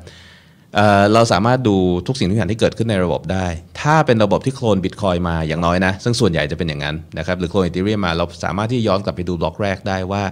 [1.14, 1.76] เราสามารถดู
[2.06, 3.46] ทุกสิ่งทุกอย่างที่เกิดขึ้นในระบบได้
[3.80, 10.22] ถ้าเป็นระบบที่ clone Bitcoin มาอย่างน้อยนะ ซึ่งส่วนใหญ่จะเป็นอย่างนั้นนะครับหรือ clone Ethereum มาเราสามารถที่ย้อนกลับไปดูบล็อกแรกได้ว่า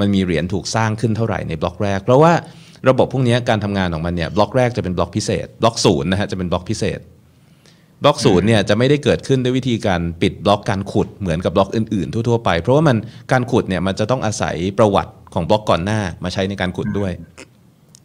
[0.00, 2.32] มันมีเหรียญถูกสร้างขึ้นเท่าไหร่ในบล็อกแรก เพราะว่า
[2.88, 6.98] ระบบพวกนี้การทำงานของมันเนี่ยบล็อกแรกจะเป็นบล็อกพิเศษ บล็อกศูนย์นะฮะจะเป็นบล็อกพิเศษ
[8.02, 12.96] บล็อกศูนย์เนี่ยจะไม่ได้เกิดขึ้นด้วยวิธีการปิดบล็อกการขุดเหมือนกับบล็อกอื่นๆ ทั่วๆไป เพราะว่ามัน
[13.32, 17.12] การขุดเนี่ยมันจะต้องอาศัยประวัติของบล็อกก่อนหน้ามาใช้ในการขุดด้วย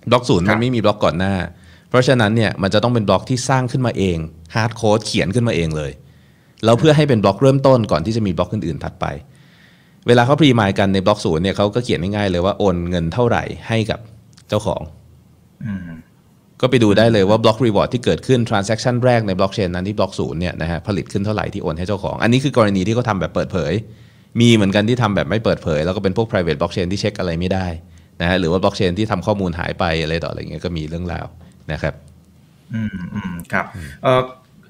[0.10, 1.36] บล็อกศูนย์มันไม่มีบล็อกก่อนหน้า
[1.90, 4.18] เพราะฉะนั้นเนี่ยมันจะต้องเป็นบล็อกที่สร้างขึ้นมาเอง
[4.56, 5.92] hard code เขียนขึ้นมาเองเลย
[6.66, 9.06] แล้วเพื่อให้เป็นบล็อกเริ่มต้นก่อนที่จะมีบล็อกอื่นๆถัดไป
[10.08, 14.00] เวลาเขา pre-mine กันในบล็อกศูนย์เนี่ยเขาก็เขียนง่ายๆเลยว่าโอนเงินเท่าไหร่ให้กับ
[14.50, 14.82] เจ้าของ
[16.62, 23.74] ก็ไปดูได้เลยว่า block reward ที่เกิดขึ้น transaction แรกในบล็อกเชนนั้นที่บล็อกศูนย์เนี่ยนะฮะผลิตขึ้นเท่าไหร่ที่โอนให้เจ้าของ อันนี้คือกรณีที่เขาทำแบบเปิดเผย
[24.42, 27.68] มีเหมือนกันที่ทำแบบไม่เปิดเผย แล้วก็เป็นพวก private blockchain ที่เช็คอะไรไม่ได้
[28.22, 31.26] นะฮะหรือว่าบล็อกเชนที่ทำข้อมูลหายไปอะไรต่ออะไรเงี้ยก็มีเรื่องราว
[31.72, 31.94] นะครับ
[32.74, 33.66] อืมอืมครับ
[34.04, 34.22] เอ่อ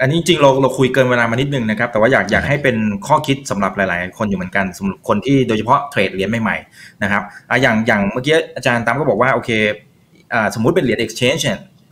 [0.02, 2.76] อันนี้จริงเราเราคุยเกินเวลามานิดนึงนะครับ แต่ว่าอยากอยากให้เป็น
[3.08, 9.50] ข้อคิดสำหรับหลาย ๆ คนอยู่เหมือนกันสำหรับคนที่โดยเฉพาะเทรดเหรียญใหม่ ๆ นะครับอะอย่างอย่างเมื่อกี้อาจารย์ตามก็บอกว่าโอเค
[10.34, 11.44] อ่าสมมุติเป็นเหรียญ exchange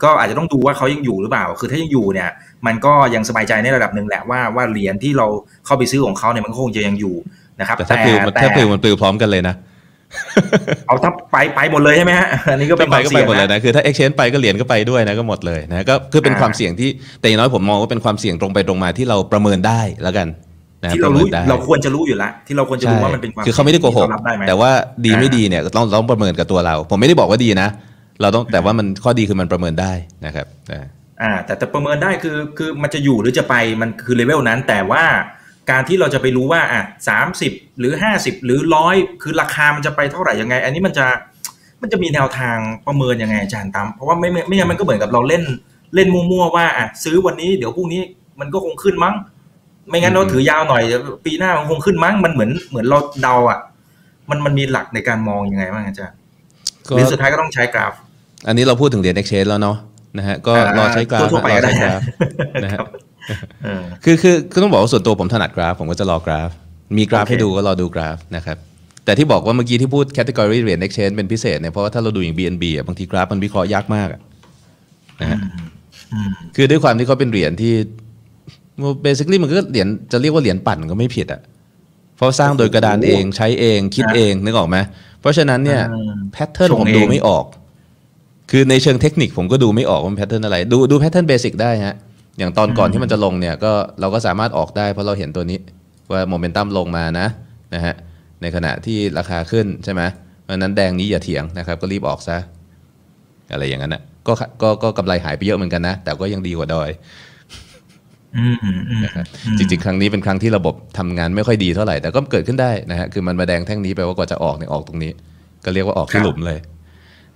[0.02, 2.30] ก็อาจจะต้องดูว่าเขายังอยู่หรือเปล่า คือถ้ายังอยู่เนี่ย
[2.66, 5.26] มันก็ยังสบายใจในระดับหนึ่งแหละว่าว่าเหรียญที่เรา
[5.66, 7.14] เข้าไปซื้อของเขาเนี่ยมันคงจะยังอยู่
[7.60, 9.54] นะครับแต่ถ้าปลิวถ้าปลิวมันปลิวพร้อมกันเลยนะ
[10.86, 16.90] เอาถ้าไปไปหมดเลยใช่ไหมฮะอันนี้ก็เป็นความเสี่ยงก็ไปหมดเลยนะคือถ้า exchange ไปก็เหรียญก็ไปด้วยนะก็หมดเลยนะก็คือเป็นความเสี่ยงที่
[17.20, 20.28] แต่อย่างน้อยผมมองว่าเป็นความเสี่ยงตรงไปตรงมาที่เราประเมินได้แล้วกัน
[20.94, 24.08] ที่เรารู้เราควรจะรู้อยู่แล้วที่เราควรจะรู้ว่ามันเป็นความคือเขาไม่ได้โกหก
[24.48, 24.70] แต่ว่า
[25.04, 27.68] ดีไม่ดีเนี่ยต้องต้องประเมินกับตัวเรา ผมไม่ได้บอกว่าดีนะ
[28.20, 29.92] เราต้องแต่ว่ามันข้อดีคือมันประเมินได้
[30.26, 30.46] นะครับ
[31.22, 35.02] อ่าแต่แต่ประเมินได้คือคือมันจะอยู่หรือจะไปมันคือเลเวลนั้นแต่ว่า
[35.70, 41.06] การที่เราจะไปรู้ว่าอะสามสิบหรือห้าสิบหรือร้อยคือราคามันจะไปเท่าไหร่ยังไง อันนี้มันจะ
[41.82, 42.56] มันจะมีแนวทาง
[42.86, 45.42] ประเมินยังไงอาจารย์ตามเพราะว่าไม่ไม่ไม่งั้นมันก็เหมือนกับเราเล่น
[45.94, 48.00] เล่นมั่วๆว่าอะซื้อวันนี้เดี๋ยวพรุ่งนี้
[48.40, 49.14] มันก็คงขึ้นมั้ง
[49.88, 53.58] ไม่งั้นเราถือยาวหน่อยเดี๋ยวปีหน้ามันคงขึ้นมั้งมันเหมือนเหมือนเราเดาอะ
[54.30, 56.16] มันมันมีหลักในการมองยังไงบ้างอาจารย์
[56.88, 57.92] ก็หรือสุดท้ายก็ต้องใช้กราฟ
[58.46, 59.76] อันนี้เราพูดถึงเหรียญ exchange แล้วเนาะ
[60.18, 62.00] นะฮะก็รอใช้กราฟทั่วๆไปรอก็ได้ใช้กราฟ
[62.64, 63.07] นะฮะเออ
[64.04, 66.50] คือคือคือต้องบอกว่าส่วนตัวผมถนัดกราฟ ผมก็จะรอกราฟ
[66.96, 68.56] มีกราฟโอเคให้ดูก็รอดูกราฟนะครับ
[69.04, 74.20] แต่ที่บอกว่าเมื่อกี้ที่พูดแคตตากรีเหรียญ exchange เป็นพิเศษเนี่ยเพราะว่าถ้าเราดูอย่าง BNB อะบางทีกราฟมันวิเคราะห์ยากมากอะ
[75.20, 75.38] นะฮะ
[76.12, 77.72] อืมคือด้วยความที่เขาเป็นเหรียญที่
[79.04, 81.40] basically มันก็เหรียญจะเรียกว่าเหรียญปั่นก็ไม่ผิดอะ
[82.16, 84.76] เพราะสร้างโดยกระดานเองใช้เองคิดเองนึกออกไหม
[85.20, 87.44] เพราะฉะนั้นเนี่ยอืม pattern ซึ่งผมเองดูไม่ออก
[88.50, 91.94] คือในเชิงเทคนิคผมก็ดูไม่ออกว่า pattern อะไร ดูดู pattern basic ได้ฮะ
[92.38, 95.58] อย่างตอนก่อนที่มันจะลงเนี่ยก็เราก็สามารถออกได้ เพราะเราเห็นตัวนี้
[96.12, 97.26] ว่าโมเมนตัมลงมานะ
[97.74, 97.94] นะฮะ
[98.42, 100.02] ในขณะที่ราคาขึ้นใช่ไหม
[100.42, 102.38] เพราะฉะนั้นแดงนี้อย่าเถียงนะครับ ก็รีบออกซะ
[103.52, 104.32] อะไรอย่างนั้นนะก็
[104.62, 106.90] ก็ก็กำไรหายไปเยอะเหมือนกันนะ แต่ก็ยังดีกว่าดอย
[108.36, 109.24] อืมอืมอืมนะครับ
[109.58, 115.12] จริงๆ ครั้งนี้เป็นครั้งที่ระบบทำงานไม่ค่อยดีเท่าไหร่แต่ก็เกิดขึ้นได้นะฮะคือมันมาแดงแท่งนี้แปลว่ากว่าจะออกเนี่ยออกตรงนี้
[115.64, 116.58] ก็เรียกว่าออกที่หลุมเลย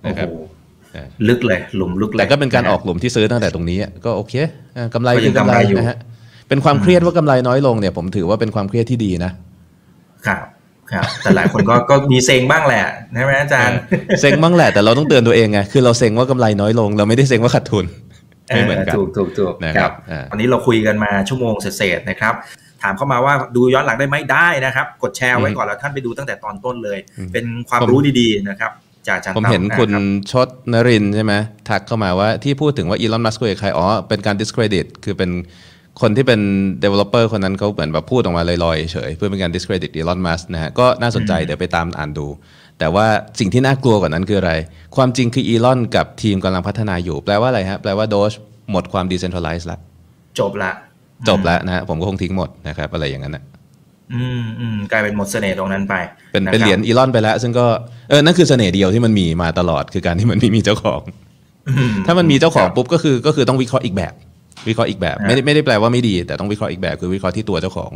[0.01, 0.52] โอ้นะครับโหเออ
[1.27, 4.33] ลึกเลยหลุมลึกเลยแต่ก็เป็นการออกหลุมที่ซื้อตั้งแต่ตรงนี้อะก็โอเค
[4.77, 5.97] อะกำไรก็ยัคืงอกำไรกำไรอยู่นะฮะ
[6.49, 9.31] เป็นความเครียดว่ากำไรน้อยลงเนี่ยผมถือว่าเป็นความเครียดที่ดีนะ
[10.27, 10.45] ครับ
[10.91, 12.83] ครับแต่หลายคนก็ก็มีเซ็งบ้างแหละ
[13.13, 13.77] ใช่ไหมอาจารย์
[14.21, 17.85] เซ็งบ้างแหละแต่เราต้องเตือนตัวเองไงคือเราเซ็งว่ากำไรน้อยลง เราไม่ได้เซ็งว่าขาดทุน
[18.47, 22.33] ไม่เหมือนกันถูกถูกถูกนะครับอ่าวันนี้เราคุยกันมาชั่วโมงเศษๆนะครับ
[22.83, 26.99] ถามเข้ามาว่าดูย้อนหลังได้ไหมได้นะครับ กดแชร์ไว้ก่อนแล้วท่านไปดูตั้งแต่ตอนต้นเลย
[27.33, 28.71] เป็นความรู้ดีๆนะครับ
[29.07, 31.33] จากอาจารย์ผมเห็นตั้คุณรับชดนรินทร์ใช่ไหม
[31.69, 35.31] ทักเข้ามาว่าที่พูดถึงว่าอีลอนมัสก์คุยกับใครอ๋อเป็นการ discredit คือเป็น
[36.01, 36.41] คนที่เป็น
[36.83, 42.27] developer คนนั้นเขาเหมือนแบบพูดออกมาลอยๆเฉยเพื่อเป็นการ discredit อีลอนมัสก์นะฮะก็น่าสนใจเดี๋ยวไปตามอ่านดู
[42.79, 43.05] แต่ว่า
[43.39, 44.53] สิ่งที่น่ากลัวกว่านั้นคืออะไร
[44.95, 48.33] ความจริงคืออีลอนกับทีมกำลังพัฒนาอยู่ แปลว่าอะไรฮะแปลว่าโดช
[48.71, 49.77] หมดความ decentralized ละ
[50.39, 50.71] จบละ
[51.27, 53.43] จบแล้วนะฮะผมก็คงทิ้งหมดนะครับอะไรอย่างนั้นนะ
[54.15, 55.95] อืมอืมกลายเป็นหมดเสน่ห์ตรงนั้นไป
[56.31, 57.65] เป็นะเป็นคบเหรียญอีลอนไปแล้ว ซึ่งก็
[58.09, 61.01] เออนั่นคือเสน่ห์เดียวที่มันมีมาตลอดคือการที่มันไม่มีเจ้าของ
[61.69, 64.13] อืถ้ามันมีเจ้าของครับปุ๊บก็คือก็คือต้องวิเคราะห์อีกแบบ
[64.67, 67.91] วิเคราะห์อีกแบบอ่าไม่ได้ไม่ได้แปลว่าไม่ดี แต่ต้องวิเคราะห์อีกแบบคือวิเคราะห์ที่ตัวเจ้าของ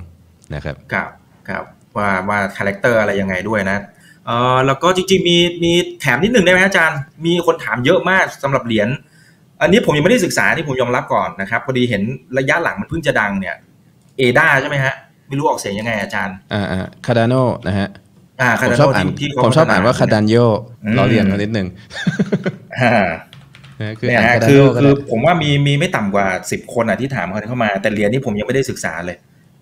[0.55, 1.09] นะครับครับ
[1.49, 1.63] ครับ
[1.97, 3.78] ว่าว่า character อะไรยังไงด้วยนะ
[4.26, 8.89] เออแล้วก็จริงๆมีมีแถมนิดหนึ่งได้ไหมอาจารย์ มีคนถามเยอะมากสำหรับเหรียญ
[9.61, 12.01] อันนี้ผมยังไม่ได้ศึกษาที่ผมยอมรับก่อนนะครับพอดีเห็น
[12.38, 13.55] ระยะหลังมันเพิ่งจะดังเนี่ย
[14.18, 14.93] ADA ใช่ไหมฮะ
[15.28, 17.36] ไม่รู้ออกเสียงยังไงอาจารย์ อ่าอ่า Cardano
[17.67, 17.89] นะฮะ
[18.41, 20.36] อ่าผมชอบอ่านที่ผมชอบอ่านว่าคาดานโย
[20.84, 21.67] อืมล้อเลียนเขานิดนึง
[22.80, 22.95] อ่า
[23.82, 29.17] นะคือเนี่ยอ่านฮะคาดานคือโยก็คือได้ผมว่ามีมีไม่ต่ำกว่าสิบคนอะที่ถามเข้ามา แต่เหรียญนี่ผมยังไม่ได้ศึกษาเลย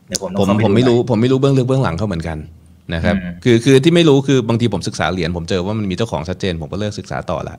[0.08, 2.38] เดี๋ยวผมต้ผองมเข้าปผมดูไม่รู้หน่อยผมไม่รู้เบื้องลึกเบื้องหลังเขาเหมือนกัน
[2.94, 7.56] นะครับอืมคือคือที่ไม่รู้คือบางทีผมศึกษาเหรียญผมเจอว่ามันมีเจ้าของชัดเจน ผมก็เลิกศึกษาต่อละ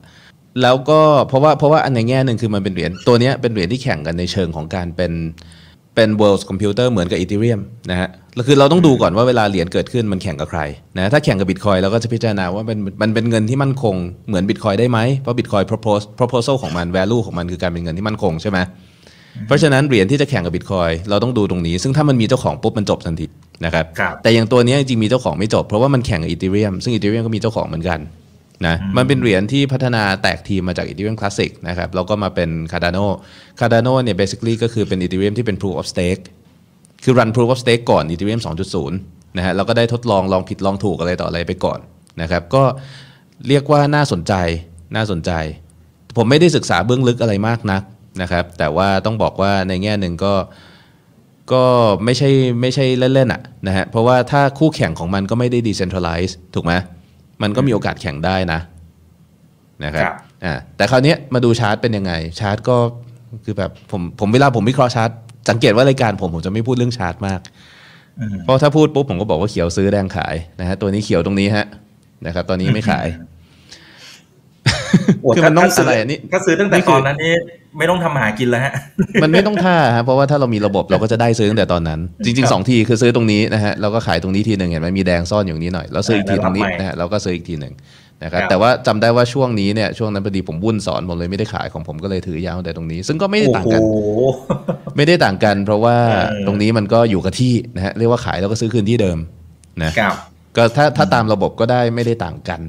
[0.61, 5.11] แล้วก็เพราะว่าเพราะว่าอันในแง่หนึ่งคือมันเป็นเหรียญตัวเนี้ยเป็นเหรียญที่แข่งกันในเชิงของการเป็น
[5.97, 10.61] เป็น world computer เหมือนกับ ethereum นะฮะแล้วคือเราต้องดูก่อนว่าเวลาเหรียญเกิดขึ้นมันแข่งกับใคร
[10.97, 13.95] นะถ้าแข่งกับ bitcoin เราก็จะพิจารณาว่ามันมันเป็นเงินที่มั่นคง
[14.27, 18.59] เหมือน bitcoin ได้ไหมเพราะ bitcoin propose proposal ของมัน value ของมันคือการเป็นเงินที่มั่นคงใช่ไหม
[19.47, 23.25] เพราะฉะนั้นเหรียญที่จะแข่งกับบิตคอยเราต้องดูตรงนี้ ซึ่งถ้ามันมีเจ้าของปุ๊บมันจบทันที
[23.65, 27.99] นะครับครับแต่อย่างตัวเนี้ยจริงๆมีเจ้าของไม่จบเพราะว่ามันแข่งกับ Ethereum ซึ่ง Ethereum ก็มีเจ้าของเหมือนกัน
[28.65, 33.05] นะมันเป็นเหรียญที่พัฒนาแตกทีมมาจาก Ethereum Classic นะครับแล้วก็มาเป็น Cardano
[33.59, 36.23] Cardano เนี่ย basically ก็คือเป็น Ethereum ที่เป็น proof of stake
[37.03, 38.41] คือ run proof of stake ก่อน Ethereum
[38.83, 41.79] 2.0นะฮะแล้วก็ได้ทดลองลองผิดลองถูกอะไรต่ออะไรไปก่อน
[42.21, 42.63] นะครับก็
[43.47, 44.33] เรียกว่าน่าสนใจ
[44.95, 45.31] น่าสนใจ
[46.17, 47.83] ผมไม่ได้ศึกษาเบื้องลึกอะไรมากนัก
[48.21, 50.33] นะครับ แต่ว่าต้องบอกว่าในแง่หนึ่งก็
[51.53, 51.63] ก็
[52.03, 52.29] ไม่ใช่
[52.61, 56.73] ไม่ใช่เล่นๆอะนะฮะเพราะว่าถ้าคู่แข่งของมันก็ไม่ได้ decentralize ถูกไหม
[57.41, 58.59] มันก็มีโอกาสแข่งได้นะ
[59.83, 60.15] นะครับครับ
[60.45, 62.77] อ่าแต่คราวเนี้ยมาดูชาร์ตเป็นยังไง ชาร์ตก็
[63.45, 65.09] คือแบบผมผมเวลาผมวิเคราะห์ชาร์ต
[65.49, 67.39] สังเกตว่ารายการผมผมจะไม่พูดเรื่องชาร์ตมาก
[68.19, 71.65] อืมเพราะถ้าพูดปุ๊บผมก็บอกว่าเขียวซื้อแดงขายนะฮะตัวนี้เขียวตรงนี้ฮะ
[72.25, 73.27] นะครับตอนนี้ไม่ขายโอ้
[75.35, 77.33] คือมันต้องถ้าซื้อะไรอันนี้ถ้าซื้อตั้งแต่นี่คือตอนนั้นนี่
[77.77, 78.73] ไม่ต้องทำหากินแล้วฮะ
[79.23, 87.73] มันไม่ต้องท่าฮะเพราะว่าถ้าเรามีระบบเราก็จะได้ซื้อตั้งแต่ตอนนั้น จริงครับๆสองทีคือซื้อตรงนี้นะฮะแล้วก็ขายตรงนี้ทีหนึ่งเห็นไหมมีแดงซ่อนอยู่นี้หน่อยแล้วซื้ออีกทีตรงนี้แล้วรับใหม่นะฮะแล้วก็ซื้ออีกทีหนึ่ง
[88.23, 93.97] นะครับครับแต่ว่าจำได้ว่าช่วงนี้เนี่ยช่วงนั้นพอดีผมวุ่นสอนผมเลยไม่ได้ขายของผมก็เลยถือยาวแต่ตรงนี้ ซึ่งก็ไม่ได้ต่างกันโอ้โห
[94.97, 99.17] ไม่ได้ต่างกัน เพราะว่าเออตรงนี้มันก็อยู่กับที่นะฮะเรียกว่าขายแล้วก็ซื้อคืนที่เดิม
[99.83, 100.15] นะครับ
[100.57, 102.61] ก็ถ้าถ้าตามระบบก็ได้ไม่ได้ต่างกัน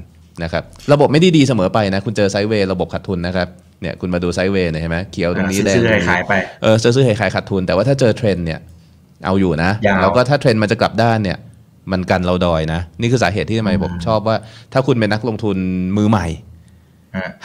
[0.43, 0.63] นะครับ
[0.93, 3.47] ระบบไม่ได้ดีเสมอไปนะคุณเจอ sideway ระบบขาดทุนนะครับ
[3.81, 8.59] เนี่ยคุณมาดู sideway เนี่ยเห็นไหมเขียวตรงนี้แดงซื้อตรงๆนี้ขายๆไปเออซื้อซื้อขายขายขาดทุน แต่ว่าถ้าเจอเทรนด์เนี่ย
[9.25, 11.37] เอาอยู่นะยาวแล้วก็ถ้าเทรนด์มันจะกลับด้านเนี่ย
[11.91, 14.35] มันกันเราดอยนะ นี่คือสาเหตุที่ทำไมผมชอบว่า
[14.73, 15.57] ถ้าคุณเป็นนักลงทุน
[15.97, 16.27] มือใหม่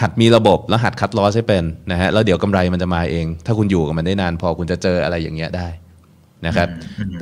[0.01, 5.69] หัดมีระบบแล้วหัดคัดลอสให้เป็นนะฮะแล้วเดี๋ยวกำไรมันจะมาเอง ถ้าคุณอยู่กับมันได้นานพอคุณจะเจออะไรอย่างเงี้ยได้
[6.47, 6.69] นะครับ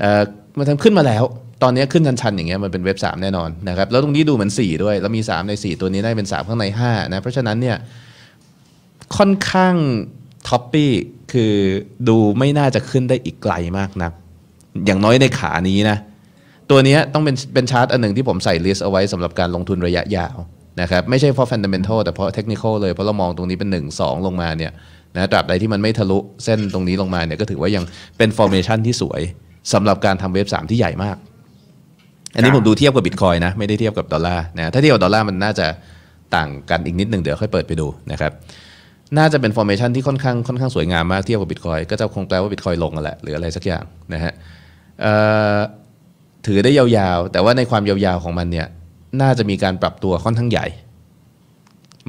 [0.01, 0.23] เอ่อ
[0.59, 1.25] มันทำขึ้นมาแล้ว
[1.63, 7.77] ตอนนี้ขึ้นชันๆอย่างเงี้ยมันเป็นเว็บ 3 แน่นอนนะครับแล้วตรงนี้ดูเหมือน 4 ด้วย แล้วมี 3 ใน 4 ตัวนี้ได้เป็น 3 ข้างใน5นะเพราะฉะนั้นเนี่ย
[9.17, 9.75] ค่อนข้าง
[10.49, 10.93] ท็อปปี้
[11.33, 11.55] คือ
[12.09, 14.13] ดูไม่น่าจะขึ้นได้อีกไกลมากนัก
[14.87, 15.97] อย่างน้อยในขานี้นะ
[16.71, 20.37] ตัวนี้ต้องเป็นเป็นชาร์ตอันหนึ่งที่ผมใส่ list เอาไว้สำหรับการลงทุนระยะยาว
[20.81, 24.73] นะครับไม่ใช่เพราะ fundamental แต่เพราะ technical เลย เพราะเรามองตรงนี้เป็น 1 2 ลงมาเนี่ย
[25.17, 27.85] นะตราบใดที่มันไม่ทะลุเส้นตรงนี้ลงมาเนี่ยก็ถือว่ายัง
[28.19, 29.21] เป็น formation ที่สวย
[29.73, 31.17] สำหรับการทำ wave 3 ที่ใหญ่มาก
[32.35, 35.67] อันนี้ผมดูเทียบกับบิตคอยนะไม่ได้เทียบกับดอลลาร์นะถ้าเทียบกับดอลลาร์มันน่าจะ
[36.35, 38.33] ต่างกันอีกนิดหนึ่งเดี๋ยวค่อยเปิดไปดูนะครับ
[39.19, 44.33] น่าจะเป็น formation ที่ค่อนข้างค่อนข้างสวยงามมากเทียบกับบิตคอยก็จะคงแปลว่าบิตคอยลงกันแหละหรืออะไรสักอย่างนะฮะ
[46.47, 48.67] ถือได้ยาวๆ แต่ว่าในความยาวๆของมันเนี่ย
[49.23, 50.67] น่าจะมีการปรับตัวค่อนข้างใหญ่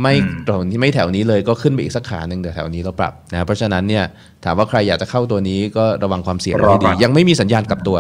[0.01, 0.13] ไม่
[0.47, 4.03] ตรงที่ไม่แถวนี้เลยก็ขึ้นไปอีกสักขาหนึ่งแต่แถวนี้เราปรับนะเพราะฉะนั้นเนี่ย
[4.45, 7.97] ถามว่าใครอยากจะเข้าตัวนี้ก็ระวังความเสี่ยงให้ดี ยังไม่มีสัญญาณกลับตัว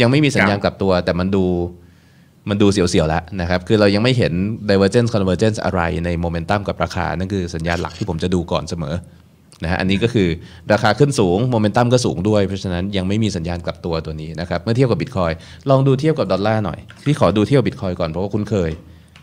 [0.00, 1.44] ยังไม่มีสัญญาณกลับตัว แต่มันดู
[2.48, 4.32] มันดูเสียวๆแล้วนะครับ คือเรายังไม่เห็น
[4.70, 8.94] divergence convergence อะไรในโมเมนตัมกับราคา นั่นคือสัญญาณหลักที่ผมจะดูก่อนเสมอ
[9.62, 10.28] นะฮะอันนี้ก็คือ
[10.72, 15.32] ราคาขึ้นสูงโมเมนตัมก็สูงด้วย เพราะฉะนั้นยังไม่มีสัญญาณกลับตัวตัวนี้นะครับ เมื่อเทียบกับบิตคอย
[15.70, 18.70] ลองดูเทียบกับดอลลาร์หน่อยพี่ขอดูเทียบบิตคอยก่อนเพราะว่าคุ้นเคย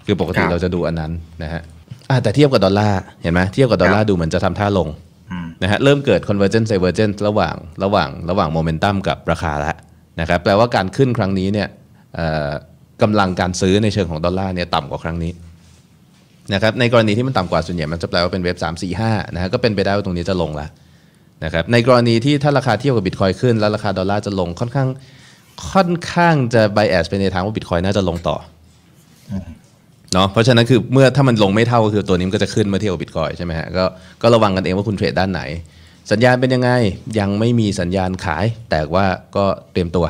[0.05, 1.11] คือปกติเราจะดูอันนั้น
[1.43, 1.61] นะฮะ
[2.23, 4.87] แต่เทียบกับดอลลาร์เห็นไหมเทียบกับดอลลาร์ดูเหมือนจะทำท่าลง
[5.63, 9.75] นะฮะเริ่มเกิด convergence divergence ระหว่างระหว่างระหว่างโมเมนตัมกับราคาแล้ว
[10.19, 11.67] นะครับแปลว่าการขึ้นครั้งนี้เนี่ย
[13.01, 15.31] กำลังการซื้อในเชิงของดอลลาร์เนี่ยต่ำกว่าครั้งนี้
[16.53, 20.69] นะครับในกรณีที่มันต่ำกว่าส่วนใหญ่มันจะแปลว่าเป็น wave 3 4 5นะฮะก็เป็นไปได้ว่าตรงนี้จะลงแล้ว
[21.43, 24.87] นะครับในกรณีที่ถ้าราคาเทียบกับบิตคอยขึ้น แล้วราคาดอลลาร์จะลงค่อนข้าง
[25.71, 28.35] ค่อนข้างจะ bias ไปในทางว่าบิตคอยน่าจะลงต่อ
[30.13, 33.85] เนาะเพราะฉะนั้นคือเมื่อถ้ามันลงไม่เท่าก็คือตัวนี้มันก็จะขึ้นเมื่อเทียบกับบิตคอยใช่ไหมฮะก็
[34.21, 35.41] ก็ระวังกันเองว่าคุณเทรดด้านไหน
[36.11, 36.71] สัญญาณเป็นยังไง
[37.19, 39.05] ยังไม่มีสัญญาณขาย แต่ว่า
[39.35, 40.05] ก็เตรียมตัว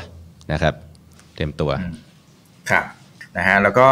[0.51, 0.73] นะครับ
[1.35, 1.71] เตรียมตัว
[2.69, 2.85] ครับ
[3.37, 3.87] นะฮะแล้วก็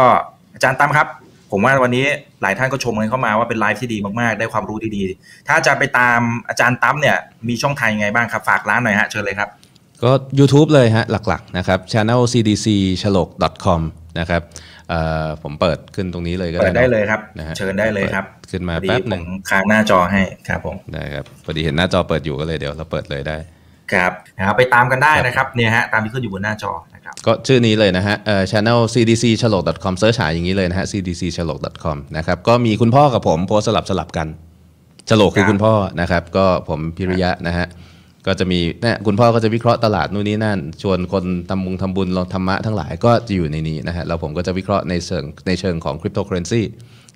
[0.54, 1.06] อาจารย์ตั้มครับ
[1.52, 2.06] ผมว่าวันนี้
[2.42, 5.02] หลายท่านก็ชมกันเข้ามาว่าเป็นไลฟ์ที่ดีมากๆ ได้ความรู้ที่ดี
[5.46, 7.16] ถ้าอาจารย์ไปตามอาจารย์ตั้มเนี่ย
[7.48, 9.48] มีช่องทางยังไงบ้างครับ ฝากร้านหน่อยฮะเชิญเลยครับ
[10.02, 12.66] ก็ YouTube เลยฮะหลักๆนะครับ channel cdc
[13.02, 13.28] ฉลก
[13.64, 13.80] com
[14.18, 14.42] นะครับ
[15.42, 23.36] ผมเปิดขึ้นตรงนี้เลยก็ได้ได้เลยครับนะเชิญได้เลยครับ ขึ้นมาแป๊บหนึ่งค้างหน้าจอให้ครับผมได้ครับพอดีเห็นหน้าจอเปิดอยู่ก็เลยเดี๋ยวเราเปิดเลยได้
[23.92, 34.28] ครับนะครับไปตามกันได้นะครับเนี่ยฮะตามที่ขึ้นอยู่บนหน้าจอนะครับก็ชื่อนี้เลยนะฮะเอ่อ channel cdc chaloke com เซิร์ชหาอย่างนี้เลยนะฮะ cdc ฉลก com นะครับก็มีคุณพ่อกับผมโพสต์สลับสลับกัน
[35.10, 37.66] โฉลกคือคุณพ่อนะครับ ก็ผมพิริยะนะฮะ
[38.28, 46.62] ก็จะมีเนี่ยคุณพ่อก็จะวิเคราะห์ตลาดนู่นนี่นั่น ชวนคนทำบุญทำบุญลงธรรมะทั้งหลายก็จะอยู่ในนี้นะฮะแล้วผมก็จะวิเคราะห์ในเชิงในเชิงของคริปโตเคอร์เรนซี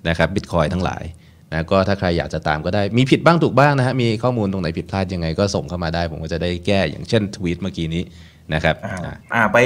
[0.09, 1.03] นะครับบิตคอยทั้งหลาย
[1.51, 8.03] นะก็ถ้าใครอยากจะตามก็ได้มีผิดบ้างถูกบ้างนะฮะมีข้อมูลตรงไหนผิดพลาดยังไงก็ส่งเข้ามาได้ ผมก็จะได้แก้อย่างเช่นทวีตเมื่อกี้นี้
[8.53, 8.75] นะครับ
[9.33, 9.57] อ่าไป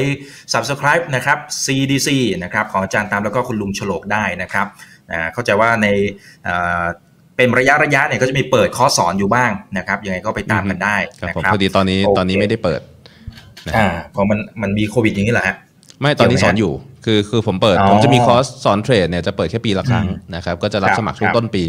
[0.53, 2.09] subscribe นะครับ CDC
[2.43, 4.67] นะครับของอาจารย์ตามแล้วก็คุณลุงฉลกได้นะครับ
[5.11, 5.87] อ่าเข้าใจว่าใน
[7.37, 10.95] เป็นระยะระยะเนี่ยก็จะมีเปิดคอร์สสอนอยู่บ้างนะครับยังไงก็ไปตามกันได้
[11.27, 12.81] นะครับพอดีตอนนี้ตอนนี้ไม่ได้เปิด
[13.75, 15.55] อ่าเพราะมันมันมีโควิดอย่างนี้แหละฮะ
[16.01, 16.73] ไม่ตอนนี้สอนอยู่
[17.05, 21.63] คือคือผมเปิดผมจะมีคอร์สสอนเทรดเนี่ยจะเปิดแค่ปีละครั้งนะครับก็จะรับสมัครช่วงต้นปี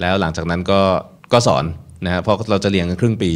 [0.00, 0.80] แล้วหลังจากนั้นก็
[1.32, 1.64] ก็สอน
[2.04, 3.32] นะครับเพราะเราจะเรียนกันครึ่งปี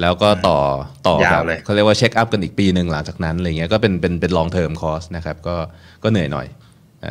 [0.00, 0.58] แล้วก็ต่อ
[1.06, 5.56] ต่อแบบเขาเรียกว่า check up กันอีกปีหนึ่งหลังจากนั้นอะไรเงี้ยก็เป็นเป็นเป็น long term course นะครับก็
[6.02, 6.46] ก็เหนื่อยหน่อย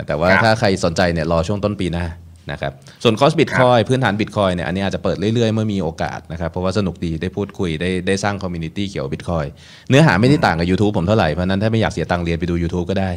[0.07, 2.05] แต่ว่าถ้าใครสนใจเนี่ยรอช่วงต้นปีหน้า
[2.51, 2.71] นะครับ
[3.03, 9.45] ส่วนคอร์สบิตคอยพื้นฐานบิตคอยเนี่ยอันนี้อาจจะเปิดเรื่อยๆ เมื่อมีโอกาสนะครับเพราะว่าสนุกดีได้พูดคุยได้ได้สร้าง community เกี่ยวกับบิตคอย
[9.89, 13.11] เนื้อหาไม่ได้ต่างกับ YouTube ผมเท่าไหร่ เพราะนั้นถ้าไม่อยากเสียตังค์เรียนไปดู YouTube ก็ได้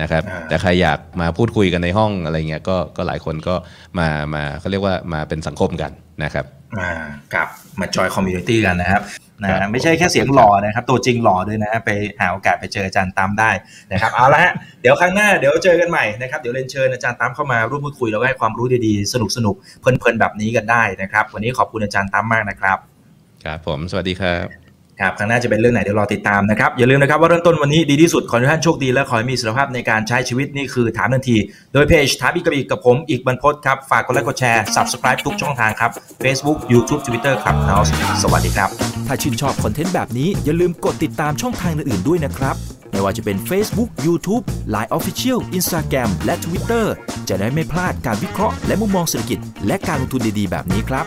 [0.00, 3.54] นะครับแต่ใครอยากมาพูดคุยกันในห้องอะไรเงี้ยก็ก็หลายคนก็
[3.98, 5.92] มามาเขาเรียกว่ามาเป็นสังคมกัน
[6.24, 6.44] นะครับ
[6.78, 6.90] อ่า
[7.34, 7.48] ครับ
[7.80, 9.02] มา join community กันนะครับ
[9.42, 11.90] นะไม่ใช่แค่เสียงหล่อนะครับ ตัวจริงหล่อด้วยนะไป
[12.20, 13.50] หาโอกาสไปเจออาจารย์ตั๊มได้
[13.92, 22.78] นะครับเอาละฮะเดี๋ยวครั้งหน้าเดี๋ยวเจอกันใหม่นะครับเดี๋ยวเรียนเชิญอาจารย์ตั๊มเข้ามาร่วมพูดคุยแล้วก็ให้ความรู้ดีๆสนุกสนุกเพลินๆแบบนี้กันได้นะครับ วันนี้ขอบคุณอาจารย์ตั๊มมากนะครับ
[23.44, 24.63] ครับผมสวัสดีครับ
[25.00, 31.36] ครับครั้งหน้าจะเป็นเรื่องไหนเดี๋ยวรอติดตามนะครับ อย่าลืมนะครับว่าเริ่มต้นวันนี้ดีที่สุด ขอให้ท่านโชคดีและขอให้มีสุขภาพในการใช้ชีวิตนี่คือถามทันที
[31.72, 35.90] โดยเพจถามอีกกับอีกกับผมอีกบรรพศครับ ฝากกดไลค์กดแชร์ subscribe ทุกช่องทางครับ
[36.24, 37.90] Facebook YouTube Twitter ครับ House
[38.22, 38.68] สวัสดีครับ
[39.06, 42.56] ถ้าชื่นชอบคอนเทนต์แบบนี้อย่าลืมกดติดตามช่องทางอื่นๆด้วยนะครับ
[42.90, 44.44] ไม่ว่าจะเป็น Facebook YouTube
[44.74, 46.84] Line Official Instagram และ Twitter
[47.28, 51.06] จะได้ไม่พลาดการวิเคราะห์และมุมมองเศรษฐกิจ และการลงทุนดีๆ แบบนี้ครับ